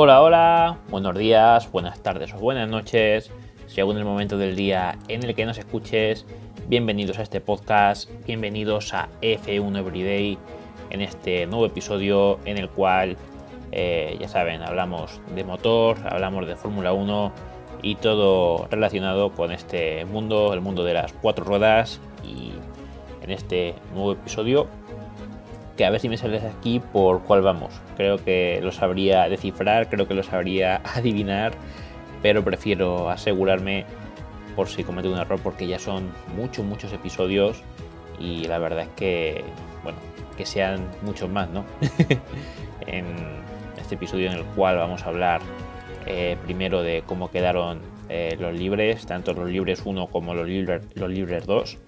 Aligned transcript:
Hola, 0.00 0.22
hola, 0.22 0.78
buenos 0.90 1.18
días, 1.18 1.72
buenas 1.72 2.00
tardes 2.00 2.32
o 2.32 2.38
buenas 2.38 2.68
noches, 2.68 3.32
según 3.66 3.96
el 3.96 4.04
momento 4.04 4.38
del 4.38 4.54
día 4.54 4.96
en 5.08 5.24
el 5.24 5.34
que 5.34 5.44
nos 5.44 5.58
escuches. 5.58 6.24
Bienvenidos 6.68 7.18
a 7.18 7.22
este 7.22 7.40
podcast, 7.40 8.08
bienvenidos 8.24 8.94
a 8.94 9.08
F1 9.22 9.76
Everyday 9.76 10.38
en 10.90 11.00
este 11.00 11.48
nuevo 11.48 11.66
episodio 11.66 12.38
en 12.44 12.58
el 12.58 12.68
cual, 12.68 13.16
eh, 13.72 14.16
ya 14.20 14.28
saben, 14.28 14.62
hablamos 14.62 15.20
de 15.34 15.42
motor, 15.42 15.98
hablamos 16.08 16.46
de 16.46 16.54
Fórmula 16.54 16.92
1 16.92 17.32
y 17.82 17.96
todo 17.96 18.68
relacionado 18.70 19.32
con 19.32 19.50
este 19.50 20.04
mundo, 20.04 20.54
el 20.54 20.60
mundo 20.60 20.84
de 20.84 20.94
las 20.94 21.12
cuatro 21.12 21.44
ruedas 21.44 22.00
y 22.22 22.52
en 23.20 23.32
este 23.32 23.74
nuevo 23.92 24.12
episodio 24.12 24.68
que 25.78 25.86
a 25.86 25.90
ver 25.90 26.00
si 26.00 26.08
me 26.08 26.18
sales 26.18 26.42
aquí 26.42 26.80
por 26.80 27.22
cuál 27.22 27.40
vamos. 27.40 27.80
Creo 27.96 28.22
que 28.22 28.58
lo 28.62 28.72
sabría 28.72 29.28
descifrar, 29.28 29.88
creo 29.88 30.08
que 30.08 30.14
lo 30.14 30.24
sabría 30.24 30.82
adivinar, 30.94 31.52
pero 32.20 32.44
prefiero 32.44 33.08
asegurarme 33.08 33.86
por 34.56 34.68
si 34.68 34.82
cometo 34.82 35.10
un 35.10 35.18
error 35.18 35.38
porque 35.40 35.68
ya 35.68 35.78
son 35.78 36.10
muchos, 36.36 36.64
muchos 36.66 36.92
episodios 36.92 37.62
y 38.18 38.44
la 38.46 38.58
verdad 38.58 38.82
es 38.82 38.88
que, 38.96 39.44
bueno, 39.84 39.98
que 40.36 40.44
sean 40.44 40.90
muchos 41.02 41.30
más, 41.30 41.48
¿no? 41.48 41.64
en 42.88 43.06
este 43.80 43.94
episodio 43.94 44.32
en 44.32 44.36
el 44.36 44.44
cual 44.44 44.78
vamos 44.78 45.04
a 45.04 45.06
hablar 45.06 45.40
eh, 46.06 46.36
primero 46.42 46.82
de 46.82 47.04
cómo 47.06 47.30
quedaron 47.30 47.80
eh, 48.08 48.36
los 48.40 48.52
libres, 48.52 49.06
tanto 49.06 49.32
los 49.32 49.48
libres 49.48 49.82
1 49.84 50.08
como 50.08 50.34
los, 50.34 50.48
libres, 50.48 50.82
los 50.96 51.08
libres 51.08 51.46
2 51.46 51.78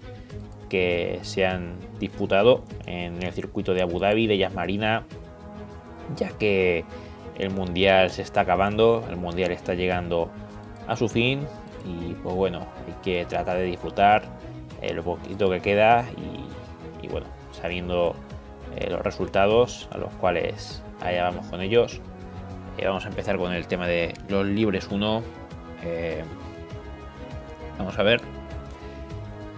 que 0.71 1.19
se 1.23 1.45
han 1.45 1.75
disputado 1.99 2.63
en 2.85 3.21
el 3.21 3.33
circuito 3.33 3.73
de 3.73 3.81
Abu 3.81 3.99
Dhabi 3.99 4.25
de 4.25 4.37
Yas 4.37 4.53
Marina, 4.53 5.03
ya 6.15 6.29
que 6.29 6.85
el 7.37 7.49
mundial 7.49 8.09
se 8.09 8.21
está 8.21 8.41
acabando, 8.41 9.03
el 9.09 9.17
mundial 9.17 9.51
está 9.51 9.73
llegando 9.73 10.31
a 10.87 10.95
su 10.95 11.09
fin 11.09 11.45
y 11.83 12.13
pues 12.13 12.33
bueno, 12.33 12.59
hay 12.87 12.93
que 13.03 13.25
tratar 13.25 13.57
de 13.57 13.65
disfrutar 13.65 14.23
eh, 14.81 14.93
lo 14.93 15.03
poquito 15.03 15.49
que 15.49 15.59
queda 15.59 16.05
y, 17.01 17.07
bueno, 17.09 17.27
sabiendo 17.51 18.15
eh, 18.77 18.89
los 18.89 19.01
resultados 19.01 19.89
a 19.91 19.97
los 19.97 20.13
cuales 20.13 20.81
allá 21.01 21.23
vamos 21.23 21.47
con 21.47 21.59
ellos. 21.59 21.99
Eh, 22.77 22.87
vamos 22.87 23.03
a 23.03 23.09
empezar 23.09 23.37
con 23.37 23.51
el 23.51 23.67
tema 23.67 23.87
de 23.87 24.13
los 24.29 24.45
libres 24.45 24.87
1. 24.89 25.21
vamos 27.77 27.99
a 27.99 28.03
ver 28.03 28.21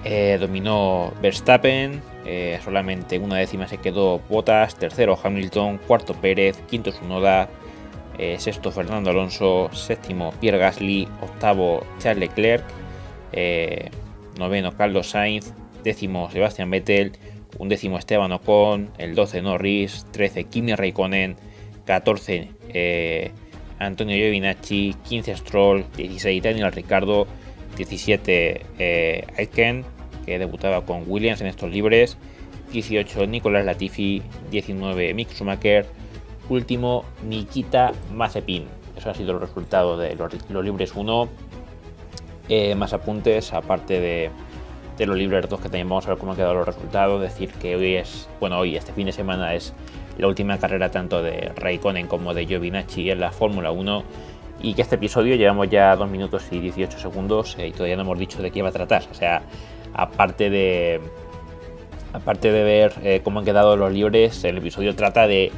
eh, 0.03 0.37
dominó 0.39 1.13
Verstappen, 1.21 2.01
eh, 2.25 2.59
solamente 2.63 3.17
una 3.19 3.37
décima 3.37 3.67
se 3.67 3.77
quedó 3.77 4.19
Bottas, 4.29 4.75
tercero 4.75 5.17
Hamilton, 5.21 5.77
cuarto 5.77 6.13
Pérez, 6.13 6.57
quinto 6.69 6.91
Sunoda, 6.91 7.49
eh, 8.17 8.37
sexto 8.37 8.71
Fernando 8.71 9.11
Alonso, 9.11 9.69
séptimo 9.71 10.33
Pierre 10.41 10.57
Gasly, 10.57 11.07
octavo 11.21 11.85
Charles 11.99 12.19
Leclerc, 12.19 12.63
noveno 14.37 14.75
Carlos 14.75 15.07
Sainz, 15.09 15.53
décimo 15.83 16.29
Sebastian 16.29 16.69
Vettel, 16.69 17.13
undécimo 17.57 17.97
Esteban 17.97 18.31
Ocon, 18.33 18.91
el 18.97 19.15
12 19.15 19.41
Norris, 19.41 20.05
13 20.11 20.43
Kimi 20.45 20.75
Raikkonen, 20.75 21.37
14 21.85 22.51
Antonio 23.79 24.15
Giovinacci, 24.17 24.95
15 25.07 25.37
Stroll, 25.37 25.85
16 25.95 26.43
Daniel 26.43 26.71
Ricardo, 26.71 27.27
17 27.77 28.65
eh, 28.79 29.27
Aitken, 29.37 29.83
que 30.25 30.39
debutaba 30.39 30.85
con 30.85 31.03
Williams 31.07 31.41
en 31.41 31.47
estos 31.47 31.71
libres, 31.71 32.17
18 32.71 33.27
Nicolás 33.27 33.65
Latifi, 33.65 34.21
19 34.51 35.13
Mick 35.13 35.31
Schumacher, 35.31 35.85
último 36.49 37.05
Nikita 37.23 37.91
Mazepin. 38.13 38.65
Eso 38.97 39.09
ha 39.09 39.13
sido 39.13 39.33
el 39.33 39.39
resultado 39.39 39.97
de 39.97 40.15
los, 40.15 40.31
libres 40.63 40.93
1. 40.95 41.29
Eh, 42.49 42.75
más 42.75 42.93
apuntes, 42.93 43.53
aparte 43.53 43.99
de, 43.99 44.31
los 45.05 45.17
libres 45.17 45.47
2 45.49 45.59
que 45.59 45.63
también 45.63 45.89
vamos 45.89 46.05
a 46.05 46.09
ver 46.09 46.17
cómo 46.17 46.31
han 46.31 46.37
quedado 46.37 46.53
los 46.53 46.65
resultados. 46.65 47.21
Decir 47.21 47.51
que 47.53 47.75
hoy 47.75 47.95
es, 47.95 48.27
bueno, 48.39 48.59
hoy, 48.59 48.75
este 48.75 48.93
fin 48.93 49.05
de 49.05 49.11
semana 49.11 49.55
es 49.55 49.73
la 50.17 50.27
última 50.27 50.57
carrera 50.57 50.91
tanto 50.91 51.23
de 51.23 51.51
Raikkonen 51.55 52.07
como 52.07 52.33
de 52.33 52.45
Giovinacci 52.45 53.09
en 53.09 53.19
la 53.19 53.31
Fórmula 53.31 53.71
1 53.71 54.03
y 54.61 54.73
que 54.73 54.81
este 54.81 54.95
episodio 54.95 55.35
llevamos 55.35 55.69
ya 55.69 55.95
2 55.95 56.09
minutos 56.09 56.45
y 56.51 56.59
18 56.59 56.97
segundos 56.97 57.55
eh, 57.59 57.67
y 57.67 57.71
todavía 57.71 57.95
no 57.95 58.03
hemos 58.03 58.19
dicho 58.19 58.41
de 58.41 58.51
qué 58.51 58.61
va 58.61 58.69
a 58.69 58.71
tratar. 58.71 59.03
O 59.11 59.13
sea, 59.13 59.43
aparte 59.93 60.49
de, 60.49 61.01
aparte 62.13 62.51
de 62.51 62.63
ver 62.63 62.93
eh, 63.03 63.21
cómo 63.23 63.39
han 63.39 63.45
quedado 63.45 63.75
los 63.75 63.91
libres, 63.91 64.43
el 64.43 64.57
episodio 64.57 64.95
trata 64.95 65.27
de 65.27 65.51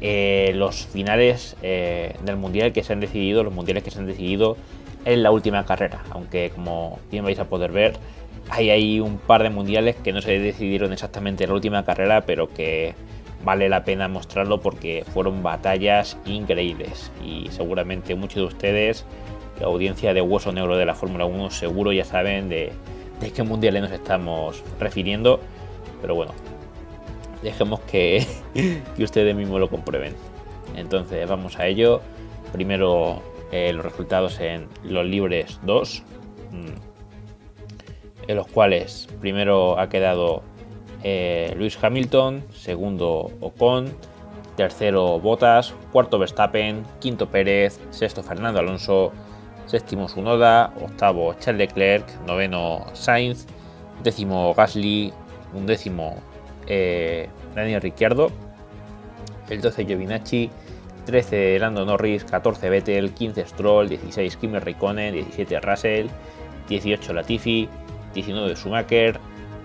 eh, 0.00 0.52
los 0.54 0.86
finales 0.86 1.56
del 1.62 2.36
mundial 2.36 2.72
que 2.72 2.82
se 2.82 2.92
han 2.92 3.00
decidido, 3.00 3.42
los 3.44 3.52
mundiales 3.52 3.82
que 3.82 3.90
se 3.90 3.98
han 3.98 4.06
decidido 4.06 4.56
en 5.04 5.22
la 5.22 5.30
última 5.30 5.64
carrera. 5.64 6.02
Aunque 6.10 6.50
como 6.54 6.98
bien 7.10 7.24
vais 7.24 7.38
a 7.38 7.44
poder 7.44 7.72
ver, 7.72 7.94
hay 8.50 8.70
ahí 8.70 9.00
un 9.00 9.18
par 9.18 9.42
de 9.42 9.50
mundiales 9.50 9.96
que 9.96 10.12
no 10.12 10.22
se 10.22 10.38
decidieron 10.38 10.92
exactamente 10.92 11.44
en 11.44 11.50
la 11.50 11.54
última 11.54 11.84
carrera, 11.84 12.22
pero 12.22 12.52
que 12.52 12.94
vale 13.44 13.68
la 13.68 13.84
pena 13.84 14.08
mostrarlo 14.08 14.60
porque 14.60 15.04
fueron 15.12 15.42
batallas 15.42 16.16
increíbles 16.26 17.12
y 17.24 17.46
seguramente 17.50 18.14
muchos 18.14 18.36
de 18.36 18.44
ustedes, 18.44 19.04
la 19.60 19.66
audiencia 19.66 20.14
de 20.14 20.20
Hueso 20.20 20.52
Negro 20.52 20.76
de 20.76 20.86
la 20.86 20.94
Fórmula 20.94 21.24
1, 21.24 21.50
seguro 21.50 21.92
ya 21.92 22.04
saben 22.04 22.48
de, 22.48 22.72
qué 23.34 23.42
mundiales 23.42 23.82
nos 23.82 23.92
estamos 23.92 24.62
refiriendo, 24.78 25.40
pero 26.00 26.14
bueno, 26.14 26.32
dejemos 27.42 27.80
que, 27.80 28.26
que 28.96 29.04
ustedes 29.04 29.34
mismos 29.34 29.60
lo 29.60 29.68
comprueben. 29.68 30.14
Entonces 30.76 31.28
vamos 31.28 31.58
a 31.58 31.66
ello. 31.66 32.00
Primero 32.52 33.20
eh, 33.50 33.72
los 33.72 33.84
resultados 33.84 34.40
en 34.40 34.68
los 34.84 35.06
libres 35.06 35.58
2, 35.62 36.02
mm, 36.52 38.28
en 38.28 38.36
los 38.36 38.46
cuales 38.46 39.08
primero 39.20 39.78
ha 39.78 39.88
quedado 39.88 40.42
eh, 41.02 41.52
Luis 41.56 41.78
Hamilton, 41.80 42.44
segundo 42.52 43.30
Ocon, 43.40 43.92
tercero 44.56 45.20
Bottas, 45.20 45.74
cuarto 45.92 46.18
Verstappen, 46.18 46.84
quinto 47.00 47.28
Pérez, 47.28 47.78
sexto 47.90 48.22
Fernando 48.22 48.58
Alonso, 48.58 49.12
séptimo 49.66 50.08
Sunoda, 50.08 50.72
octavo 50.80 51.34
Charles 51.38 51.68
Leclerc, 51.68 52.04
noveno 52.26 52.86
Sainz, 52.92 53.46
décimo 54.02 54.54
Gasly, 54.54 55.12
undécimo 55.52 56.16
eh, 56.66 57.28
Daniel 57.54 57.80
Ricciardo, 57.80 58.30
el 59.48 59.60
12 59.60 59.86
Giovinacci, 59.86 60.50
13 61.06 61.58
Lando 61.58 61.84
Norris, 61.84 62.24
14 62.24 62.68
Vettel, 62.68 63.12
15 63.12 63.46
Stroll, 63.46 63.88
16 63.88 64.36
Kimi 64.36 64.58
Raikkonen, 64.58 65.14
17 65.14 65.60
Russell, 65.60 66.08
18 66.68 67.12
Latifi, 67.12 67.68
19 68.14 68.56
Schumacher, 68.56 69.18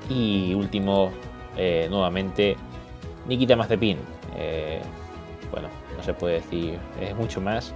y 0.09 0.53
último, 0.53 1.12
eh, 1.58 1.88
nuevamente, 1.90 2.56
Nikita 3.28 3.56
Mazepin. 3.56 3.97
Eh, 4.38 4.81
bueno, 5.52 5.69
no 5.96 6.03
se 6.03 6.14
puede 6.14 6.36
decir 6.36 6.78
es 7.00 7.16
mucho 7.16 7.41
más. 7.41 7.74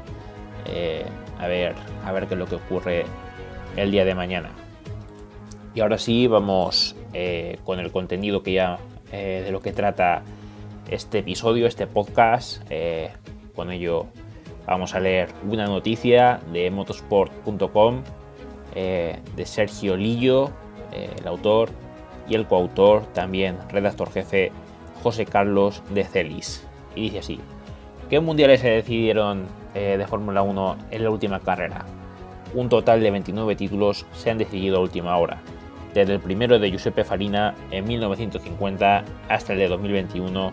Eh, 0.66 1.06
a, 1.40 1.48
ver, 1.48 1.76
a 2.04 2.12
ver 2.12 2.28
qué 2.28 2.34
es 2.34 2.40
lo 2.40 2.48
que 2.48 2.56
ocurre 2.56 3.06
el 3.76 3.92
día 3.92 4.06
de 4.06 4.16
mañana. 4.16 4.50
Y 5.74 5.82
ahora 5.82 5.98
sí, 5.98 6.28
vamos 6.28 6.96
con 7.64 7.80
el 7.80 7.92
contenido 7.92 8.44
que 8.44 8.54
ya 8.54 8.78
de 9.12 9.50
lo 9.52 9.60
que 9.60 9.74
trata 9.74 10.22
este 10.90 11.20
episodio, 11.20 11.66
este 11.68 11.88
podcast. 11.88 12.62
con 13.56 13.72
ello 13.72 14.08
vamos 14.66 14.94
a 14.94 15.00
leer 15.00 15.30
una 15.48 15.66
noticia 15.66 16.40
de 16.52 16.70
motosport.com 16.72 18.04
de 18.74 19.46
Sergio 19.46 19.96
Lillo, 19.96 20.52
el 20.92 21.28
autor, 21.28 21.70
y 22.28 22.36
el 22.36 22.48
coautor, 22.48 23.06
también 23.14 23.58
redactor 23.70 24.12
jefe, 24.12 24.52
José 25.04 25.26
Carlos 25.26 25.84
de 25.90 26.04
Celis. 26.04 26.66
Y 26.96 27.04
dice 27.04 27.20
así, 27.20 27.40
¿qué 28.10 28.20
mundiales 28.20 28.62
se 28.62 28.70
decidieron 28.70 29.46
eh, 29.74 29.96
de 29.98 30.08
Fórmula 30.08 30.42
1 30.42 30.78
en 30.92 31.04
la 31.04 31.10
última 31.10 31.40
carrera? 31.40 31.86
Un 32.54 32.70
total 32.70 33.02
de 33.02 33.12
29 33.12 33.56
títulos 33.56 34.06
se 34.14 34.32
han 34.32 34.38
decidido 34.38 34.78
a 34.78 34.82
última 34.82 35.18
hora, 35.18 35.42
desde 35.94 36.14
el 36.14 36.20
primero 36.20 36.60
de 36.60 36.70
Giuseppe 36.70 37.04
Farina 37.04 37.56
en 37.72 37.86
1950 37.86 39.04
hasta 39.30 39.54
el 39.54 39.60
de 39.60 39.68
2021 39.68 40.52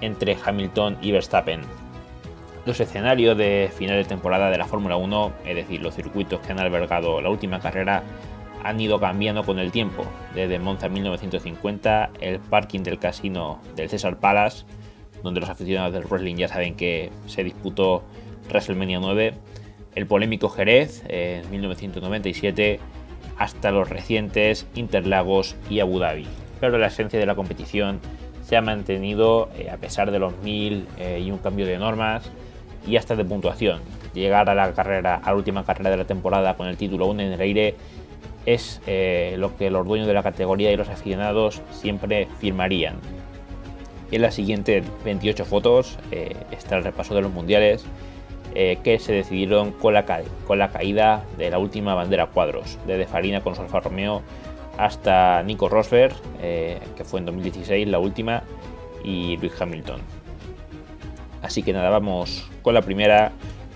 entre 0.00 0.36
Hamilton 0.44 0.98
y 1.00 1.12
Verstappen. 1.12 1.60
Los 2.66 2.80
escenarios 2.80 3.36
de 3.36 3.70
final 3.76 3.96
de 3.96 4.04
temporada 4.04 4.50
de 4.50 4.56
la 4.56 4.64
Fórmula 4.64 4.96
1, 4.96 5.32
es 5.44 5.56
decir, 5.56 5.82
los 5.82 5.94
circuitos 5.94 6.40
que 6.40 6.52
han 6.52 6.60
albergado 6.60 7.20
la 7.20 7.28
última 7.28 7.60
carrera, 7.60 8.02
han 8.64 8.80
ido 8.80 8.98
cambiando 8.98 9.44
con 9.44 9.58
el 9.58 9.70
tiempo. 9.70 10.04
Desde 10.34 10.58
Monza 10.58 10.88
1950, 10.88 12.10
el 12.20 12.40
parking 12.40 12.80
del 12.80 12.98
casino 12.98 13.60
del 13.76 13.88
César 13.88 14.18
Palace, 14.18 14.64
donde 15.22 15.40
los 15.40 15.50
aficionados 15.50 15.92
del 15.92 16.04
wrestling 16.04 16.36
ya 16.36 16.48
saben 16.48 16.74
que 16.74 17.12
se 17.26 17.44
disputó 17.44 18.02
WrestleMania 18.48 18.98
9, 19.00 19.34
el 19.94 20.06
polémico 20.06 20.48
Jerez 20.48 21.04
en 21.08 21.48
1997, 21.50 22.80
hasta 23.38 23.70
los 23.70 23.88
recientes 23.88 24.66
Interlagos 24.74 25.56
y 25.68 25.80
Abu 25.80 25.98
Dhabi. 25.98 26.26
Pero 26.60 26.78
la 26.78 26.86
esencia 26.86 27.18
de 27.18 27.26
la 27.26 27.34
competición 27.34 28.00
se 28.42 28.56
ha 28.56 28.62
mantenido 28.62 29.50
eh, 29.56 29.70
a 29.70 29.76
pesar 29.76 30.10
de 30.10 30.18
los 30.18 30.36
mil 30.38 30.86
eh, 30.98 31.22
y 31.24 31.30
un 31.30 31.38
cambio 31.38 31.66
de 31.66 31.78
normas 31.78 32.30
y 32.86 32.96
hasta 32.96 33.16
de 33.16 33.24
puntuación. 33.24 33.80
Llegar 34.12 34.48
a 34.48 34.54
la 34.54 34.72
carrera, 34.72 35.16
a 35.16 35.30
la 35.30 35.36
última 35.36 35.64
carrera 35.64 35.90
de 35.90 35.96
la 35.96 36.04
temporada 36.04 36.54
con 36.54 36.68
el 36.68 36.76
título 36.76 37.06
aún 37.06 37.20
en 37.20 37.32
el 37.32 37.40
aire 37.40 37.74
es 38.46 38.80
eh, 38.86 39.34
lo 39.38 39.56
que 39.56 39.70
los 39.70 39.86
dueños 39.86 40.06
de 40.06 40.14
la 40.14 40.22
categoría 40.22 40.72
y 40.72 40.76
los 40.76 40.88
aficionados 40.88 41.62
siempre 41.70 42.28
firmarían. 42.38 42.96
En 44.10 44.22
las 44.22 44.34
siguientes 44.34 44.84
28 45.04 45.44
fotos 45.44 45.98
eh, 46.10 46.36
está 46.50 46.76
el 46.76 46.84
repaso 46.84 47.14
de 47.14 47.22
los 47.22 47.32
mundiales 47.32 47.84
eh, 48.54 48.78
que 48.84 48.98
se 48.98 49.12
decidieron 49.12 49.72
con 49.72 49.94
la, 49.94 50.04
con 50.46 50.58
la 50.58 50.68
caída 50.68 51.24
de 51.38 51.50
la 51.50 51.58
última 51.58 51.94
bandera 51.94 52.26
cuadros, 52.26 52.78
desde 52.86 53.06
Farina 53.06 53.40
con 53.40 53.54
su 53.56 53.62
Alfa 53.62 53.80
Romeo 53.80 54.22
hasta 54.76 55.42
Nico 55.44 55.68
Rosberg, 55.68 56.14
que 56.40 57.04
fue 57.04 57.20
en 57.20 57.26
2016 57.26 57.86
la 57.86 58.00
última, 58.00 58.42
y 59.04 59.36
Luis 59.36 59.52
Hamilton. 59.60 60.00
Así 61.42 61.62
que 61.62 61.72
nada, 61.72 61.90
vamos 61.90 62.50
con 62.62 62.74
la 62.74 62.82
primera. 62.82 63.30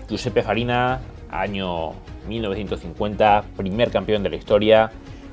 Giuseppe 0.09 0.41
Farina, 0.41 0.99
año 1.29 1.93
1950, 2.27 3.43
primer 3.57 3.91
campeón 3.91 4.23
de 4.23 4.29
la 4.29 4.35
historia. 4.35 4.91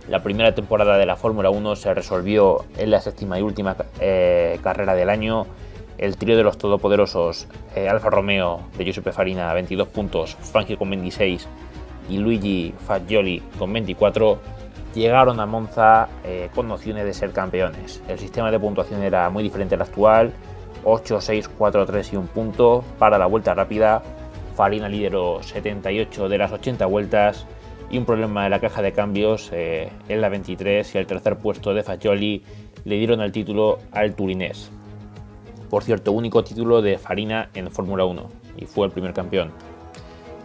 La 0.09 0.23
primera 0.23 0.55
temporada 0.55 0.99
de 0.99 1.07
la 1.07 1.17
Fórmula 1.17 1.51
1 1.51 1.77
se 1.77 1.93
resolvió 1.93 2.65
en 2.77 2.91
la 2.91 3.01
séptima 3.01 3.39
y 3.39 3.43
última 3.43 3.77
eh, 4.01 4.59
carrera 4.63 4.95
del 4.95 5.11
año. 5.11 5.47
El 5.99 6.17
trío 6.17 6.37
de 6.37 6.45
los 6.45 6.59
todopoderosos 6.59 7.49
eh, 7.75 7.89
Alfa 7.89 8.11
Romeo 8.11 8.61
de 8.77 8.85
Giuseppe 8.85 9.13
Farina 9.13 9.53
22 9.55 9.89
puntos, 9.89 10.37
Fangio 10.37 10.79
con 10.79 10.91
26 10.91 11.49
y 12.09 12.19
Luigi 12.19 12.75
Fagioli 12.87 13.43
con 13.59 13.73
24 13.73 14.39
llegaron 14.95 15.41
a 15.41 15.47
Monza 15.47 16.09
eh, 16.25 16.51
con 16.55 16.69
nociones 16.69 17.05
de 17.05 17.13
ser 17.13 17.33
campeones. 17.33 18.03
El 18.09 18.19
sistema 18.19 18.51
de 18.51 18.59
puntuación 18.59 19.03
era 19.03 19.29
muy 19.31 19.43
diferente 19.43 19.75
al 19.75 19.83
actual, 19.83 20.33
8, 20.85 21.21
6, 21.21 21.49
4, 21.49 21.87
3 21.87 22.13
y 22.13 22.17
un 22.17 22.27
punto 22.29 22.85
para 22.99 23.19
la 23.19 23.27
vuelta 23.27 23.55
rápida 23.55 24.03
Farina 24.57 24.89
lideró 24.89 25.43
78 25.43 26.31
de 26.31 26.39
las 26.39 26.51
80 26.51 26.87
vueltas 26.87 27.47
y 27.91 27.99
un 27.99 28.07
problema 28.07 28.45
de 28.45 28.51
la 28.51 28.59
caja 28.59 28.81
de 28.81 28.93
cambios 28.93 29.51
eh, 29.53 29.91
en 30.09 30.21
la 30.23 30.31
23 30.31 30.95
y 30.95 30.99
el 30.99 31.07
tercer 31.07 31.37
puesto 31.37 31.75
de 31.75 31.83
Fagioli 31.83 32.43
le 32.85 32.97
dieron 32.97 33.21
el 33.21 33.33
título 33.33 33.79
al 33.93 34.15
turinés. 34.15 34.71
Por 35.69 35.85
cierto, 35.85 36.13
único 36.13 36.43
título 36.43 36.81
de 36.81 36.97
Farina 36.97 37.51
en 37.53 37.71
Fórmula 37.71 38.07
1 38.07 38.31
y 38.57 38.65
fue 38.65 38.87
el 38.87 38.93
primer 38.93 39.13
campeón. 39.13 39.53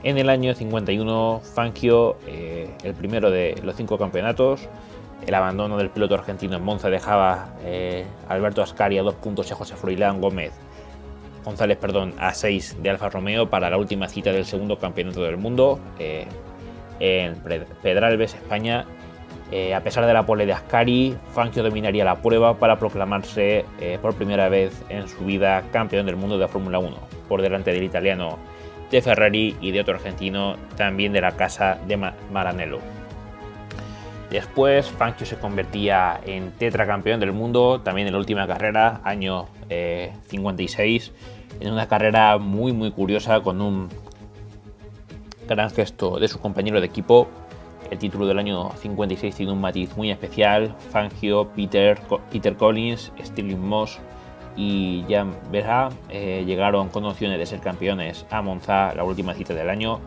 En 0.04 0.18
el 0.18 0.30
año 0.30 0.54
51, 0.54 1.42
Fangio, 1.44 2.18
eh, 2.28 2.70
el 2.84 2.94
primero 2.94 3.32
de 3.32 3.56
los 3.64 3.76
cinco 3.76 3.98
campeonatos, 3.98 4.68
el 5.26 5.34
abandono 5.34 5.78
del 5.78 5.90
piloto 5.90 6.16
argentino 6.16 6.58
en 6.58 6.64
Monza 6.64 6.90
dejaba 6.90 7.54
eh, 7.64 8.04
Alberto 8.28 8.62
Ascari 8.62 8.98
a 8.98 9.04
dos 9.04 9.16
puntos 9.16 9.50
y 9.50 9.54
a 9.54 9.56
José 9.56 9.76
Froilán 9.76 10.20
Gómez 10.20 10.52
González 11.44 11.78
perdón, 11.78 12.14
a 12.20 12.34
6 12.34 12.78
de 12.82 12.90
Alfa 12.90 13.10
Romeo 13.10 13.50
para 13.50 13.70
la 13.70 13.78
última 13.78 14.08
cita 14.08 14.32
del 14.32 14.46
segundo 14.46 14.78
campeonato 14.78 15.24
del 15.24 15.38
mundo 15.38 15.80
eh, 16.00 16.28
en 17.00 17.36
Pedralbes, 17.82 18.36
España. 18.36 18.86
Eh, 19.52 19.74
a 19.74 19.84
pesar 19.84 20.06
de 20.06 20.14
la 20.14 20.26
pole 20.26 20.46
de 20.46 20.54
Ascari, 20.54 21.18
Fangio 21.34 21.62
dominaría 21.62 22.06
la 22.06 22.22
prueba 22.22 22.58
para 22.58 22.80
proclamarse 22.80 23.66
eh, 23.82 23.98
por 24.02 24.16
primera 24.16 24.48
vez 24.48 24.82
en 24.88 25.10
su 25.10 25.26
vida 25.26 25.64
campeón 25.74 26.06
del 26.06 26.16
mundo 26.16 26.38
de 26.38 26.48
Fórmula 26.48 26.80
1, 26.80 26.96
por 27.28 27.42
delante 27.42 27.74
del 27.74 27.84
italiano 27.84 28.38
de 28.90 29.02
Ferrari 29.02 29.58
y 29.60 29.72
de 29.72 29.82
otro 29.82 29.96
argentino 29.96 30.56
también 30.78 31.12
de 31.12 31.22
la 31.22 31.32
casa 31.32 31.78
de 31.86 31.98
Maranello. 32.32 32.80
Después 34.30 34.90
Fangio 34.90 35.26
se 35.26 35.36
convertía 35.36 36.22
en 36.26 36.52
tetracampeón 36.52 37.20
del 37.20 37.34
mundo, 37.34 37.82
también 37.82 38.08
en 38.08 38.14
la 38.14 38.20
última 38.20 38.48
carrera, 38.48 39.02
año 39.04 39.48
56, 40.28 41.08
eh, 41.08 41.58
en 41.60 41.74
una 41.74 41.88
carrera 41.88 42.38
muy 42.38 42.74
muy 42.74 42.92
curiosa 42.92 43.42
con 43.42 43.62
un 43.62 43.90
gran 45.48 45.70
gesto 45.70 46.20
de 46.20 46.28
su 46.28 46.40
compañero 46.40 46.80
de 46.80 46.88
equipo. 46.88 47.28
El 47.90 47.98
título 47.98 48.26
del 48.26 48.40
año 48.40 48.72
56 48.78 49.36
tiene 49.36 49.52
un 49.52 49.60
matiz 49.60 49.96
muy 49.98 50.12
especial. 50.12 50.76
Fangio, 50.92 51.50
Peter, 51.50 52.00
Peter 52.32 52.56
Collins, 52.56 53.12
Stirling 53.22 53.60
Moss 53.60 54.00
y 54.56 55.04
Jan 55.10 55.36
Berra 55.52 55.90
eh, 56.10 56.44
llegaron 56.46 56.90
con 56.90 57.06
opciones 57.06 57.38
de 57.38 57.46
ser 57.46 57.60
campeones 57.60 58.26
a 58.30 58.42
Monza, 58.42 58.94
la 58.96 59.04
última 59.04 59.34
cita 59.34 59.54
del 59.54 59.70
año. 59.70 60.00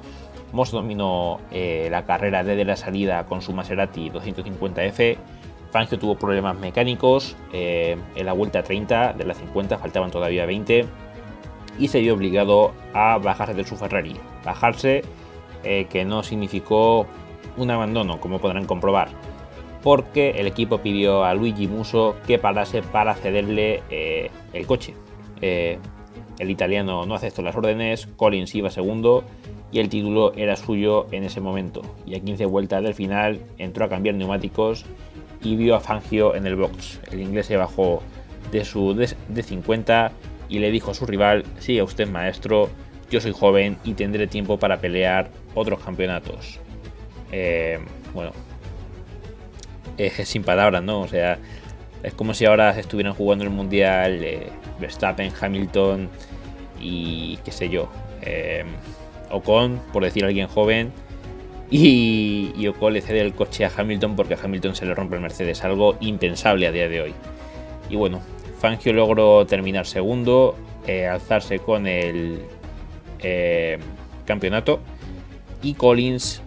Moss 0.52 0.70
dominó 0.70 1.40
eh, 1.50 1.88
la 1.90 2.04
carrera 2.04 2.44
desde 2.44 2.64
la 2.64 2.76
salida 2.76 3.26
con 3.26 3.42
su 3.42 3.52
Maserati 3.52 4.10
250F. 4.10 5.16
Fangio 5.74 5.98
tuvo 5.98 6.14
problemas 6.14 6.56
mecánicos 6.56 7.34
eh, 7.52 7.96
en 8.14 8.26
la 8.26 8.32
vuelta 8.32 8.62
30 8.62 9.14
de 9.14 9.24
las 9.24 9.38
50, 9.38 9.76
faltaban 9.76 10.12
todavía 10.12 10.46
20 10.46 10.84
y 11.80 11.88
se 11.88 12.00
vio 12.00 12.14
obligado 12.14 12.70
a 12.92 13.18
bajarse 13.18 13.54
de 13.54 13.64
su 13.64 13.74
Ferrari. 13.74 14.14
Bajarse 14.44 15.02
eh, 15.64 15.88
que 15.90 16.04
no 16.04 16.22
significó 16.22 17.08
un 17.56 17.72
abandono, 17.72 18.20
como 18.20 18.38
podrán 18.38 18.66
comprobar, 18.66 19.08
porque 19.82 20.30
el 20.36 20.46
equipo 20.46 20.78
pidió 20.78 21.24
a 21.24 21.34
Luigi 21.34 21.66
Muso 21.66 22.14
que 22.24 22.38
parase 22.38 22.80
para 22.80 23.16
cederle 23.16 23.82
el 24.52 24.66
coche. 24.68 24.94
el 25.40 26.50
italiano 26.50 27.04
no 27.04 27.16
aceptó 27.16 27.42
las 27.42 27.56
órdenes, 27.56 28.06
Collins 28.16 28.54
iba 28.54 28.70
segundo 28.70 29.24
y 29.72 29.80
el 29.80 29.88
título 29.88 30.34
era 30.36 30.54
suyo 30.54 31.08
en 31.10 31.24
ese 31.24 31.40
momento. 31.40 31.82
Y 32.06 32.14
a 32.14 32.20
15 32.20 32.46
vueltas 32.46 32.80
del 32.84 32.94
final 32.94 33.40
entró 33.58 33.86
a 33.86 33.88
cambiar 33.88 34.14
neumáticos 34.14 34.86
y 35.44 35.56
vio 35.56 35.76
a 35.76 35.80
Fangio 35.80 36.34
en 36.34 36.46
el 36.46 36.56
box. 36.56 37.00
El 37.12 37.20
inglés 37.20 37.46
se 37.46 37.56
bajó 37.56 38.02
de 38.50 38.64
su 38.64 38.94
de 38.94 39.42
50 39.42 40.10
y 40.48 40.58
le 40.58 40.70
dijo 40.70 40.90
a 40.90 40.94
su 40.94 41.06
rival, 41.06 41.44
sigue 41.58 41.82
usted 41.82 42.08
maestro, 42.08 42.70
yo 43.10 43.20
soy 43.20 43.32
joven 43.32 43.76
y 43.84 43.94
tendré 43.94 44.26
tiempo 44.26 44.58
para 44.58 44.78
pelear 44.78 45.30
otros 45.54 45.80
campeonatos. 45.80 46.58
Eh, 47.30 47.78
bueno, 48.12 48.32
es 49.98 50.14
sin 50.28 50.42
palabras, 50.42 50.82
¿no? 50.82 51.02
O 51.02 51.08
sea, 51.08 51.38
es 52.02 52.14
como 52.14 52.34
si 52.34 52.44
ahora 52.44 52.78
estuvieran 52.78 53.14
jugando 53.14 53.44
el 53.44 53.50
Mundial 53.50 54.24
eh, 54.24 54.48
Verstappen, 54.80 55.32
Hamilton 55.38 56.08
y 56.80 57.38
qué 57.44 57.52
sé 57.52 57.68
yo. 57.68 57.88
Eh, 58.22 58.64
Ocon, 59.30 59.80
por 59.92 60.04
decir 60.04 60.24
alguien 60.24 60.46
joven, 60.46 60.92
y, 61.76 62.66
Ocon 62.68 62.92
le 62.92 63.00
cede 63.00 63.20
el 63.20 63.34
coche 63.34 63.64
a 63.64 63.72
Hamilton 63.76 64.14
porque 64.14 64.34
a 64.34 64.38
Hamilton 64.40 64.76
se 64.76 64.86
le 64.86 64.94
rompe 64.94 65.16
el 65.16 65.22
Mercedes, 65.22 65.64
algo 65.64 65.96
impensable 66.00 66.68
a 66.68 66.72
día 66.72 66.88
de 66.88 67.00
hoy. 67.00 67.14
Y 67.90 67.96
bueno, 67.96 68.20
Fangio 68.60 68.92
logró 68.92 69.44
terminar 69.44 69.84
segundo, 69.84 70.56
eh, 70.86 71.08
alzarse 71.08 71.58
con 71.58 71.88
el 71.88 72.42
eh, 73.18 73.78
campeonato 74.24 74.78
y 75.62 75.74
Collins 75.74 76.42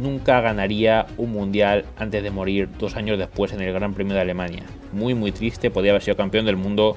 nunca 0.00 0.40
ganaría 0.40 1.06
un 1.18 1.32
mundial 1.32 1.84
antes 1.98 2.22
de 2.22 2.30
morir 2.30 2.68
dos 2.78 2.96
años 2.96 3.18
después 3.18 3.52
en 3.52 3.60
el 3.60 3.74
Gran 3.74 3.92
Premio 3.92 4.14
de 4.14 4.22
Alemania. 4.22 4.62
Muy 4.92 5.14
muy 5.14 5.30
triste, 5.30 5.70
podía 5.70 5.90
haber 5.90 6.02
sido 6.02 6.16
campeón 6.16 6.46
del 6.46 6.56
mundo 6.56 6.96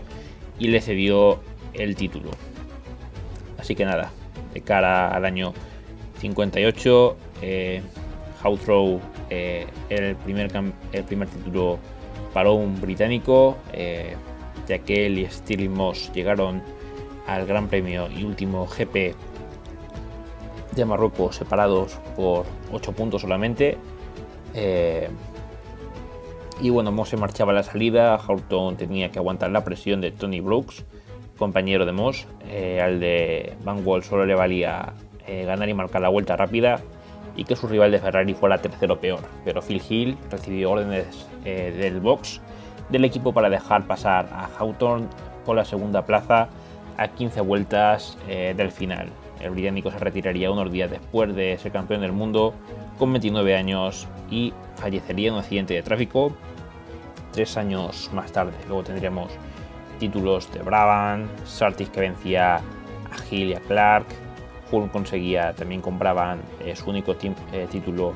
y 0.57 0.67
le 0.67 0.79
cedió 0.79 1.41
el 1.73 1.97
título. 1.97 2.31
Así 3.57 3.75
que 3.75 3.83
nada, 3.83 4.11
de 4.53 4.61
cara 4.61 5.09
al 5.09 5.25
año 5.25 5.53
58. 6.19 7.17
Eh, 7.43 7.81
eh, 9.29 9.67
el, 9.89 10.15
primer 10.17 10.51
el 10.91 11.03
primer 11.03 11.27
título 11.29 11.79
para 12.33 12.51
un 12.51 12.79
británico, 12.79 13.57
eh, 13.71 14.15
ya 14.67 14.79
que 14.79 15.05
él 15.05 15.19
y 15.19 15.25
Stirling 15.25 15.71
Moss 15.71 16.11
llegaron 16.13 16.61
al 17.27 17.45
Gran 17.45 17.67
Premio 17.67 18.09
y 18.09 18.23
último 18.23 18.67
GP 18.67 19.15
de 20.75 20.85
Marruecos 20.85 21.35
separados 21.35 21.99
por 22.15 22.45
8 22.71 22.91
puntos 22.93 23.21
solamente. 23.21 23.77
Eh, 24.53 25.09
y 26.61 26.69
bueno, 26.69 26.91
Moss 26.91 27.09
se 27.09 27.17
marchaba 27.17 27.51
a 27.51 27.55
la 27.55 27.63
salida, 27.63 28.17
Houghton 28.17 28.77
tenía 28.77 29.09
que 29.11 29.19
aguantar 29.19 29.51
la 29.51 29.63
presión 29.63 30.01
de 30.01 30.11
Tony 30.11 30.41
Brooks 30.41 30.85
compañero 31.37 31.85
de 31.85 31.91
Moss. 31.91 32.27
Eh, 32.49 32.81
al 32.81 32.99
de 32.99 33.53
Van 33.63 33.85
Wall 33.85 34.03
solo 34.03 34.25
le 34.25 34.35
valía 34.35 34.93
ganar 35.25 35.69
y 35.69 35.73
marcar 35.73 36.01
la 36.01 36.09
vuelta 36.09 36.35
rápida 36.35 36.81
y 37.35 37.45
que 37.45 37.55
su 37.55 37.67
rival 37.67 37.91
de 37.91 37.99
Ferrari 37.99 38.33
fuera 38.33 38.59
tercero 38.59 38.99
peor. 38.99 39.21
Pero 39.45 39.61
Phil 39.61 39.81
Hill 39.87 40.17
recibió 40.29 40.71
órdenes 40.71 41.27
eh, 41.45 41.73
del 41.77 41.99
box 41.99 42.41
del 42.89 43.05
equipo 43.05 43.33
para 43.33 43.49
dejar 43.49 43.87
pasar 43.87 44.29
a 44.31 44.49
Hawthorne 44.57 45.07
por 45.45 45.55
la 45.55 45.65
segunda 45.65 46.05
plaza 46.05 46.49
a 46.97 47.07
15 47.07 47.41
vueltas 47.41 48.17
del 48.27 48.71
final. 48.71 49.07
El 49.39 49.51
británico 49.51 49.89
se 49.91 49.97
retiraría 49.97 50.51
unos 50.51 50.71
días 50.71 50.91
después 50.91 51.35
de 51.35 51.57
ser 51.57 51.71
campeón 51.71 52.01
del 52.01 52.11
mundo 52.11 52.53
con 52.97 53.11
29 53.11 53.55
años 53.55 54.07
y 54.29 54.53
fallecería 54.75 55.29
en 55.29 55.33
un 55.33 55.39
accidente 55.39 55.73
de 55.73 55.81
tráfico 55.81 56.33
tres 57.33 57.57
años 57.57 58.09
más 58.13 58.31
tarde. 58.31 58.53
Luego 58.67 58.83
tendríamos 58.83 59.31
títulos 59.99 60.51
de 60.53 60.59
Brabham, 60.59 61.27
Sartis 61.43 61.89
que 61.89 61.99
vencía 61.99 62.55
a 62.57 62.61
Hill 63.29 63.49
y 63.49 63.53
a 63.55 63.59
Clark, 63.59 64.05
Conseguía, 64.91 65.53
también 65.53 65.81
con 65.81 65.99
Brabham 65.99 66.39
eh, 66.65 66.75
su 66.75 66.89
único 66.89 67.13
eh, 67.13 67.67
título 67.69 68.13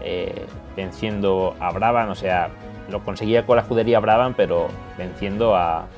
eh, 0.00 0.46
venciendo 0.76 1.56
a 1.58 1.72
Brabham, 1.72 2.10
o 2.10 2.14
sea, 2.14 2.50
lo 2.90 3.02
conseguía 3.02 3.44
con 3.44 3.56
la 3.56 3.62
escudería 3.62 3.98
Brabham, 3.98 4.34
pero 4.34 4.68
venciendo 4.96 5.56
al 5.56 5.88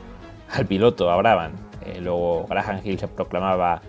piloto, 0.66 1.10
a 1.10 1.16
Brabham. 1.16 1.52
luego 2.00 2.46
Graham 2.48 2.80
Hill 2.82 2.98
se 2.98 3.08
proclamaba 3.08 3.82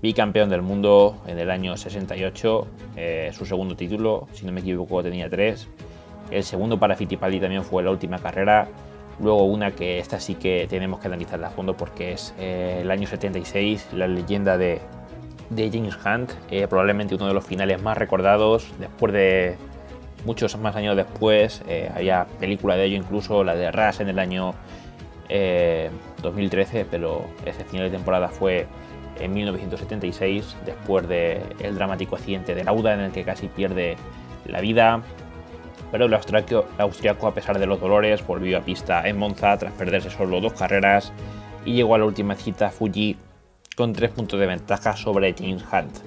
bicampeón 0.00 0.50
del 0.50 0.62
mundo 0.62 1.16
en 1.26 1.38
el 1.38 1.50
año 1.50 1.76
68, 1.76 2.66
eh, 2.96 3.30
su 3.32 3.46
segundo 3.46 3.74
título, 3.74 4.28
si 4.32 4.44
no 4.44 4.52
me 4.52 4.60
equivoco 4.60 5.02
tenía 5.02 5.30
tres. 5.30 5.66
El 6.30 6.44
segundo 6.44 6.78
para 6.78 6.94
Fittipaldi 6.94 7.40
también 7.40 7.64
fue 7.64 7.82
la 7.82 7.90
última 7.90 8.18
carrera. 8.18 8.68
Luego 9.18 9.44
una 9.44 9.70
que 9.70 9.98
esta 9.98 10.20
sí 10.20 10.34
que 10.34 10.66
tenemos 10.68 11.00
que 11.00 11.06
analizarla 11.06 11.46
a 11.46 11.50
fondo 11.50 11.76
porque 11.76 12.12
es 12.12 12.34
el 12.38 12.90
año 12.90 13.06
76, 13.06 13.88
la 13.92 14.06
leyenda 14.06 14.58
de, 14.58 14.80
James 15.50 15.96
Hunt, 16.04 16.32
eh, 16.50 16.66
probablemente 16.68 17.14
uno 17.14 17.26
de 17.26 17.34
los 17.34 17.44
finales 17.44 17.82
más 17.82 17.96
recordados 17.96 18.72
después 18.78 19.12
de 19.12 19.56
muchos 20.24 20.56
más 20.58 20.74
años 20.76 20.96
después. 20.96 21.62
había 21.94 22.26
película 22.40 22.76
de 22.76 22.84
ello 22.84 22.96
incluso, 22.96 23.44
la 23.44 23.54
de 23.54 23.70
Ras 23.70 24.00
en 24.00 24.08
el 24.08 24.18
año 24.18 24.54
2013, 26.22 26.86
pero 26.90 27.26
ese 27.44 27.64
final 27.64 27.90
de 27.90 27.96
temporada 27.96 28.28
fue 28.28 28.66
en 29.20 29.32
1976, 29.32 30.56
después 30.64 31.06
del 31.08 31.74
dramático 31.74 32.16
accidente 32.16 32.54
de 32.54 32.64
Lauda 32.64 32.94
en 32.94 33.00
el 33.00 33.12
que 33.12 33.24
casi 33.24 33.48
pierde 33.48 33.96
la 34.46 34.60
vida. 34.60 35.02
Pero 35.90 36.06
el 36.06 36.14
austriaco, 36.14 37.26
a 37.28 37.34
pesar 37.34 37.58
de 37.58 37.66
los 37.66 37.80
dolores, 37.80 38.26
volvió 38.26 38.58
a 38.58 38.62
pista 38.62 39.06
en 39.08 39.18
Monza 39.18 39.56
tras 39.58 39.72
perderse 39.74 40.10
solo 40.10 40.40
dos 40.40 40.52
carreras 40.54 41.12
y 41.64 41.74
llegó 41.74 41.94
a 41.94 41.98
la 41.98 42.04
última 42.04 42.34
cita 42.34 42.70
Fuji 42.70 43.16
con 43.76 43.92
tres 43.92 44.10
puntos 44.10 44.38
de 44.38 44.46
ventaja 44.46 44.96
sobre 44.96 45.34
James 45.34 45.64
Hunt. 45.72 45.98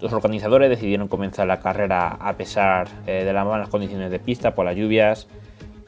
Los 0.00 0.12
organizadores 0.12 0.70
decidieron 0.70 1.08
comenzar 1.08 1.46
la 1.46 1.60
carrera 1.60 2.08
a 2.08 2.36
pesar 2.36 2.88
eh, 3.06 3.24
de 3.24 3.32
las 3.32 3.46
malas 3.46 3.68
condiciones 3.68 4.10
de 4.10 4.18
pista 4.18 4.54
por 4.54 4.64
las 4.64 4.76
lluvias. 4.76 5.28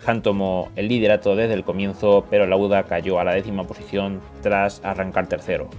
Hunt 0.07 0.23
tomó 0.23 0.71
el 0.77 0.89
liderato 0.89 1.37
desde 1.37 1.55
el 1.55 1.65
comienzo, 1.65 2.27
pero 2.29 2.47
Lauda 2.47 2.85
cayó 2.85 3.19
a 3.19 3.25
la 3.25 3.35
décima 3.35 3.65
posición 3.65 4.21
tras 4.43 4.81
arrancar 4.85 5.29
tercero 5.29 5.71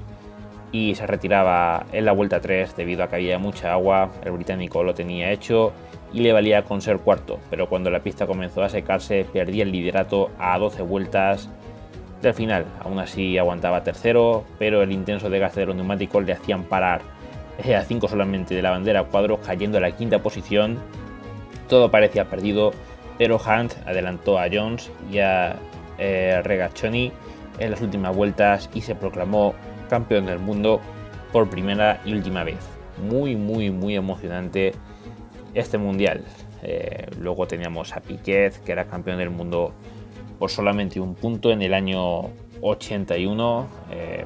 y 0.74 0.96
se 0.96 1.06
retiraba 1.06 1.86
en 1.94 2.06
la 2.06 2.12
vuelta 2.12 2.42
3 2.42 2.76
debido 2.76 3.04
a 3.04 3.08
que 3.08 3.16
había 3.18 3.38
mucha 3.38 3.72
agua, 3.72 4.10
el 4.26 4.32
británico 4.32 4.84
lo 4.84 4.96
tenía 4.96 5.32
hecho 5.32 5.72
y 6.12 6.22
le 6.22 6.34
valía 6.34 6.64
con 6.64 6.82
ser 6.82 6.98
cuarto, 6.98 7.40
pero 7.50 7.70
cuando 7.70 7.92
la 7.92 8.00
pista 8.00 8.26
comenzó 8.26 8.64
a 8.64 8.70
secarse 8.70 9.26
perdía 9.32 9.64
el 9.64 9.72
liderato 9.72 10.32
a 10.40 10.58
12 10.58 10.82
vueltas 10.82 11.50
del 12.24 12.34
final, 12.34 12.66
aún 12.82 13.00
así 13.00 13.38
aguantaba 13.38 13.84
tercero, 13.84 14.44
pero 14.58 14.82
el 14.82 14.92
intenso 14.92 15.30
desgaste 15.30 15.62
de 15.62 15.66
los 15.68 15.76
neumáticos 15.76 16.24
le 16.24 16.34
hacían 16.34 16.64
parar 16.64 17.02
a 17.76 17.82
5 17.84 18.08
solamente 18.08 18.56
de 18.56 18.62
la 18.62 18.72
bandera 18.72 19.04
cuadros 19.04 19.40
cayendo 19.46 19.78
a 19.78 19.82
la 19.82 19.92
quinta 19.92 20.20
posición, 20.22 20.80
todo 21.68 21.92
parecía 21.92 22.26
perdido, 22.26 22.72
pero 23.18 23.38
Hunt 23.38 23.74
adelantó 23.86 24.40
a 24.40 24.48
Jones 24.52 24.92
y 25.12 25.20
a 25.20 25.56
eh, 25.98 26.42
Regaccioni 26.44 27.12
en 27.60 27.72
las 27.72 27.82
últimas 27.82 28.16
vueltas 28.16 28.70
y 28.74 28.82
se 28.82 28.96
proclamó 28.96 29.54
campeón 29.90 30.26
del 30.26 30.40
mundo 30.40 30.82
por 31.32 31.50
primera 31.50 32.02
y 32.06 32.14
última 32.14 32.44
vez. 32.44 32.60
Muy, 33.10 33.36
muy, 33.36 33.70
muy 33.70 33.96
emocionante 33.96 34.74
este 35.54 35.78
mundial. 35.78 36.24
Eh, 36.62 37.08
luego 37.20 37.48
teníamos 37.48 37.96
a 37.96 38.00
Piquet, 38.02 38.64
que 38.64 38.72
era 38.72 38.86
campeón 38.86 39.18
del 39.18 39.30
mundo 39.30 39.74
por 40.44 40.52
solamente 40.52 41.00
un 41.00 41.16
punto 41.16 41.52
en 41.52 41.62
el 41.62 41.74
año 41.74 42.24
81. 42.60 43.68
Eh, 43.92 44.26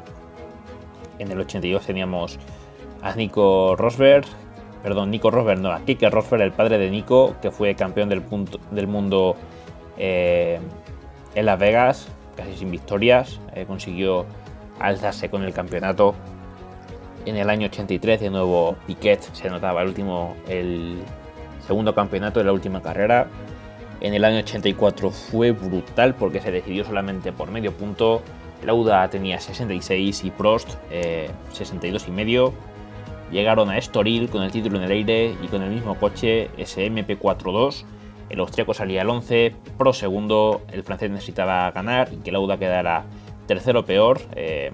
en 1.20 1.32
el 1.32 1.40
82 1.40 1.86
teníamos 1.86 2.40
a 3.04 3.14
Nico 3.14 3.76
Rosberg, 3.76 4.26
perdón, 4.82 5.12
Nico 5.12 5.30
Rosberg, 5.30 5.60
no, 5.60 5.72
a 5.72 5.82
Kike 5.82 6.10
Rosberg, 6.10 6.42
el 6.42 6.54
padre 6.54 6.80
de 6.80 6.90
Nico, 6.90 7.36
que 7.40 7.52
fue 7.52 7.76
campeón 7.76 8.10
del, 8.10 8.24
punto, 8.24 8.60
del 8.72 8.88
mundo 8.88 9.36
eh, 10.00 10.60
en 11.36 11.46
Las 11.46 11.60
Vegas, 11.60 12.08
casi 12.36 12.56
sin 12.56 12.72
victorias, 12.72 13.40
consiguió 13.68 14.26
alzarse 14.80 15.30
con 15.30 15.44
el 15.44 15.54
campeonato. 15.54 16.16
En 17.28 17.36
el 17.36 17.48
año 17.48 17.68
83 17.68 18.22
de 18.22 18.32
nuevo 18.32 18.76
Piquet 18.88 19.22
se 19.22 19.52
notaba 19.52 19.84
el 19.84 19.90
último, 19.90 20.36
el 20.50 20.98
segundo 21.68 21.94
campeonato 21.94 22.40
de 22.40 22.46
la 22.46 22.54
última 22.54 22.82
carrera. 22.82 23.28
En 24.00 24.13
el 24.13 24.24
año 24.25 24.39
84 24.39 25.10
fue 25.12 25.51
brutal 25.51 26.16
porque 26.16 26.39
se 26.39 26.51
decidió 26.51 26.86
solamente 26.86 27.32
por 27.32 27.50
medio 27.51 27.74
punto. 27.74 28.22
Lauda 28.63 29.10
tenía 29.10 29.39
66 29.39 30.24
y 30.24 30.32
Prost 30.32 30.75
62 31.51 32.04
eh, 32.04 32.06
y 32.08 32.12
medio. 32.12 32.54
Llegaron 33.32 33.70
a 33.70 33.77
Estoril 33.77 34.30
con 34.30 34.44
el 34.44 34.51
título 34.51 34.77
en 34.77 34.84
el 34.84 34.92
aire 34.92 35.36
y 35.42 35.48
con 35.48 35.62
el 35.62 35.72
mismo 35.72 35.96
coche 35.96 36.50
SMP42. 36.58 37.84
El 38.30 38.39
austriaco 38.39 38.74
salía 38.74 39.01
al 39.01 39.10
11, 39.10 39.56
Pro 39.77 39.94
segundo, 39.94 40.62
el 40.72 40.84
francés 40.84 41.10
necesitaba 41.10 41.72
ganar 41.72 42.10
y 42.12 42.18
que 42.18 42.32
Lauda 42.32 42.58
quedara 42.58 43.06
tercero 43.48 43.86
peor. 43.86 44.20
Eh, 44.36 44.72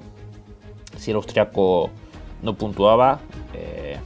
si 0.98 1.12
el 1.12 1.18
austriaco 1.18 1.92
no 2.42 2.56
puntuaba, 2.56 3.20
eh, 3.53 3.98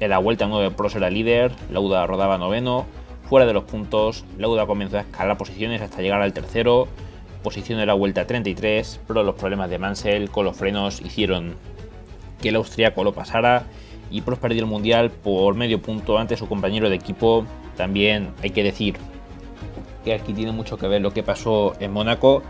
en 0.00 0.10
la 0.10 0.18
vuelta 0.18 0.46
9 0.46 0.72
Pros 0.76 0.94
era 0.94 1.10
líder, 1.10 1.52
Lauda 1.70 2.06
rodaba 2.06 2.38
noveno. 2.38 2.86
Fuera 3.28 3.46
de 3.46 3.52
los 3.52 3.64
puntos, 3.64 4.24
Lauda 4.38 4.66
comenzó 4.66 4.98
a 4.98 5.00
escalar 5.00 5.36
posiciones 5.36 5.82
hasta 5.82 6.00
llegar 6.00 6.22
al 6.22 6.32
tercero. 6.32 6.88
Posición 7.42 7.78
de 7.78 7.86
la 7.86 7.94
vuelta 7.94 8.26
33, 8.26 9.00
pero 9.06 9.22
los 9.22 9.34
problemas 9.34 9.70
de 9.70 9.78
Mansell 9.78 10.30
con 10.30 10.44
los 10.44 10.56
frenos 10.56 11.00
hicieron 11.00 11.54
que 12.40 12.48
el 12.48 12.56
austriaco 12.56 13.04
lo 13.04 13.12
pasara 13.12 13.64
y 14.10 14.22
Prost 14.22 14.40
perdió 14.40 14.60
el 14.60 14.66
mundial 14.66 15.10
por 15.10 15.54
medio 15.54 15.80
punto 15.80 16.18
ante 16.18 16.36
su 16.36 16.48
compañero 16.48 16.88
de 16.88 16.96
equipo. 16.96 17.44
También 17.76 18.32
hay 18.42 18.50
que 18.50 18.62
decir 18.62 18.96
que 20.04 20.14
aquí 20.14 20.32
tiene 20.32 20.52
mucho 20.52 20.78
que 20.78 20.88
ver 20.88 21.02
lo 21.02 21.12
que 21.12 21.22
pasó 21.22 21.74
en 21.80 21.92
Mónaco 21.92 22.42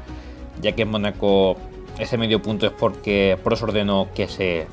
ya 0.61 0.73
que 0.73 0.83
en 0.83 0.91
Mónaco 0.91 1.57
ese 1.99 2.17
medio 2.17 2.41
punto 2.41 2.67
es 2.67 2.73
porque 2.73 3.39
Prost 3.43 3.63
ordenó 3.63 4.09
que 4.15 4.29
se, 4.29 4.67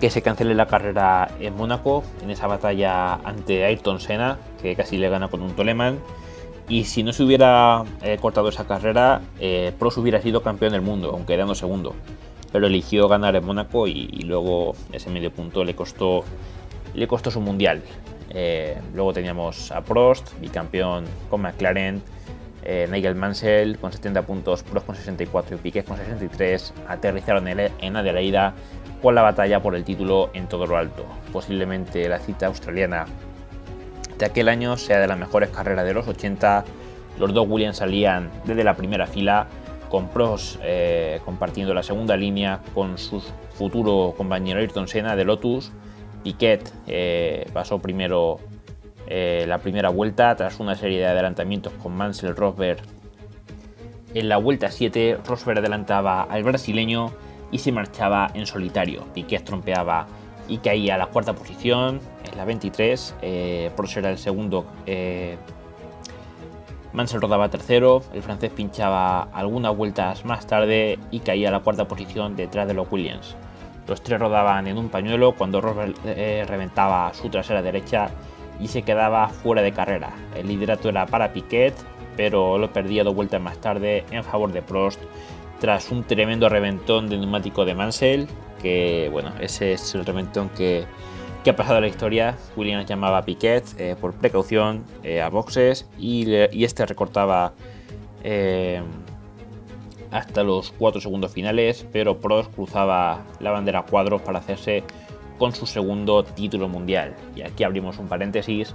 que 0.00 0.10
se 0.10 0.22
cancele 0.22 0.54
la 0.54 0.66
carrera 0.66 1.28
en 1.40 1.56
Mónaco, 1.56 2.04
en 2.22 2.30
esa 2.30 2.46
batalla 2.46 3.14
ante 3.14 3.64
Ayrton 3.64 4.00
Senna, 4.00 4.38
que 4.60 4.74
casi 4.76 4.98
le 4.98 5.08
gana 5.08 5.28
con 5.28 5.42
un 5.42 5.54
Toleman. 5.54 5.98
Y 6.68 6.84
si 6.84 7.02
no 7.02 7.12
se 7.12 7.22
hubiera 7.22 7.84
eh, 8.02 8.18
cortado 8.20 8.50
esa 8.50 8.66
carrera, 8.66 9.22
eh, 9.40 9.72
Prost 9.78 9.98
hubiera 9.98 10.20
sido 10.20 10.42
campeón 10.42 10.72
del 10.72 10.82
mundo, 10.82 11.10
aunque 11.12 11.34
quedando 11.34 11.54
segundo. 11.54 11.94
Pero 12.52 12.66
eligió 12.66 13.08
ganar 13.08 13.36
en 13.36 13.44
Mónaco 13.44 13.86
y, 13.86 14.06
luego 14.24 14.74
ese 14.92 15.10
medio 15.10 15.30
punto 15.30 15.64
le 15.64 15.74
costó, 15.74 16.24
le 16.94 17.06
costó 17.08 17.30
su 17.30 17.40
mundial. 17.40 17.82
Eh, 18.30 18.76
luego 18.94 19.14
teníamos 19.14 19.72
a 19.72 19.82
Prost, 19.82 20.38
bicampeón 20.40 21.04
con 21.30 21.40
McLaren, 21.40 22.02
eh, 22.64 22.86
Nigel 22.90 23.14
Mansell 23.14 23.78
con 23.78 23.92
70 23.92 24.22
puntos, 24.22 24.62
Prost 24.62 24.84
con 24.84 24.94
64 24.94 25.56
y 25.56 25.58
Piquet 25.58 25.86
con 25.86 25.96
63 25.96 26.74
aterrizaron 26.86 27.48
en 27.48 27.96
Adelaida 27.96 28.52
con 29.00 29.14
la 29.14 29.22
batalla 29.22 29.62
por 29.62 29.74
el 29.74 29.84
título 29.84 30.30
en 30.34 30.48
todo 30.48 30.66
lo 30.66 30.76
alto. 30.76 31.06
Posiblemente 31.32 32.06
la 32.08 32.18
cita 32.18 32.46
australiana 32.46 33.06
de 34.18 34.26
aquel 34.26 34.48
año 34.48 34.76
sea 34.76 34.98
de 34.98 35.06
las 35.06 35.18
mejores 35.18 35.50
carreras 35.50 35.84
de 35.84 35.94
los 35.94 36.06
80. 36.06 36.64
Los 37.18 37.32
dos 37.32 37.46
Williams 37.48 37.78
salían 37.78 38.30
desde 38.44 38.64
la 38.64 38.74
primera 38.74 39.06
fila, 39.06 39.48
con 39.88 40.08
Prost 40.08 40.60
eh, 40.62 41.20
compartiendo 41.24 41.72
la 41.74 41.82
segunda 41.82 42.16
línea 42.16 42.60
con 42.74 42.98
su 42.98 43.22
futuro 43.54 44.14
compañero 44.16 44.60
Ayrton 44.60 44.88
Senna 44.88 45.16
de 45.16 45.24
Lotus. 45.24 45.72
Piquet 46.22 46.72
eh, 46.86 47.46
pasó 47.52 47.78
primero 47.78 48.38
eh, 49.06 49.44
la 49.48 49.58
primera 49.58 49.88
vuelta 49.88 50.34
tras 50.36 50.60
una 50.60 50.74
serie 50.74 50.98
de 50.98 51.06
adelantamientos 51.06 51.72
con 51.74 51.96
Mansell 51.96 52.36
Rosberg. 52.36 52.80
En 54.14 54.28
la 54.28 54.36
vuelta 54.36 54.70
7, 54.70 55.18
Rosberg 55.26 55.58
adelantaba 55.58 56.22
al 56.22 56.42
brasileño 56.42 57.12
y 57.50 57.58
se 57.58 57.72
marchaba 57.72 58.30
en 58.34 58.46
solitario. 58.46 59.04
Piquet 59.14 59.44
trompeaba 59.44 60.06
y 60.48 60.58
caía 60.58 60.94
a 60.94 60.98
la 60.98 61.06
cuarta 61.06 61.34
posición, 61.34 62.00
en 62.30 62.36
la 62.36 62.44
23. 62.44 63.14
Eh, 63.22 63.70
Prost 63.76 63.98
era 63.98 64.10
el 64.10 64.18
segundo. 64.18 64.66
Eh, 64.86 65.36
Mansell 66.92 67.20
rodaba 67.20 67.48
tercero, 67.50 68.02
el 68.14 68.22
francés 68.22 68.50
pinchaba 68.50 69.22
algunas 69.32 69.76
vueltas 69.76 70.24
más 70.24 70.46
tarde 70.46 70.98
y 71.10 71.20
caía 71.20 71.48
a 71.48 71.52
la 71.52 71.60
cuarta 71.60 71.86
posición 71.86 72.34
detrás 72.34 72.66
de 72.66 72.74
los 72.74 72.90
Williams. 72.90 73.36
Los 73.86 74.02
tres 74.02 74.18
rodaban 74.18 74.66
en 74.66 74.78
un 74.78 74.88
pañuelo 74.88 75.34
cuando 75.34 75.60
Rosberg 75.60 75.94
eh, 76.04 76.44
reventaba 76.46 77.12
su 77.14 77.28
trasera 77.28 77.62
derecha 77.62 78.10
y 78.58 78.68
se 78.68 78.82
quedaba 78.82 79.28
fuera 79.28 79.62
de 79.62 79.72
carrera. 79.72 80.12
El 80.34 80.48
liderato 80.48 80.88
era 80.88 81.06
para 81.06 81.32
Piquet, 81.32 81.74
pero 82.16 82.58
lo 82.58 82.72
perdía 82.72 83.04
dos 83.04 83.14
vueltas 83.14 83.40
más 83.40 83.58
tarde 83.58 84.04
en 84.10 84.24
favor 84.24 84.50
de 84.52 84.62
Prost 84.62 85.00
tras 85.60 85.90
un 85.90 86.04
tremendo 86.04 86.48
reventón 86.48 87.08
de 87.08 87.18
neumático 87.18 87.64
de 87.64 87.74
Mansell, 87.74 88.28
que 88.60 89.08
bueno, 89.10 89.32
ese 89.40 89.72
es 89.72 89.94
el 89.94 90.04
reventón 90.04 90.50
que, 90.50 90.86
ha 91.48 91.56
pasado 91.56 91.80
la 91.80 91.88
historia. 91.88 92.36
Williams 92.56 92.84
llamaba 92.84 93.16
a 93.18 93.24
Piquet 93.24 93.64
eh, 93.78 93.96
por 93.98 94.12
precaución 94.12 94.84
eh, 95.02 95.22
a 95.22 95.30
boxes 95.30 95.88
y, 95.98 96.30
este 96.30 96.84
recortaba 96.84 97.54
eh, 98.22 98.82
hasta 100.10 100.42
los 100.42 100.72
4 100.72 101.00
segundos 101.00 101.32
finales, 101.32 101.86
pero 101.90 102.18
Prost 102.18 102.54
cruzaba 102.54 103.24
la 103.40 103.50
bandera 103.50 103.82
cuadros 103.82 104.20
para 104.20 104.40
hacerse 104.40 104.84
con 105.38 105.54
su 105.54 105.64
segundo 105.64 106.22
título 106.22 106.68
mundial. 106.68 107.14
Y 107.34 107.40
aquí 107.40 107.64
abrimos 107.64 107.98
un 107.98 108.08
paréntesis 108.08 108.74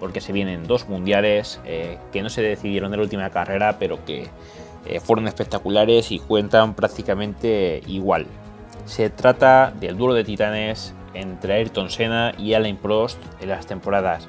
porque 0.00 0.22
se 0.22 0.32
vienen 0.32 0.66
dos 0.66 0.88
mundiales 0.88 1.60
que 2.10 2.22
no 2.22 2.30
se 2.30 2.40
decidieron 2.40 2.92
en 2.92 3.00
la 3.00 3.04
última 3.04 3.28
carrera, 3.28 3.78
pero 3.78 4.02
que 4.04 4.28
fueron 5.00 5.28
espectaculares 5.28 6.10
y 6.10 6.18
cuentan 6.20 6.74
prácticamente 6.74 7.82
igual. 7.86 8.26
Se 8.84 9.08
trata 9.08 9.72
del 9.80 9.96
duelo 9.96 10.12
de 10.14 10.24
titanes 10.24 10.94
entre 11.14 11.54
Ayrton 11.54 11.88
Senna 11.88 12.34
y 12.36 12.52
Alain 12.52 12.76
Prost 12.76 13.18
en 13.40 13.48
las 13.48 13.66
temporadas 13.66 14.28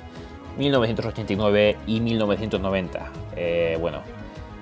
1989 0.58 1.78
y 1.86 2.00
1990. 2.00 3.12
Eh, 3.36 3.78
bueno, 3.82 4.00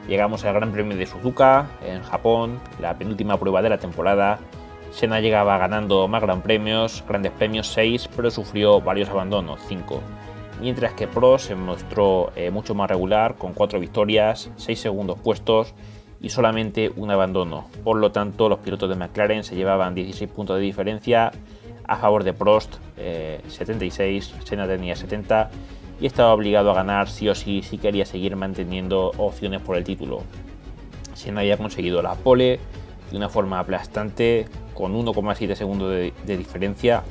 llegamos 0.07 0.43
al 0.45 0.55
Gran 0.55 0.71
Premio 0.71 0.97
de 0.97 1.05
Suzuka 1.05 1.67
en 1.85 2.01
Japón, 2.01 2.59
la 2.81 2.97
penúltima 2.97 3.37
prueba 3.39 3.61
de 3.61 3.69
la 3.69 3.77
temporada. 3.77 4.39
Senna 4.91 5.19
llegaba 5.19 5.59
ganando 5.59 6.07
más 6.07 6.23
gran 6.23 6.41
premios, 6.41 7.03
grandes 7.07 7.31
premios 7.31 7.67
6, 7.67 8.09
pero 8.15 8.31
sufrió 8.31 8.81
varios 8.81 9.09
abandonos, 9.09 9.59
5. 9.67 10.01
Mientras 10.59 10.93
que 10.93 11.07
Prost 11.07 11.47
se 11.47 11.55
mostró 11.55 12.31
eh, 12.35 12.49
mucho 12.49 12.73
más 12.73 12.89
regular, 12.89 13.35
con 13.35 13.53
4 13.53 13.79
victorias, 13.79 14.49
6 14.55 14.79
segundos 14.79 15.19
puestos 15.19 15.75
y 16.23 16.29
solamente 16.29 16.91
un 16.95 17.11
abandono. 17.11 17.67
Por 17.83 17.97
lo 17.97 18.11
tanto, 18.11 18.47
los 18.49 18.59
pilotos 18.59 18.89
de 18.89 18.95
McLaren 18.95 19.43
se 19.43 19.55
llevaban 19.55 19.93
16 19.93 20.31
puntos 20.31 20.55
de 20.55 20.63
diferencia 20.63 21.31
a 21.85 21.97
favor 21.97 22.23
de 22.23 22.31
Prost, 22.31 22.75
76, 22.95 24.33
eh, 24.33 24.41
Senna 24.45 24.65
tenía 24.65 24.95
70 24.95 25.51
y 25.99 26.05
estaba 26.05 26.33
obligado 26.33 26.71
a 26.71 26.75
ganar 26.75 27.09
sí 27.09 27.27
o 27.27 27.35
sí 27.35 27.61
si 27.61 27.77
quería 27.77 28.05
seguir 28.05 28.37
manteniendo 28.37 29.11
opciones 29.17 29.61
por 29.61 29.75
el 29.75 29.83
título. 29.83 30.23
Senna 31.13 31.41
había 31.41 31.57
conseguido 31.57 32.01
la 32.01 32.15
pole 32.15 32.61
de 33.11 33.17
una 33.17 33.27
forma 33.27 33.59
aplastante 33.59 34.47
con 34.73 34.95
1,7 34.95 35.55
segundos 35.55 35.91
de, 35.91 36.13
de 36.25 36.37
diferencia. 36.37 37.03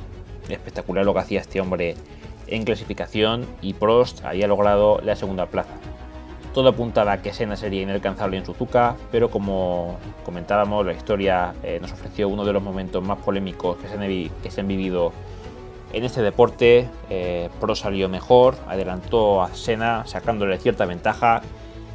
Espectacular 0.49 1.05
lo 1.05 1.13
que 1.13 1.19
hacía 1.19 1.39
este 1.39 1.61
hombre 1.61 1.95
en 2.47 2.65
clasificación 2.65 3.45
y 3.61 3.73
Prost 3.73 4.25
había 4.25 4.47
logrado 4.47 4.99
la 5.03 5.15
segunda 5.15 5.45
plaza. 5.45 5.75
Todo 6.53 6.69
apuntaba 6.69 7.13
a 7.13 7.21
que 7.21 7.33
Senna 7.33 7.55
sería 7.55 7.81
inalcanzable 7.81 8.37
en 8.37 8.45
Suzuka, 8.45 8.95
pero 9.11 9.31
como 9.31 9.97
comentábamos, 10.23 10.85
la 10.85 10.93
historia 10.93 11.55
eh, 11.63 11.79
nos 11.81 11.91
ofreció 11.91 12.29
uno 12.29 12.45
de 12.45 12.53
los 12.53 12.61
momentos 12.61 13.03
más 13.03 13.17
polémicos 13.17 13.77
que 13.77 13.87
se 13.87 14.59
han, 14.61 14.67
vivido 14.67 15.11
en 15.93 16.03
este 16.03 16.21
deporte. 16.21 16.87
Eh, 17.09 17.49
Pro 17.59 17.75
salió 17.75 18.07
mejor, 18.07 18.55
adelantó 18.67 19.41
a 19.41 19.49
Senna 19.55 20.05
sacándole 20.05 20.59
cierta 20.59 20.85
ventaja. 20.85 21.41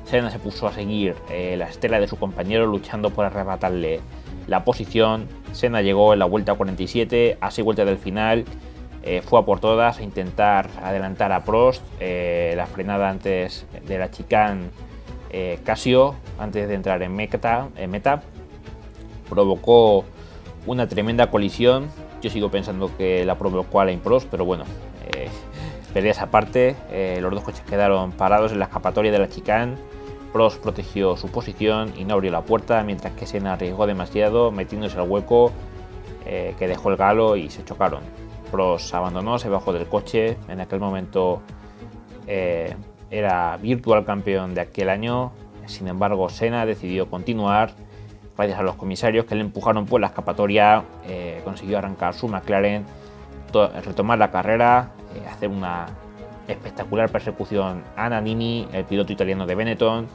Senna 0.04 0.28
se 0.30 0.40
puso 0.40 0.66
a 0.66 0.72
seguir 0.72 1.14
eh, 1.30 1.54
la 1.56 1.68
estela 1.68 2.00
de 2.00 2.08
su 2.08 2.16
compañero 2.16 2.66
luchando 2.66 3.10
por 3.10 3.26
arrebatarle 3.26 4.00
la 4.48 4.64
posición. 4.64 5.28
Senna 5.52 5.82
llegó 5.82 6.14
en 6.14 6.18
la 6.18 6.24
vuelta 6.24 6.54
47, 6.54 7.38
a 7.40 7.52
6 7.52 7.64
vueltas 7.64 7.86
del 7.86 7.98
final 7.98 8.44
eh, 9.02 9.22
fue 9.22 9.38
a 9.38 9.42
por 9.42 9.60
todas 9.60 9.98
a 9.98 10.02
intentar 10.02 10.68
adelantar 10.82 11.32
a 11.32 11.44
Prost. 11.44 11.82
Eh, 12.00 12.54
la 12.56 12.66
frenada 12.66 13.08
antes 13.08 13.66
de 13.86 13.98
la 13.98 14.10
chicane 14.10 14.70
eh, 15.30 15.60
Casio, 15.64 16.14
antes 16.38 16.68
de 16.68 16.74
entrar 16.74 17.02
en 17.02 17.14
meta, 17.14 18.22
provocó 19.28 20.04
una 20.66 20.88
tremenda 20.88 21.30
colisión. 21.30 21.88
Yo 22.20 22.30
sigo 22.30 22.50
pensando 22.50 22.90
que 22.96 23.24
la 23.24 23.38
provocó 23.38 23.80
Alain 23.80 24.00
Prost, 24.00 24.28
pero 24.28 24.44
bueno, 24.44 24.64
perdí 25.94 26.08
esa 26.08 26.30
parte. 26.30 26.74
los 27.20 27.32
dos 27.32 27.44
coches 27.44 27.62
quedaron 27.62 28.10
parados 28.10 28.50
en 28.52 28.58
la 28.58 28.64
escapatoria 28.64 29.12
de 29.12 29.18
la 29.20 29.28
chicane. 29.28 29.76
Prost 30.32 30.60
protegió 30.60 31.16
su 31.16 31.28
posición 31.28 31.92
y 31.96 32.04
no 32.04 32.14
abrió 32.14 32.32
la 32.32 32.42
puerta, 32.42 32.82
mientras 32.82 33.12
que 33.14 33.26
Senna 33.26 33.52
arriesgó 33.52 33.86
demasiado 33.86 34.50
metiéndose 34.50 34.98
al 34.98 35.08
hueco 35.08 35.52
que 36.24 36.68
dejó 36.68 36.90
el 36.90 36.96
galo 36.96 37.36
y 37.36 37.48
se 37.48 37.64
chocaron. 37.64 38.02
Prost 38.50 38.94
abandonó, 38.94 39.38
se 39.38 39.48
bajó 39.48 39.72
del 39.72 39.86
coche. 39.86 40.36
En 40.48 40.60
aquel 40.60 40.80
momento 40.80 41.42
eh, 42.26 42.74
era 43.10 43.56
virtual 43.56 44.04
campeón 44.04 44.54
de 44.54 44.60
aquel 44.62 44.88
año. 44.88 45.32
Sin 45.66 45.88
embargo, 45.88 46.28
Senna 46.28 46.66
decidió 46.66 47.08
continuar 47.08 47.72
gracias 48.36 48.60
a 48.60 48.62
los 48.62 48.76
comisarios 48.76 49.24
que 49.24 49.34
le 49.34 49.40
empujaron 49.40 49.86
por 49.86 50.00
la 50.00 50.08
escapatoria. 50.08 50.84
Eh, 51.06 51.40
consiguió 51.44 51.78
arrancar 51.78 52.14
su 52.14 52.28
McLaren, 52.28 52.84
retomar 53.84 54.18
la 54.18 54.30
carrera, 54.30 54.90
eh, 55.14 55.28
hacer 55.28 55.48
una 55.48 55.86
espectacular 56.46 57.10
persecución 57.10 57.82
a 57.96 58.08
Nannini, 58.08 58.68
el 58.72 58.84
piloto 58.84 59.12
italiano 59.12 59.46
de 59.46 59.54
Benetton, 59.54 60.06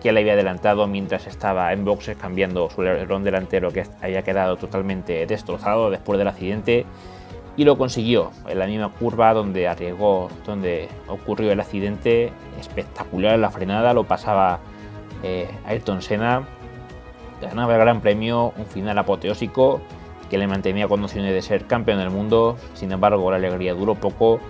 que 0.00 0.12
le 0.12 0.20
había 0.20 0.34
adelantado 0.34 0.86
mientras 0.86 1.26
estaba 1.26 1.72
en 1.72 1.84
boxes 1.84 2.16
cambiando 2.16 2.70
su 2.70 2.80
alerón 2.82 3.24
delantero 3.24 3.70
que 3.70 3.84
había 4.00 4.22
quedado 4.22 4.56
totalmente 4.56 5.26
destrozado 5.26 5.90
después 5.90 6.18
del 6.18 6.28
accidente 6.28 6.86
y 7.60 7.64
lo 7.64 7.76
consiguió 7.76 8.30
en 8.48 8.58
la 8.58 8.66
misma 8.66 8.88
curva 8.88 9.34
donde 9.34 9.68
arriesgó, 9.68 10.30
donde 10.46 10.88
ocurrió 11.08 11.52
el 11.52 11.60
accidente 11.60 12.32
espectacular 12.58 13.38
la 13.38 13.50
frenada, 13.50 13.92
lo 13.92 14.04
pasaba 14.04 14.60
eh, 15.22 15.46
Ayrton 15.66 16.00
Senna, 16.00 16.48
ganaba 17.42 17.74
el 17.74 17.80
Gran 17.80 18.00
Premio, 18.00 18.54
un 18.56 18.64
final 18.64 18.96
apoteósico 18.96 19.82
que 20.30 20.38
le 20.38 20.46
mantenía 20.46 20.88
condiciones 20.88 21.34
de 21.34 21.42
ser 21.42 21.66
campeón 21.66 21.98
del 21.98 22.08
mundo, 22.08 22.56
sin 22.72 22.92
embargo 22.92 23.30
la 23.30 23.36
alegría 23.36 23.74
duró 23.74 23.94
poco, 23.94 24.40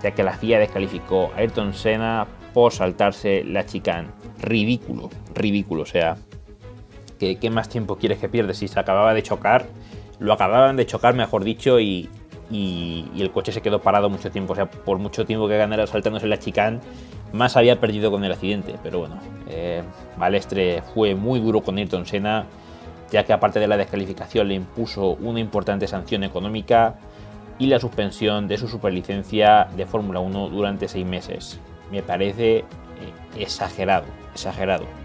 ya 0.00 0.12
que 0.12 0.22
la 0.22 0.34
FIA 0.34 0.60
descalificó 0.60 1.32
a 1.34 1.40
Ayrton 1.40 1.74
Senna 1.74 2.28
por 2.54 2.72
saltarse 2.72 3.42
la 3.42 3.66
chicane. 3.66 4.06
Ridículo, 4.40 5.10
ridículo, 5.34 5.82
o 5.82 5.86
sea, 5.86 6.16
¿qué, 7.18 7.40
¿qué 7.40 7.50
más 7.50 7.68
tiempo 7.68 7.96
quieres 7.96 8.18
que 8.18 8.28
pierdes 8.28 8.58
si 8.58 8.68
se 8.68 8.78
acababa 8.78 9.14
de 9.14 9.24
chocar? 9.24 9.66
Lo 10.20 10.32
acababan 10.32 10.76
de 10.76 10.86
chocar, 10.86 11.16
mejor 11.16 11.42
dicho, 11.42 11.80
y, 11.80 12.08
y, 12.52 13.06
el 13.18 13.30
coche 13.30 13.50
se 13.50 13.62
quedó 13.62 13.80
parado 13.80 14.10
mucho 14.10 14.30
tiempo. 14.30 14.52
O 14.52 14.56
sea, 14.56 14.70
por 14.70 14.98
mucho 14.98 15.24
tiempo 15.24 15.48
que 15.48 15.56
ganara 15.56 15.86
saltándose 15.86 16.26
la 16.26 16.38
chicane, 16.38 16.78
más 17.32 17.56
había 17.56 17.80
perdido 17.80 18.10
con 18.10 18.22
el 18.22 18.32
accidente. 18.32 18.76
Pero 18.82 19.00
bueno, 19.00 19.18
eh, 19.48 19.82
Balestre 20.18 20.82
fue 20.94 21.14
muy 21.14 21.40
duro 21.40 21.62
con 21.62 21.78
Ayrton 21.78 22.06
Senna, 22.06 22.44
ya 23.10 23.24
que 23.24 23.32
aparte 23.32 23.58
de 23.58 23.66
la 23.66 23.76
descalificación 23.76 24.48
le 24.48 24.54
impuso 24.54 25.12
una 25.14 25.40
importante 25.40 25.88
sanción 25.88 26.22
económica 26.24 26.96
y 27.58 27.66
la 27.66 27.80
suspensión 27.80 28.48
de 28.48 28.58
su 28.58 28.68
superlicencia 28.68 29.68
de 29.76 29.86
Fórmula 29.86 30.20
1 30.20 30.50
durante 30.50 30.88
seis 30.88 31.06
meses. 31.06 31.58
Me 31.90 32.02
parece 32.02 32.58
eh, 32.58 32.64
exagerado, 33.38 34.06
exagerado. 34.32 35.01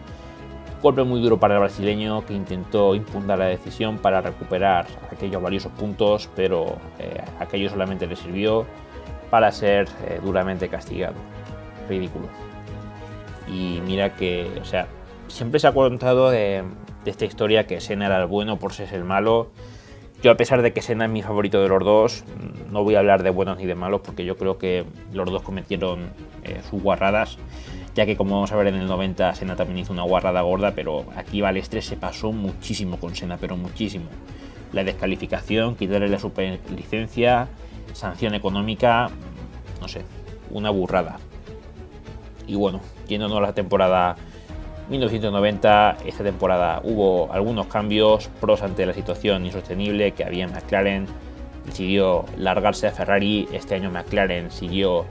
Golpe 0.81 1.03
muy 1.03 1.21
duro 1.21 1.39
para 1.39 1.55
el 1.55 1.59
brasileño 1.59 2.23
que 2.25 2.33
intentó 2.33 2.93
impugnar 2.93 3.39
la 3.39 3.45
decisión 3.45 3.97
para 3.97 4.21
recuperar 4.21 4.85
aquellos 5.11 5.41
valiosos 5.41 5.71
puntos, 5.71 6.29
pero 6.35 6.77
eh, 6.99 7.19
aquello 7.39 7.69
solamente 7.69 8.05
le 8.05 8.15
sirvió 8.15 8.65
para 9.31 9.51
ser 9.51 9.87
eh, 10.05 10.19
duramente 10.23 10.69
castigado. 10.69 11.15
Ridículo. 11.89 12.27
Y 13.47 13.81
mira 13.85 14.15
que, 14.15 14.51
o 14.61 14.65
sea, 14.65 14.87
siempre 15.27 15.59
se 15.59 15.67
ha 15.67 15.73
contado 15.73 16.29
de, 16.29 16.63
esta 17.05 17.25
historia 17.25 17.65
que 17.65 17.79
Senna 17.79 18.05
era 18.05 18.21
el 18.21 18.27
bueno 18.27 18.59
por 18.59 18.73
ser 18.73 18.93
el 18.93 19.03
malo. 19.03 19.49
Yo, 20.21 20.31
a 20.31 20.37
pesar 20.37 20.61
de 20.61 20.73
que 20.73 20.81
Senna 20.81 21.05
es 21.05 21.11
mi 21.11 21.23
favorito 21.23 21.61
de 21.61 21.69
los 21.69 21.83
dos, 21.83 22.23
no 22.71 22.83
voy 22.83 22.95
a 22.95 22.99
hablar 22.99 23.23
de 23.23 23.29
buenos 23.31 23.57
ni 23.57 23.65
de 23.65 23.75
malos 23.75 24.01
porque 24.01 24.25
yo 24.25 24.37
creo 24.37 24.57
que 24.57 24.85
los 25.13 25.29
dos 25.31 25.41
cometieron 25.41 26.09
eh, 26.43 26.61
sus 26.69 26.81
guarradas 26.81 27.37
ya 27.97 28.05
que 28.05 28.15
como 28.15 28.35
vamos 28.35 28.51
a 28.51 28.55
ver 28.55 28.67
en 28.67 28.75
el 28.75 28.85
90 28.85 29.33
Sena 29.33 29.55
también 29.55 29.79
hizo 29.79 29.91
una 29.91 30.03
guarrada 30.03 30.41
gorda, 30.41 30.73
pero 30.75 31.03
aquí 31.15 31.41
Balestre 31.41 31.81
se 31.81 31.97
pasó 31.97 32.31
muchísimo 32.31 32.99
con 32.99 33.15
Sena, 33.15 33.37
pero 33.37 33.57
muchísimo. 33.57 34.05
La 34.71 34.83
descalificación, 34.83 35.75
quitarle 35.75 36.07
la 36.07 36.19
superlicencia, 36.19 37.47
sanción 37.93 38.35
económica, 38.35 39.09
no 39.81 39.87
sé, 39.87 40.03
una 40.51 40.69
burrada. 40.69 41.17
Y 42.45 42.53
bueno, 42.53 42.81
yéndonos 43.07 43.39
a 43.39 43.41
la 43.41 43.53
temporada 43.53 44.15
1990, 44.89 45.97
esta 46.05 46.23
temporada 46.23 46.81
hubo 46.83 47.33
algunos 47.33 47.65
cambios, 47.65 48.29
pros 48.39 48.61
ante 48.61 48.85
la 48.85 48.93
situación 48.93 49.43
insostenible 49.43 50.11
que 50.11 50.23
había 50.23 50.43
en 50.43 50.51
McLaren, 50.51 51.07
decidió 51.65 52.25
largarse 52.37 52.85
a 52.85 52.91
Ferrari, 52.91 53.47
este 53.51 53.73
año 53.73 53.89
McLaren 53.89 54.51
siguió 54.51 55.05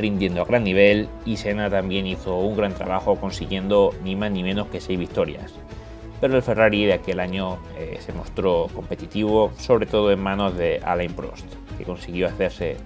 rindiendo 0.00 0.42
a 0.42 0.44
gran 0.44 0.64
nivel 0.64 1.08
y 1.24 1.36
Senna 1.36 1.70
también 1.70 2.06
hizo 2.06 2.38
un 2.38 2.56
gran 2.56 2.74
trabajo 2.74 3.16
consiguiendo 3.16 3.94
ni 4.02 4.16
más 4.16 4.30
ni 4.30 4.42
menos 4.42 4.68
que 4.68 4.80
6 4.80 4.98
victorias. 4.98 5.52
Pero 6.20 6.36
el 6.36 6.42
Ferrari 6.42 6.84
de 6.84 6.94
aquel 6.94 7.20
año 7.20 7.58
eh, 7.78 7.98
se 8.00 8.12
mostró 8.12 8.68
competitivo, 8.74 9.52
sobre 9.58 9.86
todo 9.86 10.10
en 10.12 10.20
manos 10.20 10.56
de 10.56 10.80
Alain 10.84 11.12
Prost, 11.12 11.46
que 11.78 11.84
consiguió 11.84 12.26
hacerse 12.26 12.76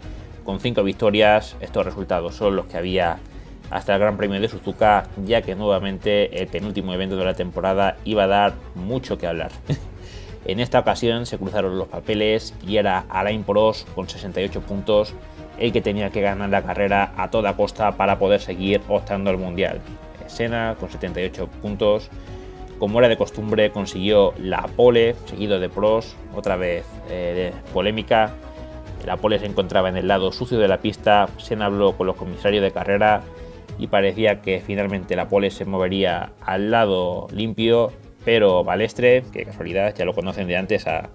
con 0.44 0.60
5 0.60 0.84
victorias. 0.84 1.56
Estos 1.60 1.84
resultados 1.84 2.36
son 2.36 2.54
los 2.54 2.66
que 2.66 2.76
había 2.76 3.18
hasta 3.70 3.94
el 3.94 4.00
Gran 4.00 4.16
Premio 4.16 4.40
de 4.40 4.48
Suzuka, 4.48 5.08
ya 5.24 5.42
que 5.42 5.56
nuevamente 5.56 6.40
el 6.40 6.46
penúltimo 6.46 6.94
evento 6.94 7.16
de 7.16 7.24
la 7.24 7.34
temporada 7.34 7.96
iba 8.04 8.24
a 8.24 8.28
dar 8.28 8.54
mucho 8.74 9.18
que 9.18 9.26
hablar. 9.26 9.50
en 10.44 10.60
esta 10.60 10.78
ocasión 10.78 11.26
se 11.26 11.38
cruzaron 11.38 11.76
los 11.78 11.88
papeles 11.88 12.54
y 12.66 12.76
era 12.76 13.04
Alain 13.08 13.42
Prost 13.42 13.88
con 13.94 14.08
68 14.08 14.60
puntos 14.60 15.14
el 15.58 15.72
que 15.72 15.80
tenía 15.80 16.10
que 16.10 16.20
ganar 16.20 16.50
la 16.50 16.62
carrera 16.62 17.12
a 17.16 17.30
toda 17.30 17.56
costa 17.56 17.92
para 17.92 18.18
poder 18.18 18.40
seguir 18.40 18.80
optando 18.88 19.30
al 19.30 19.38
Mundial. 19.38 19.80
Senna 20.26 20.76
con 20.78 20.90
78 20.90 21.48
puntos, 21.62 22.10
como 22.78 22.98
era 22.98 23.08
de 23.08 23.16
costumbre, 23.16 23.70
consiguió 23.70 24.34
la 24.38 24.62
pole, 24.76 25.14
seguido 25.26 25.60
de 25.60 25.68
pros, 25.68 26.16
otra 26.34 26.56
vez 26.56 26.84
eh, 27.08 27.52
polémica. 27.72 28.32
La 29.06 29.16
pole 29.16 29.38
se 29.38 29.46
encontraba 29.46 29.88
en 29.88 29.96
el 29.96 30.08
lado 30.08 30.32
sucio 30.32 30.58
de 30.58 30.66
la 30.66 30.78
pista, 30.78 31.28
Senna 31.38 31.66
habló 31.66 31.96
con 31.96 32.06
los 32.06 32.16
comisarios 32.16 32.62
de 32.62 32.72
carrera 32.72 33.22
y 33.78 33.86
parecía 33.86 34.40
que 34.40 34.60
finalmente 34.60 35.14
la 35.14 35.28
pole 35.28 35.50
se 35.50 35.64
movería 35.64 36.32
al 36.40 36.70
lado 36.70 37.28
limpio, 37.30 37.92
pero 38.24 38.64
Balestre, 38.64 39.24
que 39.32 39.44
casualidad 39.44 39.94
ya 39.94 40.04
lo 40.04 40.14
conocen 40.14 40.46
de 40.48 40.56
antes 40.56 40.86
a, 40.86 41.10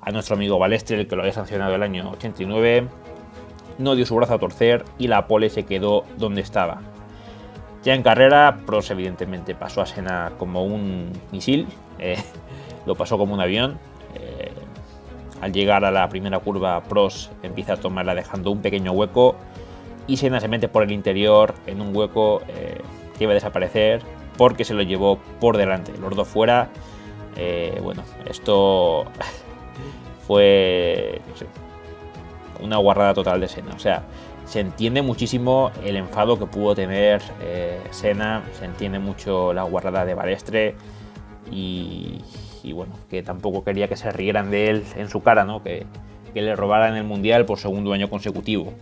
a 0.00 0.10
nuestro 0.10 0.36
amigo 0.36 0.58
Balestre, 0.58 0.98
el 0.98 1.06
que 1.06 1.16
lo 1.16 1.22
había 1.22 1.32
sancionado 1.32 1.74
el 1.74 1.82
año 1.82 2.10
89. 2.10 2.88
No 3.78 3.94
dio 3.94 4.06
su 4.06 4.14
brazo 4.14 4.34
a 4.34 4.38
torcer 4.38 4.84
y 4.98 5.08
la 5.08 5.26
pole 5.26 5.50
se 5.50 5.64
quedó 5.64 6.04
donde 6.18 6.40
estaba. 6.40 6.82
Ya 7.82 7.94
en 7.94 8.02
carrera, 8.02 8.58
Prost 8.66 8.90
evidentemente 8.90 9.54
pasó 9.54 9.80
a 9.80 9.86
Senna 9.86 10.32
como 10.38 10.64
un 10.64 11.10
misil, 11.32 11.66
eh, 11.98 12.22
lo 12.86 12.94
pasó 12.94 13.16
como 13.16 13.34
un 13.34 13.40
avión. 13.40 13.78
Eh, 14.14 14.52
al 15.40 15.52
llegar 15.52 15.84
a 15.86 15.90
la 15.90 16.06
primera 16.10 16.38
curva, 16.40 16.82
Prost 16.82 17.32
empieza 17.42 17.74
a 17.74 17.76
tomarla 17.76 18.14
dejando 18.14 18.50
un 18.50 18.60
pequeño 18.60 18.92
hueco 18.92 19.36
y 20.06 20.18
Senna 20.18 20.40
se 20.40 20.48
mete 20.48 20.68
por 20.68 20.82
el 20.82 20.92
interior 20.92 21.54
en 21.66 21.80
un 21.80 21.96
hueco 21.96 22.42
eh, 22.48 22.82
que 23.16 23.24
iba 23.24 23.32
a 23.32 23.34
desaparecer 23.34 24.02
porque 24.36 24.64
se 24.64 24.74
lo 24.74 24.82
llevó 24.82 25.18
por 25.40 25.56
delante, 25.56 25.96
los 25.98 26.14
dos 26.14 26.28
fuera. 26.28 26.68
bueno, 27.82 28.02
esto 28.26 29.04
fue 30.26 31.22
una 32.62 32.76
guarrada 32.78 33.14
total 33.14 33.40
de 33.40 33.48
Senna. 33.48 33.72
O 33.74 33.78
sea, 33.78 34.02
se 34.50 34.60
entiende 34.60 35.00
muchísimo 35.02 35.70
el 35.84 35.96
enfado 35.96 36.38
que 36.38 36.46
pudo 36.46 36.74
tener 36.74 37.22
eh, 37.40 37.80
Senna, 37.90 38.42
se 38.58 38.64
entiende 38.64 38.98
mucho 38.98 39.52
la 39.52 39.62
guardada 39.62 40.04
de 40.04 40.14
Balestre 40.14 40.74
y, 41.52 42.20
bueno, 42.72 42.94
que 43.08 43.22
tampoco 43.22 43.64
quería 43.64 43.88
que 43.88 43.96
se 43.96 44.10
rieran 44.10 44.50
de 44.50 44.70
él 44.70 44.84
en 44.96 45.08
su 45.08 45.22
cara, 45.22 45.44
¿no? 45.44 45.62
Que, 45.62 45.86
le 46.34 46.54
robaran 46.54 46.96
el 46.96 47.02
Mundial 47.04 47.44
por 47.44 47.58
segundo 47.58 47.92
año 47.92 48.08
consecutivo. 48.08 48.72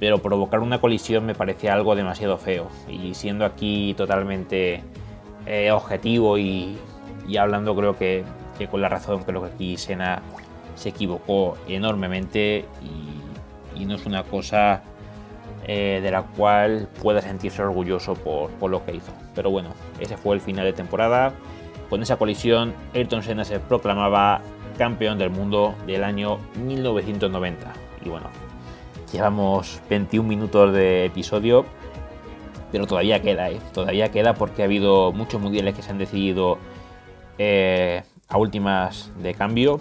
Pero 0.00 0.18
provocar 0.18 0.60
una 0.60 0.80
colisión 0.80 1.24
me 1.24 1.34
parecía 1.34 1.72
algo 1.72 1.94
demasiado 1.94 2.36
feo 2.36 2.68
y 2.88 3.14
siendo 3.14 3.44
aquí 3.44 3.94
totalmente 3.96 4.82
eh, 5.46 5.70
objetivo 5.70 6.38
y, 6.38 6.78
hablando 7.38 7.76
creo 7.76 7.96
que, 7.96 8.24
con 8.70 8.80
la 8.80 8.88
razón 8.88 9.22
creo 9.24 9.42
que 9.42 9.48
aquí 9.48 9.76
Senna 9.76 10.22
se 10.80 10.88
equivocó 10.88 11.58
enormemente 11.68 12.64
y, 12.82 13.84
no 13.84 13.94
es 13.94 14.04
una 14.04 14.24
cosa 14.24 14.82
eh, 15.66 16.00
de 16.02 16.10
la 16.10 16.22
cual 16.22 16.86
pueda 17.00 17.22
sentirse 17.22 17.62
orgulloso 17.62 18.12
por, 18.14 18.70
lo 18.70 18.84
que 18.84 18.94
hizo. 18.94 19.10
Pero 19.34 19.50
bueno, 19.50 19.70
ese 19.98 20.18
fue 20.18 20.34
el 20.34 20.42
final 20.42 20.66
de 20.66 20.74
temporada. 20.74 21.32
Con 21.88 22.02
esa 22.02 22.16
colisión, 22.16 22.74
Ayrton 22.94 23.22
Senna 23.22 23.42
se 23.42 23.58
proclamaba 23.58 24.42
campeón 24.76 25.18
del 25.18 25.30
mundo 25.30 25.74
del 25.86 26.04
año 26.04 26.38
1990. 26.62 27.72
Y 28.04 28.10
bueno, 28.10 28.26
llevamos 29.10 29.80
21 29.88 30.28
minutos 30.28 30.74
de 30.74 31.06
episodio, 31.06 31.64
pero 32.70 32.86
todavía 32.86 33.22
queda, 33.22 33.50
¿eh? 33.50 33.60
todavía 33.72 34.10
queda 34.10 34.34
porque 34.34 34.60
ha 34.60 34.66
habido 34.66 35.10
muchos 35.12 35.40
mundiales 35.40 35.74
que 35.74 35.80
se 35.80 35.90
han 35.90 35.98
decidido 35.98 36.58
eh, 37.38 38.02
a 38.28 38.36
últimas 38.36 39.10
de 39.22 39.32
cambio. 39.32 39.80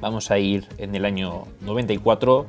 Vamos 0.00 0.30
a 0.30 0.38
ir 0.38 0.66
en 0.78 0.94
el 0.94 1.04
año 1.04 1.44
94 1.60 2.46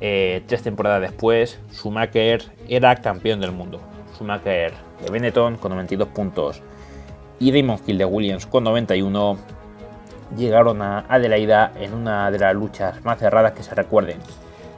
eh, 0.00 0.42
tres 0.46 0.62
temporadas 0.62 1.00
después, 1.00 1.58
Schumacher 1.72 2.42
era 2.68 2.94
campeón 2.96 3.40
del 3.40 3.50
mundo. 3.50 3.80
Schumacher 4.14 4.72
de 5.02 5.10
Benetton 5.10 5.56
con 5.56 5.70
92 5.72 6.08
puntos 6.08 6.62
y 7.40 7.50
Damon 7.50 7.80
Hill 7.84 7.98
de 7.98 8.04
Williams 8.04 8.46
con 8.46 8.64
91 8.64 9.38
llegaron 10.36 10.82
a 10.82 11.00
Adelaida 11.08 11.72
en 11.76 11.94
una 11.94 12.30
de 12.30 12.38
las 12.38 12.54
luchas 12.54 13.04
más 13.04 13.18
cerradas 13.18 13.52
que 13.52 13.62
se 13.62 13.74
recuerden. 13.74 14.18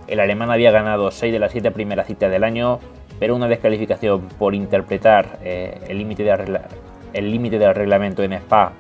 El 0.07 0.21
alemán 0.21 0.51
había 0.51 0.71
ganado 0.71 1.11
6 1.11 1.33
de 1.33 1.39
las 1.39 1.53
7 1.53 1.71
primeras 1.71 2.07
citas 2.07 2.31
del 2.31 2.45
año, 2.45 2.81
pero 3.19 3.37
una 3.37 3.47
descalificación 3.47 4.23
por 4.39 4.55
interpretar 4.55 5.39
eh, 5.43 5.81
el 5.89 5.99
límite 5.99 7.59
del 7.59 7.75
reglamento 7.75 8.23
en 8.23 8.33
Spa 8.35 8.73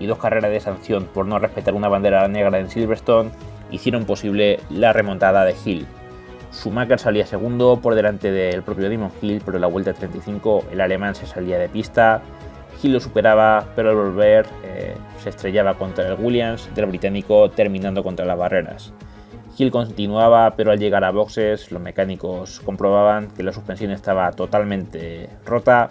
y 0.00 0.06
dos 0.06 0.18
carreras 0.18 0.50
de 0.50 0.58
sanción 0.58 1.04
por 1.04 1.26
no 1.26 1.38
respetar 1.38 1.74
una 1.74 1.88
bandera 1.88 2.26
negra 2.26 2.58
en 2.58 2.68
Silverstone 2.68 3.30
hicieron 3.70 4.04
posible 4.04 4.58
la 4.70 4.92
remontada 4.92 5.44
de 5.44 5.54
Hill. 5.64 5.86
Schumacher 6.52 6.98
salía 6.98 7.26
segundo 7.26 7.78
por 7.80 7.94
delante 7.94 8.32
del 8.32 8.62
propio 8.62 8.90
Damon 8.90 9.12
Hill, 9.22 9.42
pero 9.44 9.58
en 9.58 9.60
la 9.60 9.68
vuelta 9.68 9.92
35 9.92 10.64
el 10.72 10.80
alemán 10.80 11.14
se 11.14 11.26
salía 11.26 11.58
de 11.58 11.68
pista. 11.68 12.22
Hill 12.82 12.94
lo 12.94 13.00
superaba, 13.00 13.66
pero 13.76 13.90
al 13.90 13.96
volver 13.96 14.46
eh, 14.64 14.96
se 15.22 15.28
estrellaba 15.28 15.74
contra 15.74 16.08
el 16.08 16.18
Williams 16.18 16.68
del 16.74 16.86
británico, 16.86 17.50
terminando 17.50 18.02
contra 18.02 18.24
las 18.24 18.38
barreras. 18.38 18.92
Hill 19.56 19.70
continuaba, 19.70 20.54
pero 20.56 20.72
al 20.72 20.78
llegar 20.78 21.04
a 21.04 21.10
boxes, 21.10 21.70
los 21.70 21.82
mecánicos 21.82 22.60
comprobaban 22.60 23.30
que 23.30 23.42
la 23.42 23.52
suspensión 23.52 23.90
estaba 23.90 24.32
totalmente 24.32 25.28
rota 25.44 25.90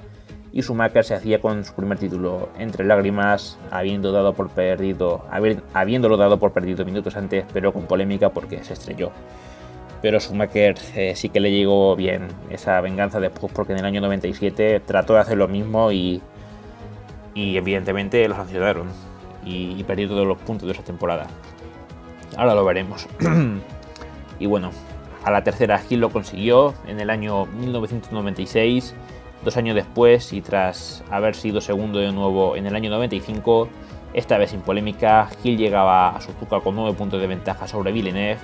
y 0.51 0.61
Schumacher 0.61 1.03
se 1.03 1.13
hacía 1.13 1.39
con 1.39 1.63
su 1.63 1.73
primer 1.73 1.97
título 1.97 2.49
entre 2.57 2.85
lágrimas, 2.85 3.57
habiendo 3.71 4.11
dado 4.11 4.33
por 4.33 4.49
perdido, 4.49 5.25
habiéndolo 5.73 6.17
dado 6.17 6.39
por 6.39 6.51
perdido 6.51 6.85
minutos 6.85 7.15
antes, 7.15 7.45
pero 7.53 7.71
con 7.71 7.85
polémica 7.85 8.29
porque 8.29 8.63
se 8.63 8.73
estrelló. 8.73 9.11
Pero 10.01 10.19
Schumacher 10.19 10.75
eh, 10.95 11.13
sí 11.15 11.29
que 11.29 11.39
le 11.39 11.51
llegó 11.51 11.95
bien 11.95 12.27
esa 12.49 12.79
venganza 12.81 13.19
después 13.19 13.51
porque 13.53 13.73
en 13.73 13.79
el 13.79 13.85
año 13.85 14.01
97 14.01 14.81
trató 14.85 15.13
de 15.13 15.19
hacer 15.19 15.37
lo 15.37 15.47
mismo 15.47 15.91
y, 15.91 16.21
y 17.35 17.57
evidentemente 17.57 18.27
lo 18.27 18.35
sancionaron 18.35 18.87
y, 19.45 19.75
y 19.77 19.83
perdió 19.83 20.07
todos 20.07 20.25
los 20.25 20.37
puntos 20.39 20.67
de 20.67 20.73
esa 20.73 20.83
temporada. 20.83 21.27
Ahora 22.37 22.55
lo 22.55 22.63
veremos. 22.63 23.07
y 24.39 24.45
bueno, 24.45 24.71
a 25.23 25.31
la 25.31 25.43
tercera 25.43 25.77
Gil 25.79 25.99
lo 25.99 26.09
consiguió 26.11 26.73
en 26.87 26.99
el 26.99 27.09
año 27.09 27.45
1996 27.45 28.95
Dos 29.43 29.55
años 29.55 29.75
después 29.75 30.33
y 30.33 30.41
tras 30.41 31.03
haber 31.09 31.33
sido 31.33 31.61
segundo 31.61 31.99
de 31.99 32.11
nuevo 32.11 32.57
en 32.57 32.65
el 32.65 32.75
año 32.75 32.89
95, 32.89 33.69
esta 34.13 34.37
vez 34.37 34.49
sin 34.51 34.61
polémica, 34.61 35.29
Hill 35.43 35.57
llegaba 35.57 36.09
a 36.09 36.21
Suzuka 36.21 36.59
con 36.59 36.75
9 36.75 36.97
puntos 36.97 37.21
de 37.21 37.27
ventaja 37.27 37.67
sobre 37.67 37.91
Villeneuve. 37.91 38.39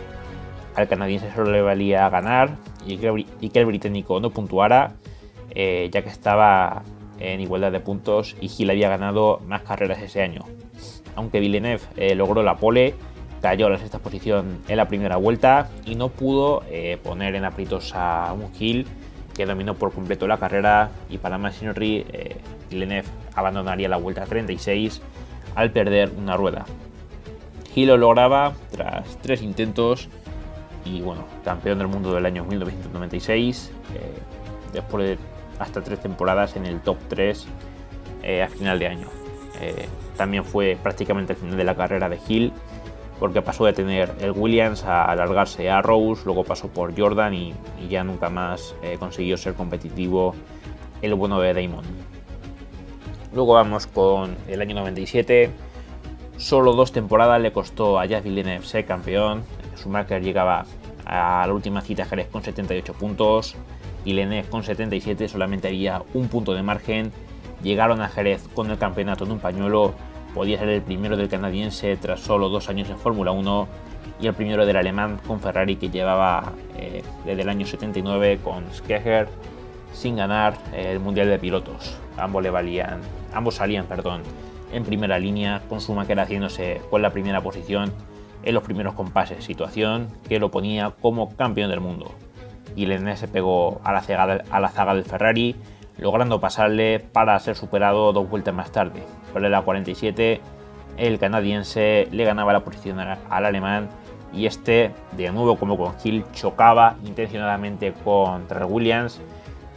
Al 0.76 0.88
canadiense 0.88 1.32
solo 1.34 1.52
le 1.52 1.62
valía 1.62 2.08
ganar 2.10 2.56
y 2.86 2.98
que, 2.98 3.60
el 3.60 3.66
británico 3.66 4.20
no 4.20 4.30
puntuara, 4.30 4.94
eh, 5.50 5.90
ya 5.92 6.02
que 6.02 6.10
estaba 6.10 6.84
en 7.20 7.42
igualdad 7.42 7.72
de 7.72 7.80
puntos 7.80 8.36
y 8.40 8.50
Hill 8.56 8.70
había 8.70 8.90
ganado 8.90 9.42
más 9.48 9.64
carreras 9.64 10.02
ese 10.02 10.22
año. 10.22 10.44
Aunque 11.16 11.40
Villeneuve 11.40 11.82
eh, 11.98 12.16
logró 12.16 12.42
la 12.42 12.56
pole, 12.56 12.94
cayó 13.42 13.68
a 13.68 13.70
la 13.70 13.78
sexta 13.80 14.00
posición 14.00 14.62
en 14.68 14.78
la 14.78 14.88
primera 14.88 15.18
vuelta 15.18 15.70
y 15.86 15.96
no 15.96 16.10
pudo 16.10 16.64
eh, 16.70 16.98
poner 17.04 17.36
en 17.36 17.46
aprietos 17.46 17.94
a 17.96 18.34
un 18.34 18.50
Hill 18.58 18.88
que 19.36 19.46
dominó 19.46 19.76
por 19.76 19.94
completo 19.94 20.28
la 20.28 20.38
carrera 20.38 20.92
y 21.10 21.18
para 21.18 21.38
Machinery 21.38 22.06
eh, 22.12 22.38
Villeneuve 22.70 23.08
abandonaría 23.36 23.90
la 23.90 23.98
vuelta 23.98 24.26
36 24.26 25.02
al 25.56 25.72
perder 25.72 26.12
una 26.18 26.38
rueda. 26.38 26.66
Hill 27.76 27.90
lo 27.90 27.98
lograba 27.98 28.54
tras 28.72 29.18
tres 29.22 29.42
intentos 29.42 30.10
y 30.86 31.02
bueno, 31.02 31.26
campeón 31.44 31.80
del 31.80 31.88
mundo 31.88 32.14
del 32.14 32.26
año 32.26 32.46
1996, 32.46 33.72
eh, 33.96 34.00
después 34.72 35.06
de 35.06 35.18
hasta 35.60 35.82
tres 35.82 36.00
temporadas 36.00 36.56
en 36.56 36.66
el 36.66 36.80
top 36.82 36.98
3 37.10 37.48
eh, 38.24 38.44
a 38.44 38.48
final 38.48 38.80
de 38.80 38.88
año. 38.88 39.08
Eh, 39.62 39.88
también 40.16 40.44
fue 40.46 40.78
prácticamente 40.82 41.34
el 41.34 41.40
final 41.40 41.58
de 41.58 41.64
la 41.64 41.76
carrera 41.76 42.08
de 42.10 42.20
Hill 42.28 42.54
porque 43.20 43.42
pasó 43.42 43.66
de 43.66 43.74
tener 43.74 44.14
el 44.20 44.32
Williams 44.32 44.84
a 44.84 45.06
alargarse 45.06 45.70
a 45.70 45.82
Rose, 45.82 46.24
luego 46.26 46.44
pasó 46.44 46.68
por 46.68 46.98
Jordan 46.98 47.34
y, 47.34 47.54
ya 47.90 48.04
nunca 48.04 48.30
más 48.30 48.76
eh, 48.82 48.98
consiguió 49.00 49.38
ser 49.38 49.54
competitivo 49.54 50.36
el 51.02 51.14
bueno 51.14 51.40
de 51.40 51.54
Damon. 51.54 51.86
Luego 53.34 53.54
vamos 53.54 53.86
con 53.88 54.36
el 54.48 54.62
año 54.62 54.76
97. 54.76 55.52
Solo 56.38 56.74
dos 56.74 56.92
temporadas 56.92 57.42
le 57.42 57.52
costó 57.52 58.00
a 58.00 58.06
Jazz 58.06 58.24
Villeneuve 58.24 58.66
ser 58.66 58.86
campeón. 58.86 59.44
Schumacher 59.78 60.22
llegaba 60.22 60.66
a 61.06 61.46
la 61.46 61.54
última 61.54 61.82
cita 61.82 62.06
Jerez 62.06 62.28
con 62.28 62.44
78 62.44 62.94
puntos. 62.94 63.56
Villeneuve 64.06 64.48
con 64.50 64.64
77 64.64 65.28
solamente 65.28 65.68
había 65.68 66.02
un 66.14 66.30
punto 66.30 66.54
de 66.54 66.64
margen. 66.64 67.12
Llegaron 67.62 68.02
a 68.02 68.08
Jerez 68.08 68.48
con 68.54 68.72
el 68.72 68.78
campeonato 68.78 69.26
en 69.26 69.32
un 69.32 69.40
pañuelo 69.40 69.94
podía 70.36 70.60
ser 70.60 70.68
el 70.68 70.82
primero 70.82 71.16
del 71.16 71.30
canadiense 71.30 71.96
tras 71.96 72.20
solo 72.20 72.50
dos 72.50 72.68
años 72.68 72.90
en 72.90 72.98
Fórmula 72.98 73.32
1 73.32 73.68
y 74.20 74.28
el 74.28 74.34
primero 74.34 74.66
del 74.66 74.76
alemán 74.76 75.18
con 75.26 75.40
Ferrari 75.40 75.78
que 75.78 75.90
llevaba 75.90 76.52
eh, 76.78 77.04
desde 77.26 77.42
el 77.42 77.50
año 77.50 77.66
79 77.66 78.40
con 78.44 78.66
Skecher 78.74 79.30
sin 79.94 80.18
ganar 80.18 80.58
eh, 80.74 80.92
el 80.92 81.00
Mundial 81.00 81.30
de 81.30 81.40
Pilotos. 81.40 81.98
Ambos, 82.18 82.44
le 82.44 82.50
valían, 82.50 83.00
ambos 83.34 83.56
salían 83.56 83.86
perdón, 83.86 84.24
en 84.74 84.84
primera 84.84 85.18
línea 85.18 85.62
con 85.70 85.80
Schumacher 85.80 86.20
haciéndose 86.20 86.82
con 86.90 87.02
la 87.02 87.12
primera 87.12 87.40
posición 87.40 87.94
en 88.44 88.54
los 88.54 88.64
primeros 88.64 88.94
compases, 88.94 89.46
situación 89.46 90.10
que 90.28 90.40
lo 90.40 90.52
ponía 90.52 90.92
como 91.02 91.34
campeón 91.38 91.70
del 91.70 91.80
mundo. 91.80 92.12
Y 92.76 92.88
Lenné 92.88 93.16
se 93.16 93.30
pegó 93.30 93.80
a 93.86 93.94
la, 93.94 94.44
a 94.52 94.60
la 94.60 94.70
zaga 94.70 94.96
del 94.96 95.06
Ferrari 95.06 95.56
logrando 95.98 96.42
pasarle 96.42 97.00
para 97.00 97.40
ser 97.40 97.56
superado 97.56 98.12
dos 98.12 98.30
vueltas 98.30 98.54
más 98.54 98.70
tarde. 98.74 99.02
Por 99.36 99.42
la 99.42 99.62
47, 99.64 100.40
el 100.96 101.20
canadiense 101.20 102.08
le 102.10 102.24
ganaba 102.24 102.54
la 102.54 102.62
posición 102.64 103.02
al, 103.02 103.18
alemán 103.30 103.90
y 104.32 104.46
este, 104.46 104.94
de 105.12 105.30
nuevo 105.34 105.58
como 105.58 105.78
con 105.78 105.94
Hill, 106.02 106.24
chocaba 106.32 106.96
intencionadamente 107.04 107.92
contra 108.06 108.66
Williams, 108.66 109.20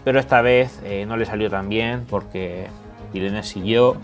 pero 0.05 0.21
esta 0.21 0.43
vez 0.43 0.81
eh, 0.85 1.07
no 1.09 1.17
le 1.17 1.25
salió 1.25 1.51
tan 1.51 1.69
bien 1.69 2.07
porque 2.09 2.69
Villeneuve 3.13 3.43
siguió, 3.43 3.97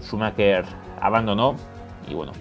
Schumacher 0.00 0.64
abandonó 0.98 1.56
y 2.08 2.14
bueno, 2.14 2.32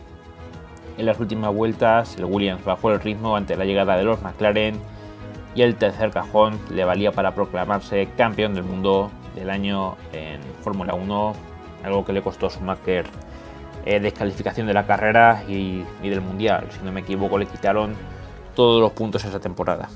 En 0.98 1.06
las 1.06 1.20
últimas 1.20 1.54
vueltas, 1.54 2.16
el 2.16 2.24
Williams 2.24 2.64
bajó 2.64 2.94
el 2.94 3.02
ritmo 3.02 3.36
ante 3.36 3.58
la 3.58 3.66
llegada 3.66 3.98
de 3.98 4.06
los 4.06 4.22
McLaren 4.22 4.80
y 5.54 5.64
el 5.64 5.76
tercer 5.76 6.12
cajón 6.12 6.58
le 6.72 6.86
valía 6.86 7.12
para 7.12 7.36
proclamarse 7.36 8.08
campeón 8.16 8.54
del 8.54 8.64
mundo 8.64 9.12
del 9.36 9.50
año 9.50 9.98
en 10.14 10.40
Fórmula 10.62 10.94
1, 10.94 11.53
algo 11.84 12.06
que 12.06 12.14
le 12.14 12.22
costó 12.22 12.48
a 12.48 12.50
Schumacher 12.50 13.06
eh, 13.86 14.00
descalificación 14.00 14.68
de 14.68 14.74
la 14.74 14.86
carrera 14.86 15.44
y, 15.48 15.84
del 16.02 16.22
mundial. 16.22 16.68
Si 16.72 16.84
no 16.86 16.92
me 16.92 17.02
equivoco, 17.02 17.38
le 17.38 17.46
quitaron 17.46 17.96
todos 18.56 18.82
los 18.82 18.94
puntos 18.94 19.26
esa 19.26 19.40
temporada. 19.40 19.90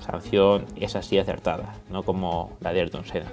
Sanción 0.00 0.66
es 0.76 0.94
así 0.96 1.18
acertada, 1.18 1.74
no 1.90 2.02
como 2.02 2.56
la 2.60 2.72
de 2.72 2.80
Ayrton 2.80 3.04
Senna. 3.04 3.30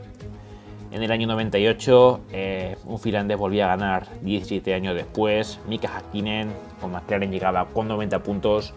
En 0.91 1.03
el 1.03 1.11
año 1.11 1.27
98, 1.27 2.21
eh, 2.31 2.77
un 2.85 2.97
finlandés 2.97 3.37
volvía 3.37 3.65
a 3.65 3.75
ganar 3.75 4.07
17 4.21 4.73
años 4.73 4.95
después. 4.95 5.59
Mika 5.67 5.87
Hakkinen 5.87 6.51
con 6.81 6.91
McLaren 6.91 7.31
llegaba 7.31 7.65
con 7.65 7.87
90 7.87 8.23
puntos 8.23 8.73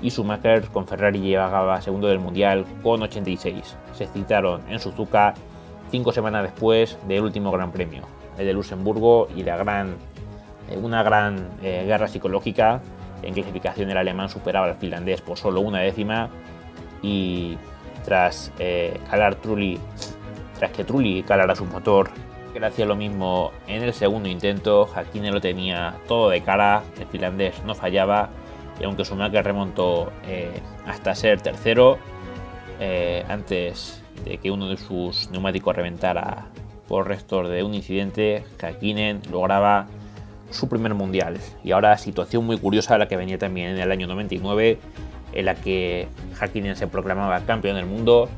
y 0.00 0.10
Schumacher 0.10 0.68
con 0.68 0.86
Ferrari 0.86 1.18
llegaba 1.18 1.80
segundo 1.80 2.06
del 2.06 2.20
mundial 2.20 2.64
con 2.84 3.02
86. 3.02 3.76
Se 3.94 4.06
citaron 4.06 4.62
en 4.68 4.78
Suzuka 4.78 5.34
cinco 5.90 6.12
semanas 6.12 6.44
después 6.44 6.98
del 7.08 7.22
último 7.22 7.50
Gran 7.50 7.72
Premio, 7.72 8.02
el 8.38 8.46
de 8.46 8.52
Luxemburgo 8.52 9.28
y 9.34 9.42
la 9.42 9.56
gran, 9.56 9.96
eh, 10.70 10.76
una 10.76 11.02
gran 11.02 11.48
eh, 11.62 11.84
guerra 11.86 12.08
psicológica. 12.08 12.80
En 13.22 13.34
clasificación 13.34 13.90
el 13.90 13.96
alemán 13.96 14.28
superaba 14.28 14.66
al 14.66 14.76
finlandés 14.76 15.20
por 15.20 15.38
solo 15.38 15.60
una 15.60 15.80
décima 15.80 16.28
y 17.02 17.56
tras 18.04 18.52
eh, 18.58 19.00
calar 19.10 19.36
Trulli, 19.36 19.78
tras 20.58 20.70
que 20.70 20.84
Trulli 20.84 21.22
calara 21.22 21.54
su 21.56 21.64
motor, 21.64 22.10
que 22.52 22.64
hacía 22.64 22.86
lo 22.86 22.96
mismo 22.96 23.52
en 23.66 23.82
el 23.82 23.92
segundo 23.92 24.28
intento, 24.28 24.88
Hakkinen 24.94 25.34
lo 25.34 25.40
tenía 25.40 25.96
todo 26.06 26.30
de 26.30 26.42
cara, 26.42 26.82
el 26.98 27.06
finlandés 27.06 27.62
no 27.64 27.74
fallaba 27.74 28.30
y 28.80 28.84
aunque 28.84 29.04
Schumacher 29.04 29.44
remontó 29.44 30.12
hasta 30.86 31.14
ser 31.14 31.40
tercero, 31.40 31.98
antes 33.28 34.02
de 34.24 34.38
que 34.38 34.50
uno 34.50 34.68
de 34.68 34.76
sus 34.76 35.30
neumáticos 35.30 35.74
reventara 35.74 36.46
por 36.88 37.08
restos 37.08 37.48
de 37.48 37.62
un 37.62 37.74
incidente, 37.74 38.44
Hakkinen 38.60 39.22
lograba 39.30 39.86
su 40.50 40.68
primer 40.68 40.94
mundial. 40.94 41.38
Y 41.64 41.72
ahora 41.72 41.96
situación 41.98 42.44
muy 42.44 42.58
curiosa 42.58 42.98
la 42.98 43.08
que 43.08 43.16
venía 43.16 43.38
también 43.38 43.70
en 43.70 43.78
el 43.78 43.90
año 43.90 44.06
99, 44.06 44.78
en 45.32 45.44
la 45.44 45.54
que 45.54 46.08
Hakkinen 46.38 46.76
se 46.76 46.86
proclamaba 46.86 47.40
campeón 47.40 47.76
del 47.76 47.86
mundo. 47.86 48.28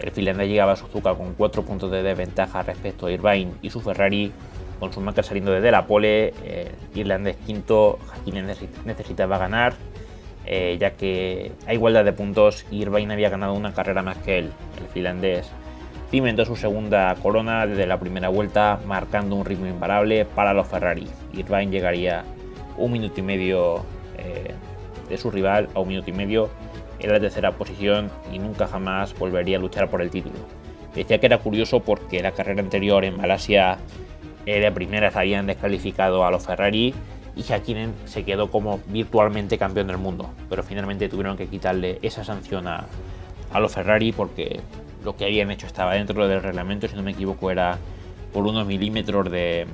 El 0.00 0.10
finlandés 0.10 0.48
llegaba 0.48 0.72
a 0.72 0.76
Suzuka 0.76 1.14
con 1.14 1.34
4 1.34 1.62
puntos 1.64 1.90
de 1.90 2.02
desventaja 2.02 2.62
respecto 2.62 3.06
a 3.06 3.12
Irvine 3.12 3.52
y 3.62 3.70
su 3.70 3.80
Ferrari, 3.80 4.32
con 4.78 4.92
su 4.92 5.00
marca 5.00 5.22
saliendo 5.22 5.52
desde 5.52 5.70
la 5.70 5.86
pole. 5.86 6.34
Irlandés 6.94 7.36
quinto, 7.46 7.98
Hakkinen 8.12 8.46
necesitaba 8.84 9.38
ganar 9.38 9.74
eh, 10.46 10.76
ya 10.78 10.92
que 10.92 11.52
a 11.66 11.72
igualdad 11.72 12.04
de 12.04 12.12
puntos 12.12 12.66
Irvine 12.70 13.12
había 13.14 13.30
ganado 13.30 13.54
una 13.54 13.72
carrera 13.72 14.02
más 14.02 14.18
que 14.18 14.38
él, 14.38 14.52
el 14.78 14.86
finlandés. 14.88 15.50
Cimentó 16.14 16.44
su 16.44 16.54
segunda 16.54 17.12
corona 17.16 17.66
desde 17.66 17.88
la 17.88 17.98
primera 17.98 18.28
vuelta, 18.28 18.78
marcando 18.86 19.34
un 19.34 19.44
ritmo 19.44 19.66
imparable 19.66 20.24
para 20.24 20.54
los 20.54 20.68
Ferrari. 20.68 21.08
Irvine 21.32 21.72
llegaría 21.72 22.22
un 22.78 22.92
minuto 22.92 23.18
y 23.18 23.22
medio 23.24 23.84
eh, 24.16 24.54
de 25.08 25.18
su 25.18 25.32
rival 25.32 25.68
a 25.74 25.80
un 25.80 25.88
minuto 25.88 26.10
y 26.10 26.12
medio 26.12 26.50
en 27.00 27.10
la 27.10 27.18
tercera 27.18 27.50
posición 27.50 28.12
y 28.32 28.38
nunca 28.38 28.68
jamás 28.68 29.18
volvería 29.18 29.56
a 29.56 29.60
luchar 29.60 29.90
por 29.90 30.02
el 30.02 30.10
título. 30.10 30.36
Decía 30.94 31.18
que 31.18 31.26
era 31.26 31.38
curioso 31.38 31.80
porque 31.80 32.22
la 32.22 32.30
carrera 32.30 32.62
anterior 32.62 33.04
en 33.04 33.16
Malasia 33.16 33.78
de 34.46 34.70
primeras 34.70 35.16
habían 35.16 35.48
descalificado 35.48 36.24
a 36.24 36.30
los 36.30 36.46
Ferrari 36.46 36.94
y 37.34 37.42
Hakkinen 37.42 37.92
se 38.04 38.24
quedó 38.24 38.52
como 38.52 38.78
virtualmente 38.86 39.58
campeón 39.58 39.88
del 39.88 39.98
mundo, 39.98 40.30
pero 40.48 40.62
finalmente 40.62 41.08
tuvieron 41.08 41.36
que 41.36 41.48
quitarle 41.48 41.98
esa 42.02 42.22
sanción 42.22 42.68
a, 42.68 42.86
los 43.58 43.72
Ferrari 43.72 44.12
porque 44.12 44.60
lo 45.04 45.16
que 45.16 45.24
habían 45.24 45.50
hecho 45.50 45.66
estaba 45.66 45.94
dentro 45.94 46.26
del 46.26 46.42
reglamento, 46.42 46.88
si 46.88 46.96
no 46.96 47.02
me 47.02 47.12
equivoco 47.12 47.50
era 47.50 47.78
por 48.32 48.46
unos 48.46 48.66
milímetros 48.66 49.30
de 49.30 49.66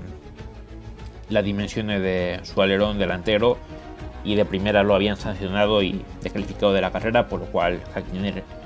las 1.29 1.45
dimensiones 1.45 2.03
de 2.03 2.41
su 2.43 2.61
alerón 2.61 2.99
delantero 2.99 3.57
y 4.25 4.35
de 4.35 4.45
primera 4.45 4.83
lo 4.83 4.95
habían 4.95 5.17
sancionado 5.17 5.83
y 5.83 6.05
descalificado 6.23 6.73
de 6.73 6.81
la 6.81 6.91
carrera, 6.91 7.29
por 7.29 7.41
lo 7.41 7.47
cual 7.47 7.81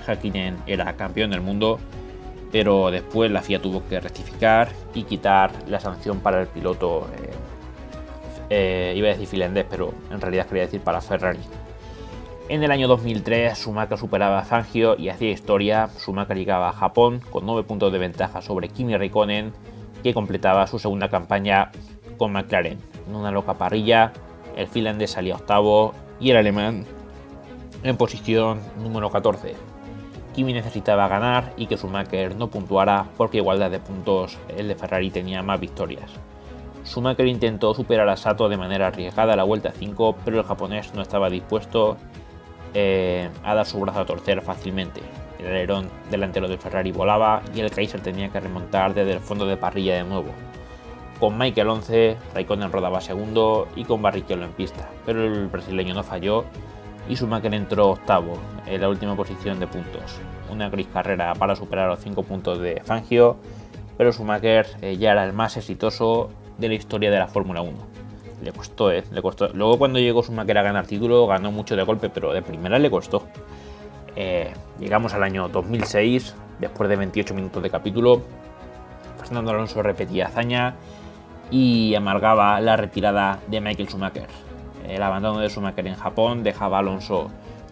Hakkinen 0.06 0.56
era 0.66 0.96
campeón 0.96 1.30
del 1.30 1.42
mundo, 1.42 1.78
pero 2.50 2.90
después 2.90 3.30
la 3.30 3.42
FIA 3.42 3.60
tuvo 3.60 3.86
que 3.86 4.00
rectificar 4.00 4.70
y 4.94 5.04
quitar 5.04 5.52
la 5.68 5.78
sanción 5.78 6.20
para 6.20 6.40
el 6.40 6.48
piloto 6.48 7.08
eh, 7.20 7.30
eh, 8.50 8.94
iba 8.96 9.08
a 9.08 9.12
decir 9.12 9.26
finlandés, 9.26 9.66
pero 9.68 9.94
en 10.10 10.20
realidad 10.20 10.46
quería 10.46 10.64
decir 10.64 10.80
para 10.80 11.00
Ferrari. 11.00 11.40
En 12.50 12.62
el 12.62 12.70
año 12.70 12.88
2003, 12.88 13.56
Schumacher 13.56 13.96
superaba 13.96 14.38
a 14.38 14.44
Fangio 14.44 14.98
y 14.98 15.08
hacía 15.08 15.30
historia. 15.30 15.88
Schumacher 15.96 16.36
llegaba 16.36 16.68
a 16.68 16.72
Japón 16.72 17.22
con 17.30 17.46
9 17.46 17.62
puntos 17.62 17.90
de 17.90 17.98
ventaja 17.98 18.42
sobre 18.42 18.68
Kimi 18.68 18.94
Raikkonen, 18.98 19.54
que 20.02 20.12
completaba 20.12 20.66
su 20.66 20.78
segunda 20.78 21.08
campaña 21.08 21.72
con 22.18 22.32
McLaren. 22.32 22.78
En 23.08 23.14
una 23.14 23.30
loca 23.30 23.54
parrilla, 23.54 24.12
el 24.56 24.66
finlandés 24.68 25.12
salía 25.12 25.36
octavo 25.36 25.94
y 26.20 26.32
el 26.32 26.36
alemán 26.36 26.84
en 27.82 27.96
posición 27.96 28.60
número 28.78 29.08
14. 29.08 29.54
Kimi 30.34 30.52
necesitaba 30.52 31.08
ganar 31.08 31.54
y 31.56 31.66
que 31.66 31.78
Schumacher 31.78 32.36
no 32.36 32.48
puntuara 32.48 33.06
porque 33.16 33.38
igualdad 33.38 33.70
de 33.70 33.80
puntos 33.80 34.36
el 34.54 34.68
de 34.68 34.74
Ferrari 34.74 35.10
tenía 35.10 35.42
más 35.42 35.60
victorias. 35.60 36.10
Schumacher 36.84 37.26
intentó 37.26 37.72
superar 37.72 38.10
a 38.10 38.18
Sato 38.18 38.50
de 38.50 38.58
manera 38.58 38.88
arriesgada 38.88 39.32
a 39.32 39.36
la 39.36 39.44
vuelta 39.44 39.72
5, 39.72 40.16
pero 40.26 40.40
el 40.40 40.44
japonés 40.44 40.92
no 40.94 41.00
estaba 41.00 41.30
dispuesto 41.30 41.96
eh, 42.74 43.30
a 43.42 43.54
dar 43.54 43.66
su 43.66 43.80
brazo 43.80 44.00
a 44.00 44.06
torcer 44.06 44.42
fácilmente. 44.42 45.00
El 45.38 45.46
alerón 45.46 45.88
delantero 46.10 46.48
del 46.48 46.58
Ferrari 46.58 46.92
volaba 46.92 47.42
y 47.54 47.60
el 47.60 47.70
Kaiser 47.70 48.00
tenía 48.00 48.30
que 48.30 48.40
remontar 48.40 48.94
desde 48.94 49.12
el 49.12 49.20
fondo 49.20 49.46
de 49.46 49.56
parrilla 49.56 49.96
de 49.96 50.04
nuevo. 50.04 50.32
Con 51.20 51.38
Michael 51.38 51.68
11, 51.68 52.16
Raikkonen 52.34 52.72
rodaba 52.72 53.00
segundo 53.00 53.68
y 53.76 53.84
con 53.84 54.02
Barrichello 54.02 54.44
en 54.44 54.52
pista, 54.52 54.88
pero 55.06 55.24
el 55.24 55.46
brasileño 55.46 55.94
no 55.94 56.02
falló 56.02 56.44
y 57.08 57.14
Schumacher 57.14 57.54
entró 57.54 57.90
octavo 57.90 58.38
en 58.66 58.80
la 58.80 58.88
última 58.88 59.14
posición 59.14 59.60
de 59.60 59.66
puntos. 59.66 60.18
Una 60.50 60.68
gris 60.68 60.88
carrera 60.92 61.34
para 61.34 61.56
superar 61.56 61.88
los 61.88 62.00
5 62.00 62.22
puntos 62.24 62.58
de 62.58 62.80
Fangio, 62.84 63.36
pero 63.96 64.12
Schumacher 64.12 64.66
eh, 64.82 64.96
ya 64.96 65.12
era 65.12 65.24
el 65.24 65.32
más 65.32 65.56
exitoso 65.56 66.30
de 66.58 66.68
la 66.68 66.74
historia 66.74 67.10
de 67.10 67.18
la 67.18 67.28
Fórmula 67.28 67.62
1. 67.62 67.93
Le 68.44 68.52
costó, 68.52 68.92
¿eh? 68.92 69.02
Le 69.10 69.22
costó. 69.22 69.48
Luego 69.54 69.78
cuando 69.78 69.98
llegó 69.98 70.22
su 70.22 70.38
a 70.38 70.44
ganar 70.44 70.86
título, 70.86 71.26
ganó 71.26 71.50
mucho 71.50 71.76
de 71.76 71.82
golpe, 71.82 72.10
pero 72.10 72.34
de 72.34 72.42
primera 72.42 72.78
le 72.78 72.90
costó. 72.90 73.26
Eh, 74.16 74.52
llegamos 74.78 75.14
al 75.14 75.22
año 75.22 75.48
2006, 75.48 76.34
después 76.60 76.90
de 76.90 76.96
28 76.96 77.32
minutos 77.32 77.62
de 77.62 77.70
capítulo. 77.70 78.20
Fernando 79.18 79.50
Alonso 79.52 79.82
repetía 79.82 80.26
hazaña 80.26 80.74
y 81.50 81.94
amargaba 81.94 82.60
la 82.60 82.76
retirada 82.76 83.40
de 83.46 83.62
Michael 83.62 83.88
Schumacher. 83.88 84.28
El 84.86 85.02
abandono 85.02 85.38
de 85.38 85.48
Schumacher 85.48 85.86
en 85.86 85.94
Japón 85.94 86.42
dejaba 86.42 86.76
a 86.76 86.80
Alonso 86.80 87.30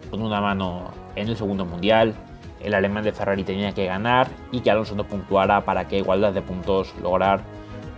con 0.09 0.23
una 0.23 0.41
mano 0.41 0.89
en 1.15 1.29
el 1.29 1.37
segundo 1.37 1.65
mundial. 1.65 2.15
El 2.59 2.73
alemán 2.73 3.03
de 3.03 3.11
Ferrari 3.11 3.43
tenía 3.43 3.73
que 3.73 3.85
ganar 3.85 4.27
y 4.51 4.61
que 4.61 4.71
Alonso 4.71 4.95
no 4.95 5.03
puntuara 5.03 5.65
para 5.65 5.87
que 5.87 5.99
igualdad 5.99 6.33
de 6.33 6.41
puntos 6.41 6.95
lograr 6.99 7.41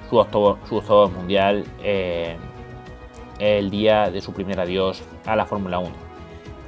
su 0.09 0.17
octavo, 0.17 1.09
mundial 1.09 1.63
eh, 1.81 2.35
el 3.39 3.69
día 3.69 4.09
de 4.09 4.21
su 4.21 4.33
primer 4.33 4.59
adiós 4.59 5.03
a 5.25 5.35
la 5.35 5.45
Fórmula 5.45 5.79
1. 5.79 5.89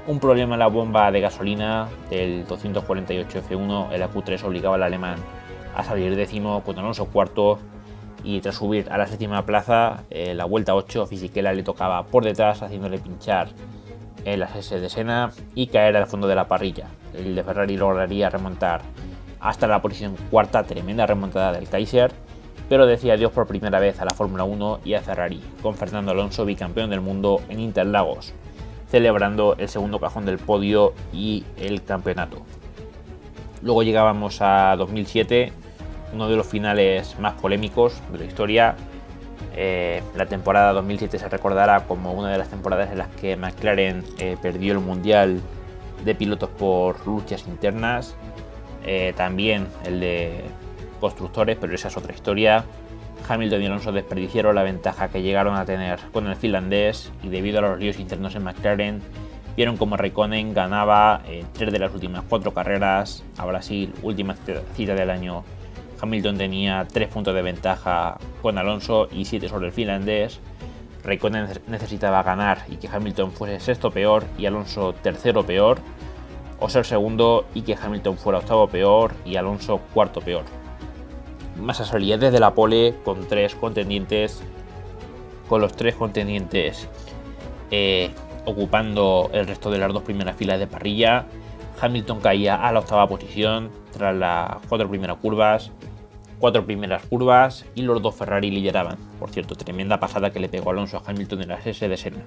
Un 0.08 0.19
problema 0.19 0.56
en 0.56 0.60
la 0.60 0.67
bomba 0.67 1.12
de 1.12 1.21
gasolina 1.21 1.89
del 2.10 2.45
248 2.45 3.43
F1, 3.49 3.91
el 3.91 4.01
AQ3 4.01 4.43
obligaba 4.43 4.75
al 4.75 4.84
alemán 4.84 5.17
a 5.75 5.84
salir 5.84 6.15
décimo 6.15 6.63
con 6.63 6.80
Alonso 6.80 7.06
cuarto 7.08 7.60
y 8.23 8.41
tras 8.41 8.56
subir 8.56 8.88
a 8.91 8.97
la 8.97 9.06
séptima 9.06 9.45
plaza, 9.45 10.03
eh, 10.10 10.34
la 10.34 10.45
vuelta 10.45 10.75
8, 10.75 11.08
Fisichella 11.08 11.53
le 11.53 11.63
tocaba 11.63 12.03
por 12.06 12.23
detrás 12.23 12.62
haciéndole 12.63 12.99
pinchar 12.99 13.49
el 14.25 14.41
S 14.41 14.80
de 14.80 14.89
Sena 14.89 15.32
y 15.56 15.67
caer 15.67 15.95
al 15.95 16.08
fondo 16.08 16.27
de 16.27 16.36
la 16.36 16.47
parrilla. 16.47 16.88
El 17.13 17.36
de 17.36 17.43
Ferrari 17.43 17.77
lograría 17.77 18.30
remontar 18.30 18.82
hasta 19.39 19.67
la 19.67 19.82
posición 19.82 20.15
cuarta, 20.32 20.63
tremenda 20.63 21.06
remontada 21.06 21.53
del 21.53 21.69
Kaiser 21.69 22.12
pero 22.69 22.86
decía 22.86 23.13
adiós 23.13 23.32
por 23.32 23.47
primera 23.47 23.80
vez 23.80 23.99
a 24.01 24.06
la 24.06 24.13
Fórmula 24.13 24.43
1 24.43 24.82
y 24.84 24.93
a 24.93 25.01
Ferrari, 25.01 25.41
con 25.62 25.75
Fernando 25.75 26.12
Alonso 26.12 26.45
bicampeón 26.45 26.89
del 26.89 27.01
mundo 27.01 27.41
en 27.49 27.60
Interlagos, 27.60 28.34
celebrando 28.89 29.56
el 29.58 29.69
segundo 29.69 29.99
cajón 29.99 30.25
del 30.25 30.38
podio 30.38 30.93
y 31.13 31.45
el 31.58 31.84
campeonato. 31.84 32.41
Luego 33.62 33.84
llegábamos 33.84 34.41
a 34.41 34.75
2007, 34.77 35.51
uno 36.13 36.30
de 36.30 36.36
los 36.36 36.47
finales 36.47 37.17
más 37.19 37.34
polémicos 37.34 38.01
de 38.12 38.19
la 38.19 38.25
historia. 38.25 38.75
Eh, 39.56 40.03
la 40.15 40.27
temporada 40.27 40.73
2007 40.73 41.17
se 41.17 41.30
recordará 41.30 41.86
como 41.88 42.13
una 42.13 42.30
de 42.30 42.38
las 42.38 42.49
temporadas 42.49 42.91
en 42.91 42.99
las 42.99 43.08
que 43.08 43.36
McLaren 43.36 44.03
eh, 44.19 44.38
perdió 44.41 44.73
el 44.73 44.80
Mundial 44.80 45.41
de 46.06 46.15
pilotos 46.15 46.49
por 46.49 47.06
luchas 47.08 47.47
internas. 47.47 48.15
Eh, 48.86 49.13
también 49.17 49.67
el 49.86 49.99
de 49.99 50.43
constructores, 50.97 51.57
pero 51.60 51.73
esa 51.73 51.88
es 51.88 51.97
otra 51.97 52.13
historia. 52.13 52.65
Hamilton 53.27 53.62
y 53.62 53.65
Alonso 53.65 53.91
desperdiciaron 53.91 54.55
la 54.55 54.63
ventaja 54.63 55.10
que 55.10 55.21
llegaron 55.21 55.55
a 55.55 55.65
tener 55.65 55.99
con 56.12 56.27
el 56.27 56.36
finlandés 56.36 57.12
y 57.23 57.29
debido 57.29 57.60
a 57.60 57.62
los 57.62 57.79
líos 57.79 57.99
internos 57.99 58.36
en 58.36 58.43
McLaren, 58.43 59.01
vieron 59.55 59.75
como 59.75 59.97
Raikkonen 59.97 60.53
ganaba 60.53 61.21
eh, 61.27 61.43
tres 61.53 61.73
de 61.73 61.79
las 61.79 61.93
últimas 61.93 62.23
cuatro 62.29 62.53
carreras 62.53 63.23
a 63.38 63.45
Brasil, 63.45 63.93
última 64.03 64.36
cita 64.75 64.93
del 64.93 65.10
año. 65.10 65.43
Hamilton 65.99 66.38
tenía 66.38 66.88
tres 66.91 67.07
puntos 67.07 67.33
de 67.33 67.41
ventaja 67.41 68.17
con 68.41 68.57
Alonso 68.57 69.10
y 69.12 69.25
siete 69.25 69.49
sobre 69.49 69.67
el 69.67 69.73
finlandés. 69.73 70.39
Raikkonen 71.03 71.47
necesitaba 71.67 72.21
ganar 72.21 72.60
y 72.69 72.75
que 72.75 72.88
Hamilton 72.88 73.31
fuese 73.31 73.60
sexto 73.60 73.89
peor 73.91 74.25
y 74.38 74.45
Alonso 74.45 74.93
tercero 74.93 75.43
peor, 75.43 75.79
o 76.60 76.69
ser 76.69 76.86
segundo 76.86 77.45
y 77.53 77.62
que 77.62 77.75
Hamilton 77.75 78.17
fuera 78.17 78.39
octavo 78.39 78.67
peor 78.67 79.13
y 79.25 79.36
Alonso 79.36 79.79
cuarto 79.93 80.21
peor. 80.21 80.43
Massa 81.60 81.86
salía 81.86 82.17
desde 82.17 82.39
la 82.39 82.54
pole 82.54 82.96
con 83.04 83.28
tres 83.28 83.56
contendientes, 83.56 84.41
con 85.48 85.62
los 85.62 85.76
tres 85.76 85.96
contendientes 85.96 86.88
eh, 87.72 88.12
ocupando 88.46 89.30
el 89.34 89.48
resto 89.48 89.70
de 89.70 89.78
las 89.78 89.91
dos 89.91 90.04
primeras 90.04 90.36
filas 90.36 90.60
de 90.60 90.67
parrilla. 90.67 91.26
Hamilton 91.80 92.20
caía 92.22 92.56
a 92.56 92.72
la 92.72 92.80
octava 92.80 93.08
posición 93.08 93.70
tras 93.91 94.15
las 94.15 94.58
cuatro 94.67 94.89
primeras 94.89 95.17
curvas, 95.17 95.72
cuatro 96.39 96.65
primeras 96.65 97.04
curvas 97.06 97.65
y 97.76 97.82
los 97.82 98.02
dos 98.02 98.15
Ferrari 98.15 98.50
lideraban. 98.50 98.98
Por 99.20 99.30
cierto, 99.30 99.56
tremenda 99.56 100.00
pasada 100.00 100.32
que 100.32 100.39
le 100.39 100.50
pegó 100.50 100.72
Alonso 100.72 100.98
a 100.98 101.04
Hamilton 101.06 101.43
en 101.43 101.50
las 101.50 101.67
S 101.67 101.88
de 101.88 101.98
Senna. 101.98 102.24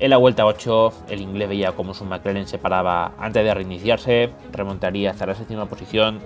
En 0.00 0.10
la 0.10 0.16
vuelta 0.16 0.44
8, 0.44 0.92
el 1.10 1.20
inglés 1.20 1.48
veía 1.48 1.72
como 1.72 1.94
su 1.94 2.04
McLaren 2.04 2.48
se 2.48 2.58
paraba 2.58 3.12
antes 3.18 3.44
de 3.44 3.54
reiniciarse, 3.54 4.30
remontaría 4.52 5.12
hasta 5.12 5.26
la 5.26 5.34
séptima 5.34 5.66
posición, 5.66 6.18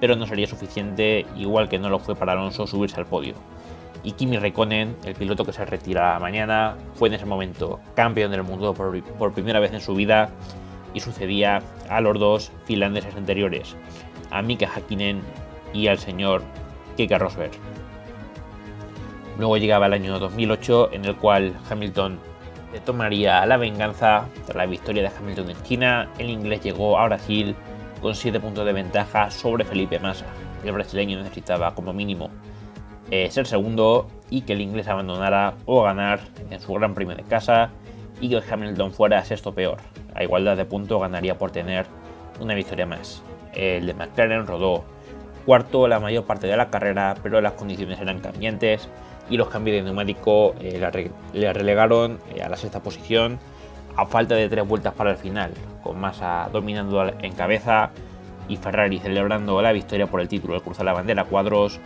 pero 0.00 0.16
no 0.16 0.26
sería 0.26 0.46
suficiente, 0.46 1.26
igual 1.36 1.68
que 1.68 1.78
no 1.78 1.88
lo 1.88 1.98
fue 1.98 2.16
para 2.16 2.32
Alonso 2.32 2.66
subirse 2.66 2.98
al 2.98 3.06
podio. 3.06 3.34
Y 4.02 4.12
Kimi 4.12 4.38
Raikkonen, 4.38 4.96
el 5.04 5.14
piloto 5.14 5.44
que 5.44 5.52
se 5.52 5.64
retira 5.64 6.18
mañana, 6.18 6.76
fue 6.94 7.08
en 7.08 7.14
ese 7.14 7.26
momento 7.26 7.80
campeón 7.94 8.30
del 8.30 8.42
mundo 8.42 8.72
por, 8.72 9.02
por 9.02 9.32
primera 9.32 9.60
vez 9.60 9.72
en 9.74 9.80
su 9.80 9.94
vida 9.94 10.30
y 10.94 11.00
sucedía 11.00 11.62
a 11.88 12.00
los 12.00 12.18
dos 12.18 12.50
finlandeses 12.64 13.14
anteriores, 13.14 13.76
a 14.30 14.40
Mika 14.40 14.68
Hakkinen 14.74 15.20
y 15.74 15.86
al 15.86 15.98
señor 15.98 16.42
Keke 16.96 17.18
Rosberg. 17.18 17.52
Luego 19.38 19.58
llegaba 19.58 19.86
el 19.86 19.92
año 19.92 20.18
2008 20.18 20.90
en 20.92 21.04
el 21.04 21.16
cual 21.16 21.54
Hamilton 21.70 22.18
tomaría 22.84 23.44
la 23.46 23.56
venganza 23.56 24.26
tras 24.46 24.56
la 24.56 24.66
victoria 24.66 25.02
de 25.02 25.16
Hamilton 25.16 25.50
en 25.50 25.62
China. 25.62 26.10
El 26.18 26.30
inglés 26.30 26.62
llegó 26.62 26.98
a 26.98 27.06
Brasil 27.06 27.54
con 28.00 28.14
7 28.14 28.40
puntos 28.40 28.64
de 28.64 28.72
ventaja 28.72 29.30
sobre 29.30 29.64
Felipe 29.64 29.98
Massa. 29.98 30.26
El 30.64 30.72
brasileño 30.72 31.18
necesitaba 31.18 31.74
como 31.74 31.92
mínimo 31.92 32.30
eh, 33.10 33.30
ser 33.30 33.46
segundo 33.46 34.08
y 34.30 34.42
que 34.42 34.52
el 34.52 34.60
inglés 34.60 34.88
abandonara 34.88 35.54
o 35.66 35.82
ganar 35.82 36.20
en 36.50 36.60
su 36.60 36.72
gran 36.74 36.94
premio 36.94 37.16
de 37.16 37.24
casa 37.24 37.70
y 38.20 38.28
que 38.28 38.42
Hamilton 38.48 38.92
fuera 38.92 39.24
sexto 39.24 39.52
peor. 39.52 39.78
A 40.14 40.22
igualdad 40.22 40.56
de 40.56 40.64
puntos 40.64 41.00
ganaría 41.00 41.36
por 41.36 41.50
tener 41.50 41.86
una 42.40 42.54
victoria 42.54 42.86
más. 42.86 43.22
El 43.52 43.86
de 43.86 43.94
McLaren 43.94 44.46
rodó 44.46 44.84
cuarto 45.44 45.88
la 45.88 45.98
mayor 45.98 46.24
parte 46.24 46.46
de 46.46 46.56
la 46.56 46.70
carrera, 46.70 47.16
pero 47.22 47.40
las 47.40 47.54
condiciones 47.54 48.00
eran 48.00 48.20
cambiantes 48.20 48.88
y 49.28 49.36
los 49.36 49.48
cambios 49.48 49.76
de 49.76 49.82
neumático 49.82 50.54
eh, 50.60 50.80
le 51.32 51.52
relegaron 51.52 52.18
eh, 52.34 52.42
a 52.42 52.48
la 52.48 52.56
sexta 52.56 52.80
posición 52.82 53.38
a 54.00 54.06
falta 54.06 54.34
de 54.34 54.48
tres 54.48 54.66
vueltas 54.66 54.94
para 54.94 55.10
el 55.10 55.18
final, 55.18 55.52
con 55.82 56.00
Massa 56.00 56.48
dominando 56.50 57.06
en 57.20 57.32
cabeza 57.34 57.90
y 58.48 58.56
Ferrari 58.56 58.98
celebrando 58.98 59.60
la 59.60 59.72
victoria 59.72 60.06
por 60.06 60.22
el 60.22 60.28
título 60.28 60.54
al 60.54 60.62
cruzar 60.62 60.86
la 60.86 60.94
bandera 60.94 61.24
cuadros. 61.24 61.78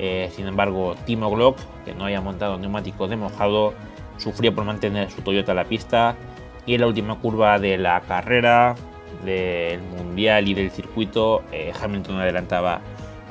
Eh, 0.00 0.28
sin 0.34 0.48
embargo, 0.48 0.96
Timo 1.06 1.30
Glock, 1.30 1.58
que 1.84 1.94
no 1.94 2.04
había 2.04 2.20
montado 2.20 2.58
neumático 2.58 3.06
de 3.06 3.16
mojado, 3.16 3.74
sufrió 4.16 4.52
por 4.52 4.64
mantener 4.64 5.08
su 5.12 5.22
Toyota 5.22 5.52
en 5.52 5.56
la 5.56 5.64
pista 5.64 6.16
y 6.66 6.74
en 6.74 6.80
la 6.80 6.88
última 6.88 7.20
curva 7.20 7.60
de 7.60 7.78
la 7.78 8.00
carrera 8.00 8.74
del 9.24 9.80
mundial 9.82 10.48
y 10.48 10.54
del 10.54 10.72
circuito, 10.72 11.42
Hamilton 11.80 12.18
adelantaba 12.18 12.80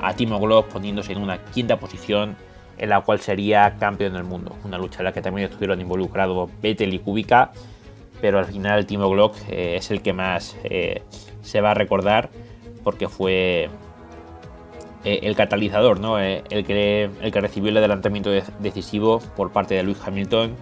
a 0.00 0.14
Timo 0.14 0.40
Glock 0.40 0.68
poniéndose 0.68 1.12
en 1.12 1.18
una 1.18 1.36
quinta 1.36 1.78
posición 1.78 2.36
en 2.78 2.88
la 2.88 3.02
cual 3.02 3.20
sería 3.20 3.76
campeón 3.78 4.14
del 4.14 4.24
mundo. 4.24 4.56
Una 4.64 4.78
lucha 4.78 5.00
en 5.00 5.04
la 5.04 5.12
que 5.12 5.20
también 5.20 5.48
estuvieron 5.48 5.80
involucrados 5.80 6.50
Vettel 6.62 6.94
y 6.94 6.98
Kubica, 6.98 7.52
pero 8.22 8.38
al 8.38 8.46
final 8.46 8.86
Timo 8.86 9.10
Glock 9.10 9.34
eh, 9.50 9.74
es 9.76 9.90
el 9.90 10.00
que 10.00 10.12
más 10.12 10.56
eh, 10.62 11.02
se 11.42 11.60
va 11.60 11.72
a 11.72 11.74
recordar 11.74 12.30
porque 12.84 13.08
fue 13.08 13.68
eh, 15.04 15.20
el 15.24 15.34
catalizador, 15.34 15.98
¿no? 15.98 16.20
el, 16.20 16.44
que, 16.64 17.10
el 17.20 17.32
que 17.32 17.40
recibió 17.40 17.70
el 17.70 17.76
adelantamiento 17.76 18.30
decisivo 18.60 19.18
por 19.36 19.50
parte 19.50 19.74
de 19.74 19.82
Lewis 19.82 19.98
Hamilton 20.06 20.54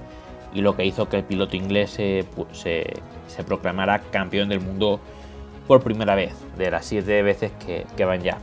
y 0.55 0.62
lo 0.62 0.75
que 0.75 0.87
hizo 0.87 1.11
que 1.11 1.18
el 1.18 1.25
piloto 1.25 1.55
inglés 1.55 1.90
se, 1.90 2.25
se, 2.53 3.44
proclamara 3.44 4.01
campeón 4.11 4.49
del 4.49 4.61
mundo 4.61 4.99
por 5.66 5.83
primera 5.83 6.14
vez, 6.14 6.33
de 6.57 6.70
las 6.70 6.87
siete 6.87 7.23
veces 7.23 7.53
que, 7.64 7.85
que 7.94 8.05
van 8.07 8.23
ya. 8.23 8.38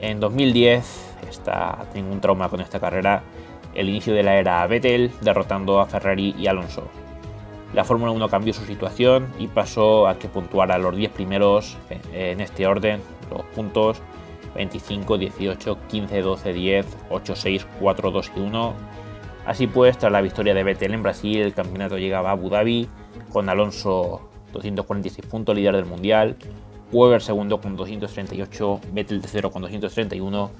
En 0.00 0.20
2010 0.20 1.16
está, 1.28 1.86
tengo 1.92 2.12
un 2.12 2.20
trauma 2.20 2.48
con 2.48 2.60
esta 2.60 2.78
carrera, 2.78 3.24
el 3.74 3.88
inicio 3.88 4.14
de 4.14 4.22
la 4.22 4.36
era 4.36 4.64
Vettel 4.68 5.10
derrotando 5.20 5.80
a 5.80 5.86
Ferrari 5.86 6.36
y 6.38 6.46
Alonso. 6.46 7.01
La 7.74 7.84
Fórmula 7.84 8.12
1 8.12 8.28
cambió 8.28 8.52
su 8.52 8.64
situación 8.64 9.28
y 9.38 9.46
pasó 9.46 10.06
a 10.06 10.18
que 10.18 10.28
puntuara 10.28 10.76
los 10.78 10.94
10 10.94 11.10
primeros 11.12 11.76
en 12.12 12.40
este 12.40 12.66
orden, 12.66 13.00
los 13.30 13.42
puntos 13.54 14.02
25, 14.54 15.16
18, 15.16 15.78
15, 15.88 16.20
12, 16.20 16.52
10, 16.52 16.86
8, 17.10 17.36
6, 17.36 17.66
4, 17.80 18.10
2 18.10 18.32
y 18.36 18.40
1. 18.40 18.74
Así 19.46 19.66
pues, 19.66 19.98
tras 19.98 20.12
la 20.12 20.20
victoria 20.20 20.54
de 20.54 20.62
Vettel 20.62 20.94
en 20.94 21.02
Brasil, 21.02 21.40
el 21.40 21.54
campeonato 21.54 21.98
llegaba 21.98 22.28
a 22.28 22.32
Abu 22.32 22.48
Dhabi 22.48 22.88
con 23.32 23.48
Alonso 23.48 24.28
246 24.52 25.26
puntos, 25.26 25.56
líder 25.56 25.74
del 25.74 25.86
mundial, 25.86 26.36
Weber 26.92 27.22
segundo 27.22 27.60
con 27.60 27.74
238, 27.74 28.80
Vettel 28.92 29.22
tercero 29.22 29.50
con 29.50 29.62
231 29.62 30.50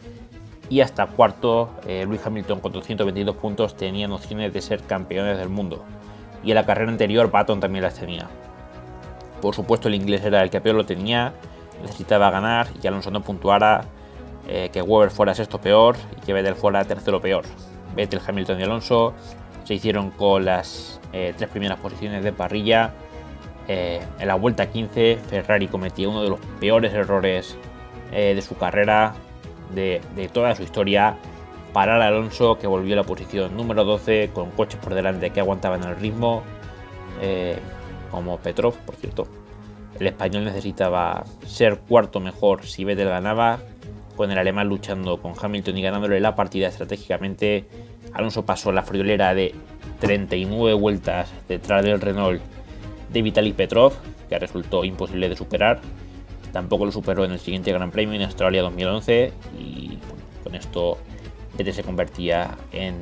y 0.71 0.81
hasta 0.81 1.07
cuarto 1.07 1.69
eh, 1.87 2.07
Luis 2.07 2.25
Hamilton 2.25 2.61
con 2.61 2.73
222 2.73 3.37
puntos 3.37 3.77
tenían 3.77 4.11
opciones 4.13 4.53
de 4.55 4.63
ser 4.63 4.81
campeones 4.83 5.37
del 5.37 5.51
mundo. 5.51 5.85
Y 6.43 6.51
en 6.51 6.57
la 6.57 6.67
carrera 6.67 6.91
anterior 6.91 7.31
Baton 7.31 7.61
también 7.61 7.85
las 7.85 7.95
tenía. 7.95 8.29
Por 9.41 9.55
supuesto 9.55 9.89
el 9.89 9.95
inglés 9.95 10.25
era 10.25 10.43
el 10.43 10.51
que 10.51 10.61
peor 10.61 10.77
lo 10.77 10.87
tenía, 10.87 11.33
necesitaba 11.81 12.31
ganar 12.31 12.69
y 12.81 12.87
Alonso 12.87 13.11
no 13.11 13.23
puntuara, 13.23 13.85
eh, 14.49 14.71
que 14.73 14.83
Weber 14.83 15.11
fuera 15.11 15.35
sexto 15.35 15.61
peor 15.61 15.97
y 16.17 16.25
que 16.25 16.33
Vettel 16.33 16.55
fuera 16.55 16.85
tercero 16.85 17.21
peor. 17.21 17.45
Vettel, 17.95 18.21
Hamilton 18.27 18.61
y 18.61 18.63
Alonso 18.63 19.15
se 19.65 19.75
hicieron 19.75 20.11
con 20.11 20.45
las 20.45 21.01
eh, 21.13 21.35
tres 21.37 21.51
primeras 21.51 21.79
posiciones 21.79 22.25
de 22.25 22.33
parrilla. 22.33 22.93
en 23.69 24.27
la 24.27 24.35
vuelta 24.35 24.67
15 24.67 25.19
Ferrari 25.29 25.69
cometía 25.69 26.09
uno 26.09 26.23
de 26.23 26.31
los 26.31 26.41
peores 26.61 26.93
errores 26.93 27.57
de 28.11 28.43
su 28.43 28.57
carrera 28.57 29.15
de, 29.75 30.31
toda 30.33 30.55
su 30.55 30.63
historia, 30.63 31.17
parar 31.73 32.03
a 32.03 32.09
Alonso 32.09 32.59
que 32.59 32.67
volvió 32.67 32.95
a 32.95 32.97
la 32.97 33.05
posición 33.05 33.57
número 33.57 33.85
12 33.85 34.31
con 34.33 34.51
coches 34.51 34.79
por 34.81 34.95
delante 34.95 35.31
que 35.31 35.41
aguantaban 35.41 35.83
el 35.85 35.97
ritmo, 35.97 36.43
eh, 37.21 37.57
como 38.11 38.39
Petrov, 38.39 38.75
por 38.85 38.97
cierto. 38.97 39.27
El 39.99 40.07
español 40.07 40.45
necesitaba 40.45 41.25
ser 41.47 41.79
cuarto 41.81 42.21
mejor 42.21 42.65
si 42.65 42.85
Vettel 42.85 43.09
ganaba, 43.09 43.61
con 44.17 44.31
el 44.31 44.39
alemán 44.39 44.69
luchando 44.69 45.21
con 45.21 45.33
Hamilton 45.41 45.79
y 45.79 45.83
ganándole 45.83 46.21
la 46.21 46.35
partida 46.35 46.69
estratégicamente. 46.69 47.67
Alonso 48.13 48.45
pasó 48.45 48.73
la 48.73 48.83
friolera 48.83 49.35
de 49.35 49.55
39 50.01 50.75
vueltas 50.75 51.33
detrás 51.49 51.85
del 51.85 52.01
Renault 52.01 52.43
de 53.11 53.23
Vitaly 53.23 53.53
Petrov, 53.53 53.95
que 54.29 54.39
resultó 54.39 54.85
imposible 54.85 55.29
de 55.29 55.37
superar. 55.37 55.81
Tampoco 56.53 56.85
lo 56.85 56.93
superó 56.93 57.25
en 57.25 57.33
el 57.33 57.39
siguiente 57.39 57.73
Gran 57.73 57.91
Premio 57.91 58.15
en 58.15 58.23
Australia 58.23 58.63
2011 58.63 59.33
y 59.59 59.99
con 60.43 60.55
esto 60.55 60.99
Se 61.71 61.85
convertía 61.85 62.57
en 62.73 62.97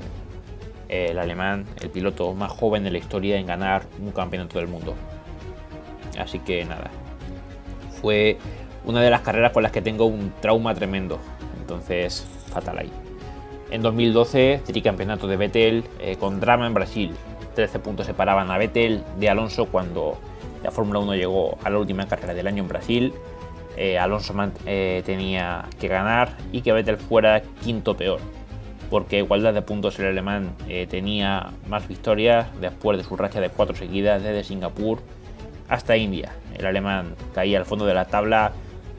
el 0.89 1.19
alemán, 1.19 1.65
el 1.81 1.89
piloto 1.89 2.35
más 2.35 2.51
joven 2.51 2.85
de 2.85 2.91
la 2.91 2.99
historia 2.99 3.39
en 3.39 3.47
ganar 3.47 3.85
un 4.01 4.11
campeonato 4.11 4.59
del 4.59 4.69
mundo. 4.69 4.95
Así 6.19 6.41
que 6.41 6.65
nada, 6.65 6.91
fue 8.01 8.37
una 8.85 9.01
de 9.01 9.11
las 9.11 9.23
carreras 9.23 9.53
con 9.53 9.63
las 9.63 9.73
que 9.73 9.81
tengo 9.81 10.05
un 10.07 10.33
trauma 10.41 10.75
tremendo, 10.75 11.19
entonces 11.61 12.27
fatal 12.53 12.79
ahí. 12.79 12.93
En 13.71 13.83
2012, 13.83 14.63
tricampeonato 14.67 15.29
de 15.29 15.37
Vettel 15.37 15.85
eh, 16.01 16.17
con 16.17 16.41
drama 16.41 16.67
en 16.67 16.75
Brasil. 16.75 17.13
13 17.55 17.79
puntos 17.79 18.07
separaban 18.07 18.51
a 18.51 18.59
Vettel 18.59 19.05
de 19.19 19.31
Alonso 19.31 19.67
cuando 19.67 20.19
la 20.63 20.71
Fórmula 20.71 20.99
1 20.99 21.15
llegó 21.15 21.57
a 21.63 21.71
la 21.71 21.79
última 21.79 22.07
carrera 22.07 22.35
del 22.35 22.47
año 22.49 22.63
en 22.65 22.69
Brasil 22.69 23.15
eh, 23.77 23.99
Alonso 23.99 24.35
eh, 24.67 25.03
tenía 25.07 25.65
que 25.79 25.89
ganar 25.89 26.37
y 26.53 26.61
que 26.61 26.73
Vettel 26.73 26.99
fuera 26.99 27.41
quinto 27.63 27.97
peor, 27.97 28.21
porque 28.91 29.19
igualdad 29.19 29.55
de 29.55 29.63
puntos 29.63 29.99
el 30.01 30.07
alemán 30.07 30.55
eh, 30.69 30.87
tenía 30.91 31.51
más 31.69 31.87
victorias 31.87 32.49
después 32.61 32.99
de 32.99 33.05
su 33.05 33.17
racha 33.17 33.41
de 33.41 33.49
cuatro 33.49 33.77
seguidas 33.77 34.23
desde 34.23 34.45
Singapur 34.45 34.99
hasta 35.69 35.97
India. 35.97 36.33
El 36.59 36.67
alemán 36.67 37.15
caía 37.33 37.59
al 37.59 37.65
fondo 37.65 37.87
de 37.87 37.95
la 37.95 38.07
tabla 38.07 38.53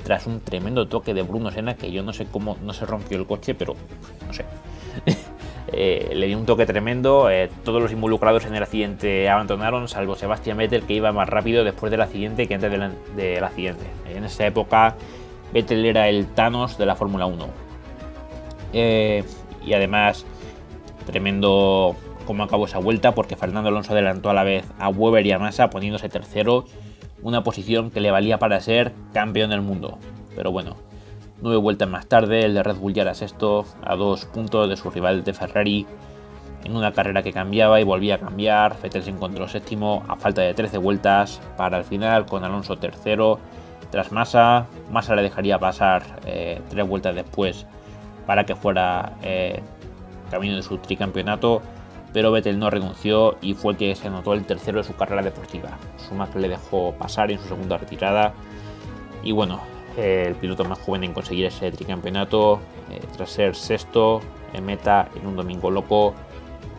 tras 0.03 0.25
un 0.25 0.39
tremendo 0.39 0.87
toque 0.87 1.13
de 1.13 1.21
Bruno 1.21 1.51
Senna 1.51 1.75
que 1.75 1.91
yo 1.91 2.01
no 2.03 2.13
sé 2.13 2.25
cómo 2.25 2.57
no 2.63 2.73
se 2.73 2.85
rompió 2.85 3.17
el 3.17 3.27
coche, 3.27 3.53
pero 3.53 3.75
no 4.25 4.33
sé. 4.33 4.45
eh, 5.67 6.11
le 6.13 6.27
dio 6.27 6.37
un 6.37 6.45
toque 6.45 6.65
tremendo. 6.65 7.29
Eh, 7.29 7.49
todos 7.65 7.81
los 7.81 7.91
involucrados 7.91 8.45
en 8.45 8.55
el 8.55 8.63
accidente 8.63 9.29
abandonaron, 9.29 9.89
salvo 9.89 10.15
Sebastian 10.15 10.57
Vettel, 10.57 10.83
que 10.83 10.93
iba 10.93 11.11
más 11.11 11.27
rápido 11.27 11.65
después 11.65 11.91
del 11.91 12.01
accidente 12.01 12.47
que 12.47 12.55
antes 12.55 12.71
del, 12.71 13.43
accidente. 13.43 13.85
En 14.09 14.23
esa 14.23 14.47
época, 14.47 14.95
Vettel 15.53 15.85
era 15.85 16.07
el 16.07 16.27
Thanos 16.27 16.77
de 16.77 16.85
la 16.85 16.95
Fórmula 16.95 17.25
1. 17.25 17.47
Eh, 18.73 19.23
y 19.65 19.73
además, 19.73 20.25
tremendo 21.05 21.95
cómo 22.25 22.43
acabó 22.43 22.65
esa 22.65 22.79
vuelta, 22.79 23.13
porque 23.13 23.35
Fernando 23.35 23.69
Alonso 23.69 23.93
adelantó 23.93 24.29
a 24.29 24.33
la 24.33 24.43
vez 24.43 24.65
a 24.79 24.89
Weber 24.89 25.25
y 25.25 25.31
a 25.31 25.39
Massa, 25.39 25.69
poniéndose 25.69 26.09
tercero, 26.09 26.65
una 27.21 27.43
posición 27.43 27.91
que 27.91 28.01
le 28.01 28.11
valía 28.11 28.39
para 28.39 28.59
ser 28.61 28.93
campeón 29.13 29.49
del 29.49 29.61
mundo. 29.61 29.97
Pero 30.35 30.51
bueno, 30.51 30.75
Nueve 31.43 31.57
vueltas 31.57 31.89
más 31.89 32.05
tarde, 32.05 32.45
el 32.45 32.53
de 32.53 32.61
Red 32.61 32.75
Bull 32.75 32.93
ya 32.93 33.01
era 33.01 33.15
sexto, 33.15 33.65
a 33.83 33.95
dos 33.95 34.25
puntos 34.25 34.69
de 34.69 34.77
su 34.77 34.91
rival 34.91 35.23
de 35.23 35.33
Ferrari, 35.33 35.87
en 36.63 36.75
una 36.75 36.91
carrera 36.91 37.23
que 37.23 37.33
cambiaba 37.33 37.81
y 37.81 37.83
volvía 37.83 38.15
a 38.15 38.17
cambiar. 38.19 38.79
Vettel 38.79 39.01
se 39.01 39.09
encontró 39.09 39.47
séptimo 39.47 40.03
a 40.07 40.17
falta 40.17 40.43
de 40.43 40.53
13 40.53 40.77
vueltas 40.77 41.41
para 41.57 41.79
el 41.79 41.83
final 41.83 42.27
con 42.27 42.43
Alonso 42.43 42.77
tercero. 42.77 43.39
Tras 43.89 44.11
Massa, 44.11 44.67
Massa 44.91 45.15
le 45.15 45.23
dejaría 45.23 45.57
pasar 45.57 46.03
eh, 46.27 46.61
tres 46.69 46.87
vueltas 46.87 47.15
después 47.15 47.65
para 48.31 48.45
que 48.45 48.55
fuera 48.55 49.17
eh, 49.23 49.59
camino 50.29 50.55
de 50.55 50.63
su 50.63 50.77
tricampeonato, 50.77 51.61
pero 52.13 52.31
Vettel 52.31 52.57
no 52.57 52.69
renunció 52.69 53.35
y 53.41 53.55
fue 53.55 53.75
que 53.75 53.93
se 53.93 54.07
anotó 54.07 54.31
el 54.31 54.45
tercero 54.45 54.77
de 54.77 54.85
su 54.85 54.95
carrera 54.95 55.21
deportiva. 55.21 55.77
Schumacher 55.99 56.39
le 56.39 56.47
dejó 56.47 56.93
pasar 56.93 57.29
en 57.29 57.39
su 57.39 57.49
segunda 57.49 57.77
retirada 57.77 58.31
y 59.21 59.33
bueno, 59.33 59.59
el 59.97 60.33
piloto 60.35 60.63
más 60.63 60.79
joven 60.79 61.03
en 61.03 61.13
conseguir 61.13 61.47
ese 61.47 61.73
tricampeonato, 61.73 62.61
eh, 62.89 63.01
tras 63.17 63.31
ser 63.31 63.53
sexto 63.53 64.21
en 64.53 64.65
meta 64.65 65.09
en 65.13 65.27
un 65.27 65.35
domingo 65.35 65.69
loco, 65.69 66.13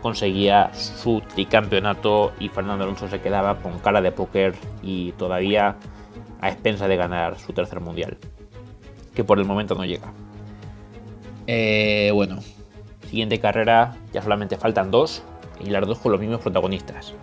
conseguía 0.00 0.72
su 0.72 1.20
tricampeonato 1.34 2.32
y 2.40 2.48
Fernando 2.48 2.84
Alonso 2.84 3.08
se 3.08 3.20
quedaba 3.20 3.58
con 3.58 3.78
cara 3.80 4.00
de 4.00 4.10
póker 4.10 4.54
y 4.82 5.12
todavía 5.12 5.76
a 6.40 6.48
expensa 6.48 6.88
de 6.88 6.96
ganar 6.96 7.38
su 7.38 7.52
tercer 7.52 7.80
mundial, 7.80 8.16
que 9.14 9.22
por 9.22 9.38
el 9.38 9.44
momento 9.44 9.74
no 9.74 9.84
llega. 9.84 10.14
Eh, 11.46 12.10
bueno, 12.12 12.40
siguiente 13.08 13.40
carrera, 13.40 13.96
ya 14.12 14.22
solamente 14.22 14.56
faltan 14.56 14.90
dos 14.90 15.22
y 15.64 15.70
las 15.70 15.86
dos 15.86 15.98
con 15.98 16.12
los 16.12 16.20
mismos 16.20 16.40
protagonistas. 16.40 17.14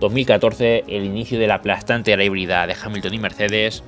2014, 0.00 0.84
el 0.88 1.04
inicio 1.04 1.38
de 1.38 1.46
la 1.46 1.56
aplastante 1.56 2.12
era 2.12 2.24
híbrida 2.24 2.66
de 2.66 2.74
Hamilton 2.82 3.14
y 3.14 3.18
Mercedes, 3.18 3.82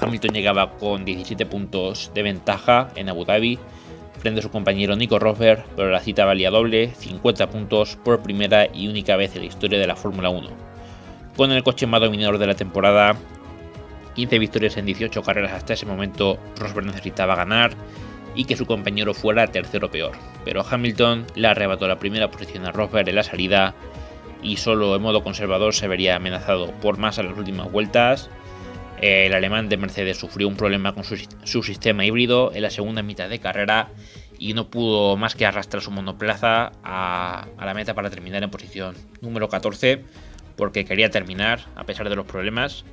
Hamilton 0.00 0.34
llegaba 0.34 0.70
con 0.72 1.04
17 1.04 1.46
puntos 1.46 2.10
de 2.14 2.22
ventaja 2.22 2.88
en 2.96 3.08
Abu 3.08 3.24
Dhabi 3.24 3.58
frente 4.18 4.40
a 4.40 4.42
su 4.42 4.50
compañero 4.50 4.96
Nico 4.96 5.18
Rosberg, 5.18 5.64
pero 5.76 5.90
la 5.90 6.00
cita 6.00 6.24
valía 6.24 6.50
doble, 6.50 6.90
50 6.94 7.48
puntos 7.50 7.96
por 8.02 8.22
primera 8.22 8.66
y 8.72 8.88
única 8.88 9.16
vez 9.16 9.34
en 9.36 9.42
la 9.42 9.48
historia 9.48 9.78
de 9.78 9.86
la 9.86 9.96
Fórmula 9.96 10.30
1. 10.30 10.48
Con 11.36 11.52
el 11.52 11.62
coche 11.62 11.86
más 11.86 12.00
dominador 12.00 12.38
de 12.38 12.46
la 12.46 12.54
temporada, 12.54 13.16
15 14.14 14.38
victorias 14.38 14.76
en 14.76 14.86
18 14.86 15.22
carreras 15.22 15.52
hasta 15.52 15.74
ese 15.74 15.86
momento, 15.86 16.38
Rosberg 16.58 16.86
necesitaba 16.86 17.36
ganar 17.36 17.72
y 18.34 18.44
que 18.44 18.56
su 18.56 18.66
compañero 18.66 19.14
fuera 19.14 19.46
tercero 19.48 19.90
peor. 19.90 20.12
Pero 20.44 20.64
Hamilton 20.68 21.26
le 21.34 21.48
arrebató 21.48 21.88
la 21.88 21.98
primera 21.98 22.30
posición 22.30 22.66
a 22.66 22.72
Rosberg 22.72 23.08
en 23.08 23.14
la 23.14 23.22
salida 23.22 23.74
y 24.42 24.56
solo 24.56 24.94
en 24.96 25.02
modo 25.02 25.22
conservador 25.22 25.74
se 25.74 25.88
vería 25.88 26.16
amenazado 26.16 26.70
por 26.82 26.98
más 26.98 27.18
a 27.18 27.22
las 27.22 27.36
últimas 27.36 27.70
vueltas 27.70 28.30
el 29.00 29.34
alemán 29.34 29.68
de 29.68 29.76
Mercedes 29.76 30.16
sufrió 30.16 30.48
un 30.48 30.56
problema 30.56 30.94
con 30.94 31.04
su, 31.04 31.62
sistema 31.62 32.06
híbrido 32.06 32.52
en 32.54 32.62
la 32.62 32.70
segunda 32.70 33.02
mitad 33.02 33.28
de 33.28 33.38
carrera 33.38 33.88
y 34.38 34.54
no 34.54 34.70
pudo 34.70 35.18
más 35.18 35.34
que 35.34 35.44
arrastrar 35.44 35.82
su 35.82 35.90
monoplaza 35.90 36.72
a, 36.82 37.46
la 37.58 37.74
meta 37.74 37.92
para 37.92 38.08
terminar 38.08 38.42
en 38.42 38.50
posición 38.50 38.94
número 39.20 39.50
14 39.50 40.02
porque 40.56 40.86
quería 40.86 41.10
terminar 41.10 41.60
a 41.76 41.84
pesar 41.84 42.08
de 42.08 42.16
los 42.16 42.24
problemas. 42.24 42.86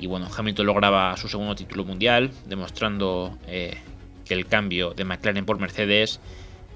Y 0.00 0.08
bueno, 0.08 0.28
Hamilton 0.36 0.66
lograba 0.66 1.16
su 1.16 1.28
segundo 1.28 1.54
título 1.54 1.84
mundial, 1.84 2.32
demostrando 2.46 3.38
eh, 3.46 3.78
que 4.24 4.34
el 4.34 4.46
cambio 4.46 4.94
de 4.94 5.04
McLaren 5.04 5.44
por 5.44 5.58
Mercedes, 5.58 6.20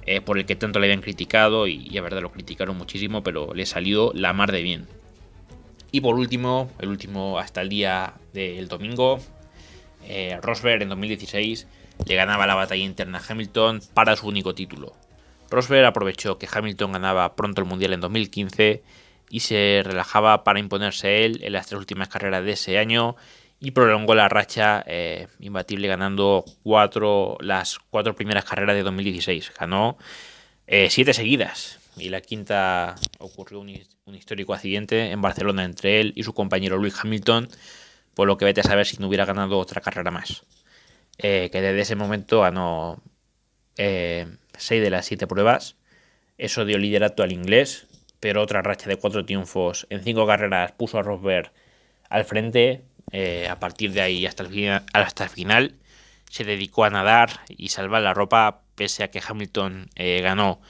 eh, 0.07 0.21
por 0.21 0.39
el 0.39 0.47
que 0.47 0.57
tanto 0.57 0.79
le 0.79 0.87
habían 0.87 1.03
criticado, 1.03 1.67
y, 1.67 1.89
y 1.91 2.01
verdad 2.01 2.23
lo 2.23 2.33
criticaron 2.33 2.77
muchísimo, 2.77 3.23
pero 3.23 3.55
le 3.55 3.67
salió 3.67 4.13
la 4.15 4.33
mar 4.33 4.53
de 4.53 4.63
bien. 4.63 4.87
Y 5.91 6.01
por 6.01 6.17
último, 6.17 6.71
el 6.79 6.89
último 6.89 7.39
hasta 7.39 7.63
el 7.63 7.69
día 7.69 8.15
del 8.33 8.69
domingo, 8.69 9.21
eh, 10.07 10.39
Rosberg 10.43 10.83
en 10.83 10.91
2016 10.91 11.67
le 12.07 12.15
ganaba 12.15 12.47
la 12.47 12.55
batalla 12.55 12.85
interna 12.85 13.19
a 13.19 13.23
Hamilton 13.27 13.81
para 13.95 14.17
su 14.17 14.29
único 14.29 14.55
título. 14.55 14.95
Rosberg 15.51 15.87
aprovechó 15.87 16.39
que 16.39 16.49
Hamilton 16.51 16.93
ganaba 16.93 17.35
pronto 17.35 17.63
el 17.63 17.67
Mundial 17.67 17.95
en 17.95 18.01
2015 18.01 18.83
y 19.31 19.41
se 19.41 19.83
relajaba 19.85 20.45
para 20.45 20.59
imponerse 20.59 21.25
él 21.25 21.41
en 21.43 21.53
las 21.55 21.67
tres 21.67 21.79
últimas 21.79 22.09
carreras 22.09 22.45
de 22.45 22.53
ese 22.53 22.79
año 22.79 23.17
y 23.61 23.73
prolongó 23.73 24.15
la 24.15 24.29
racha 24.29 24.85
eh, 24.87 25.27
imbatible 25.41 25.89
ganando 25.89 26.45
cuatro, 26.63 27.37
las 27.41 27.79
cuatro 27.91 28.15
primeras 28.15 28.45
carreras 28.45 28.77
de 28.77 28.83
2016. 28.83 29.53
Ganó 29.59 29.99
eh, 30.67 30.89
siete 30.91 31.15
seguidas 31.15 31.79
y 31.97 32.09
la 32.11 32.21
quinta 32.21 32.95
ocurrió 33.19 33.61
un, 33.61 33.69
histórico 34.15 34.55
accidente 34.55 35.11
en 35.11 35.21
Barcelona 35.21 35.65
entre 35.65 36.01
él 36.01 36.13
y 36.17 36.23
su 36.23 36.33
compañero 36.33 36.79
Luis 36.79 36.95
Hamilton, 37.03 37.49
por 38.15 38.27
lo 38.27 38.37
que 38.39 38.45
vete 38.45 38.61
a 38.61 38.65
saber 38.65 38.87
si 38.87 38.97
no 38.99 39.09
hubiera 39.09 39.25
ganado 39.25 39.59
otra 39.59 39.81
carrera 39.81 40.11
más. 40.11 40.45
Eh, 41.19 41.51
que 41.51 41.61
desde 41.61 41.81
ese 41.81 41.97
momento 41.97 42.41
ganó 42.41 43.03
6 43.77 43.79
eh, 43.79 44.27
de 44.69 44.91
las 44.91 45.07
7 45.07 45.27
pruebas. 45.27 45.77
Eso 46.37 46.65
dio 46.65 46.79
liderato 46.79 47.23
al 47.23 47.33
inglés, 47.33 47.87
pero 48.21 48.43
otra 48.43 48.63
racha 48.63 48.89
de 48.89 48.97
4 48.97 49.25
triunfos 49.25 49.87
en 49.91 50.03
5 50.03 50.27
carreras 50.27 50.73
puso 50.73 50.99
a 50.99 51.03
Rosberg 51.03 51.53
al 52.09 52.25
frente. 52.25 52.83
Eh, 53.13 53.49
a 53.49 53.59
partir 53.59 53.93
de 53.93 54.01
ahí 54.01 54.27
hasta 54.27 54.43
el, 54.43 54.51
final, 54.51 54.85
hasta 54.93 55.25
el 55.25 55.31
final 55.31 55.75
se 56.31 56.45
dedicó 56.45 56.85
a 56.85 56.91
nadar 56.91 57.41
y 57.49 57.71
salvar 57.71 58.03
la 58.03 58.15
ropa, 58.15 58.63
pese 58.75 59.03
a 59.03 59.11
que 59.11 59.23
Hamilton 59.27 59.89
ganó 59.97 60.61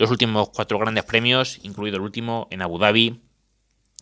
los 0.00 0.10
últimos 0.10 0.48
cuatro 0.48 0.78
grandes 0.78 1.04
premios, 1.04 1.60
incluido 1.62 1.98
el 1.98 2.02
último 2.02 2.48
en 2.50 2.62
Abu 2.62 2.78
Dhabi. 2.78 3.20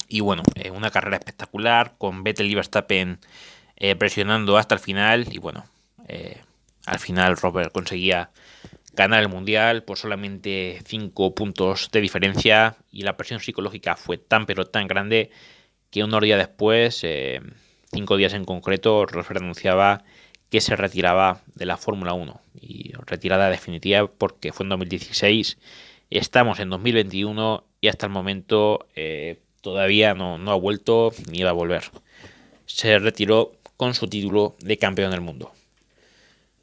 Y 0.07 0.21
bueno, 0.21 0.45
eh, 0.55 0.71
una 0.71 0.93
carrera 0.93 1.17
espectacular 1.17 1.97
con 1.99 2.23
Vettel 2.23 2.49
y 2.49 2.55
Verstappen 2.55 3.19
eh, 3.77 3.97
presionando 3.97 4.57
hasta 4.57 4.77
el 4.77 4.81
final. 4.81 5.27
Y 5.29 5.39
bueno, 5.39 5.67
eh, 6.07 6.41
al 6.87 7.01
final 7.01 7.37
Robert 7.37 7.73
conseguía 7.73 8.31
ganar 8.93 9.23
el 9.23 9.29
mundial 9.29 9.83
por 9.83 9.99
solamente 9.99 10.81
5 10.87 11.35
puntos 11.35 11.91
de 11.91 12.01
diferencia. 12.01 12.77
Y 12.93 13.03
la 13.03 13.17
presión 13.17 13.41
psicológica 13.41 13.97
fue 13.97 14.19
tan 14.19 14.47
pero 14.47 14.67
tan 14.67 14.87
grande 14.87 15.33
que 15.91 16.05
unos 16.05 16.23
días 16.23 16.39
después, 16.39 17.05
cinco 17.93 18.17
días 18.17 18.35
en 18.35 18.45
concreto, 18.45 19.07
Rosberg 19.07 19.43
anunciaba 19.43 20.05
que 20.51 20.61
se 20.61 20.77
retiraba 20.77 21.43
de 21.55 21.67
la 21.67 21.77
Fórmula 21.77 22.15
1 22.15 22.41
y 22.61 22.93
retirada 23.07 23.51
definitiva 23.51 24.07
porque 24.07 24.53
fue 24.53 24.65
en 24.65 24.71
2016 24.71 25.59
Estamos 26.11 26.59
en 26.59 26.71
2021 26.71 27.65
y 27.83 27.89
hasta 27.89 28.07
el 28.07 28.13
momento 28.13 28.87
eh, 28.97 29.41
todavía 29.61 30.15
no, 30.15 30.37
ha 30.51 30.55
vuelto 30.55 31.13
ni 31.31 31.43
va 31.43 31.51
a 31.51 31.53
volver. 31.53 31.83
Se 32.65 32.99
retiró 32.99 33.53
con 33.77 33.95
su 33.95 34.09
título 34.09 34.57
de 34.61 34.79
campeón 34.79 35.11
del 35.11 35.21
mundo. 35.21 35.53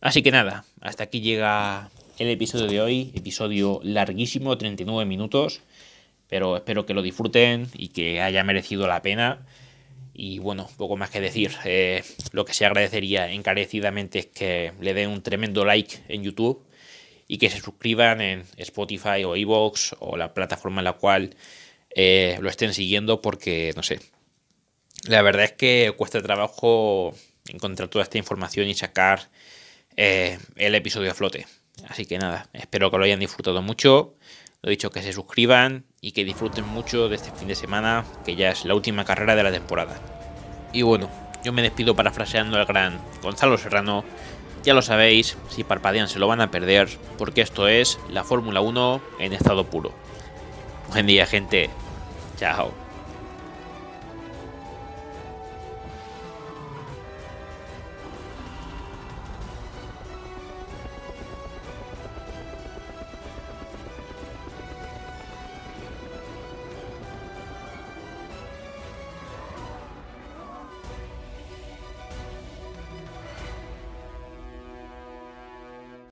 Así 0.02 0.24
que 0.24 0.32
nada, 0.32 0.66
hasta 0.82 1.04
aquí 1.04 1.22
llega 1.22 1.92
el 2.18 2.30
episodio 2.30 2.66
de 2.66 2.82
hoy, 2.82 3.12
episodio 3.14 3.82
larguísimo, 3.84 4.58
39 4.58 5.06
minutos, 5.08 5.62
pero 6.28 6.58
espero 6.58 6.88
que 6.88 6.96
lo 6.96 7.04
disfruten 7.04 7.68
y 7.74 7.90
que 7.90 8.22
haya 8.22 8.44
merecido 8.44 8.88
la 8.88 9.04
pena. 9.04 9.46
Y 10.18 10.40
bueno, 10.40 10.70
poco 10.78 10.96
más 10.96 11.10
que 11.10 11.20
decir. 11.20 11.52
Eh, 11.66 12.02
lo 12.32 12.46
que 12.46 12.54
se 12.54 12.66
agradecería 12.66 13.30
encarecidamente 13.32 14.20
es 14.20 14.26
que 14.28 14.72
le 14.80 14.94
den 14.94 15.10
un 15.10 15.22
tremendo 15.22 15.66
like 15.66 16.04
en 16.08 16.24
YouTube 16.24 16.66
y 17.28 17.38
que 17.38 17.50
se 17.50 17.60
suscriban 17.60 18.22
en 18.22 18.46
Spotify 18.56 19.26
o 19.26 19.36
Evox 19.36 19.96
o 20.00 20.16
la 20.16 20.34
plataforma 20.34 20.80
en 20.80 20.86
la 20.86 20.94
cual 20.94 21.36
eh, 21.90 22.38
lo 22.40 22.50
estén 22.50 22.74
siguiendo 22.74 23.22
porque, 23.22 23.74
no 23.76 23.84
sé, 23.84 24.00
la 25.06 25.22
verdad 25.22 25.44
es 25.44 25.52
que 25.52 25.94
cuesta 25.98 26.22
trabajo 26.22 27.14
encontrar 27.50 27.90
toda 27.90 28.04
esta 28.04 28.18
información 28.18 28.70
y 28.70 28.74
sacar 28.74 29.30
eh, 29.98 30.40
el 30.56 30.76
episodio 30.76 31.12
a 31.12 31.14
flote. 31.14 31.46
Así 31.90 32.06
que 32.06 32.18
nada, 32.18 32.50
espero 32.54 32.90
que 32.90 32.98
lo 32.98 33.04
hayan 33.04 33.20
disfrutado 33.20 33.62
mucho. 33.62 34.16
Lo 34.62 34.70
dicho, 34.70 34.92
que 34.92 35.02
se 35.02 35.12
suscriban 35.12 35.86
y 36.06 36.12
que 36.12 36.24
disfruten 36.24 36.68
mucho 36.68 37.10
de 37.10 37.16
este 37.16 37.32
fin 37.32 37.48
de 37.48 37.56
semana, 37.56 38.06
que 38.24 38.36
ya 38.36 38.52
es 38.52 38.64
la 38.64 38.76
última 38.76 39.06
carrera 39.06 39.36
de 39.36 39.42
la 39.42 39.52
temporada. 39.52 39.96
Y 40.72 40.84
bueno, 40.84 41.10
yo 41.44 41.52
me 41.52 41.64
despido 41.64 41.96
parafraseando 41.96 42.60
al 42.60 42.68
gran 42.68 43.00
Gonzalo 43.24 43.58
Serrano 43.58 44.06
ya 44.64 44.76
lo 44.76 44.84
sabéis, 44.84 45.36
si 45.50 45.64
parpadean 45.64 46.08
se 46.08 46.20
lo 46.20 46.28
van 46.28 46.42
a 46.42 46.52
perder, 46.52 46.90
porque 47.18 47.42
esto 47.42 47.68
es 47.68 48.00
la 48.08 48.24
Fórmula 48.24 48.62
1 48.62 49.02
en 49.18 49.34
estado 49.34 49.66
puro. 49.66 49.94
Buen 50.92 51.08
día, 51.08 51.26
gente. 51.26 51.72
Chao. 52.38 52.85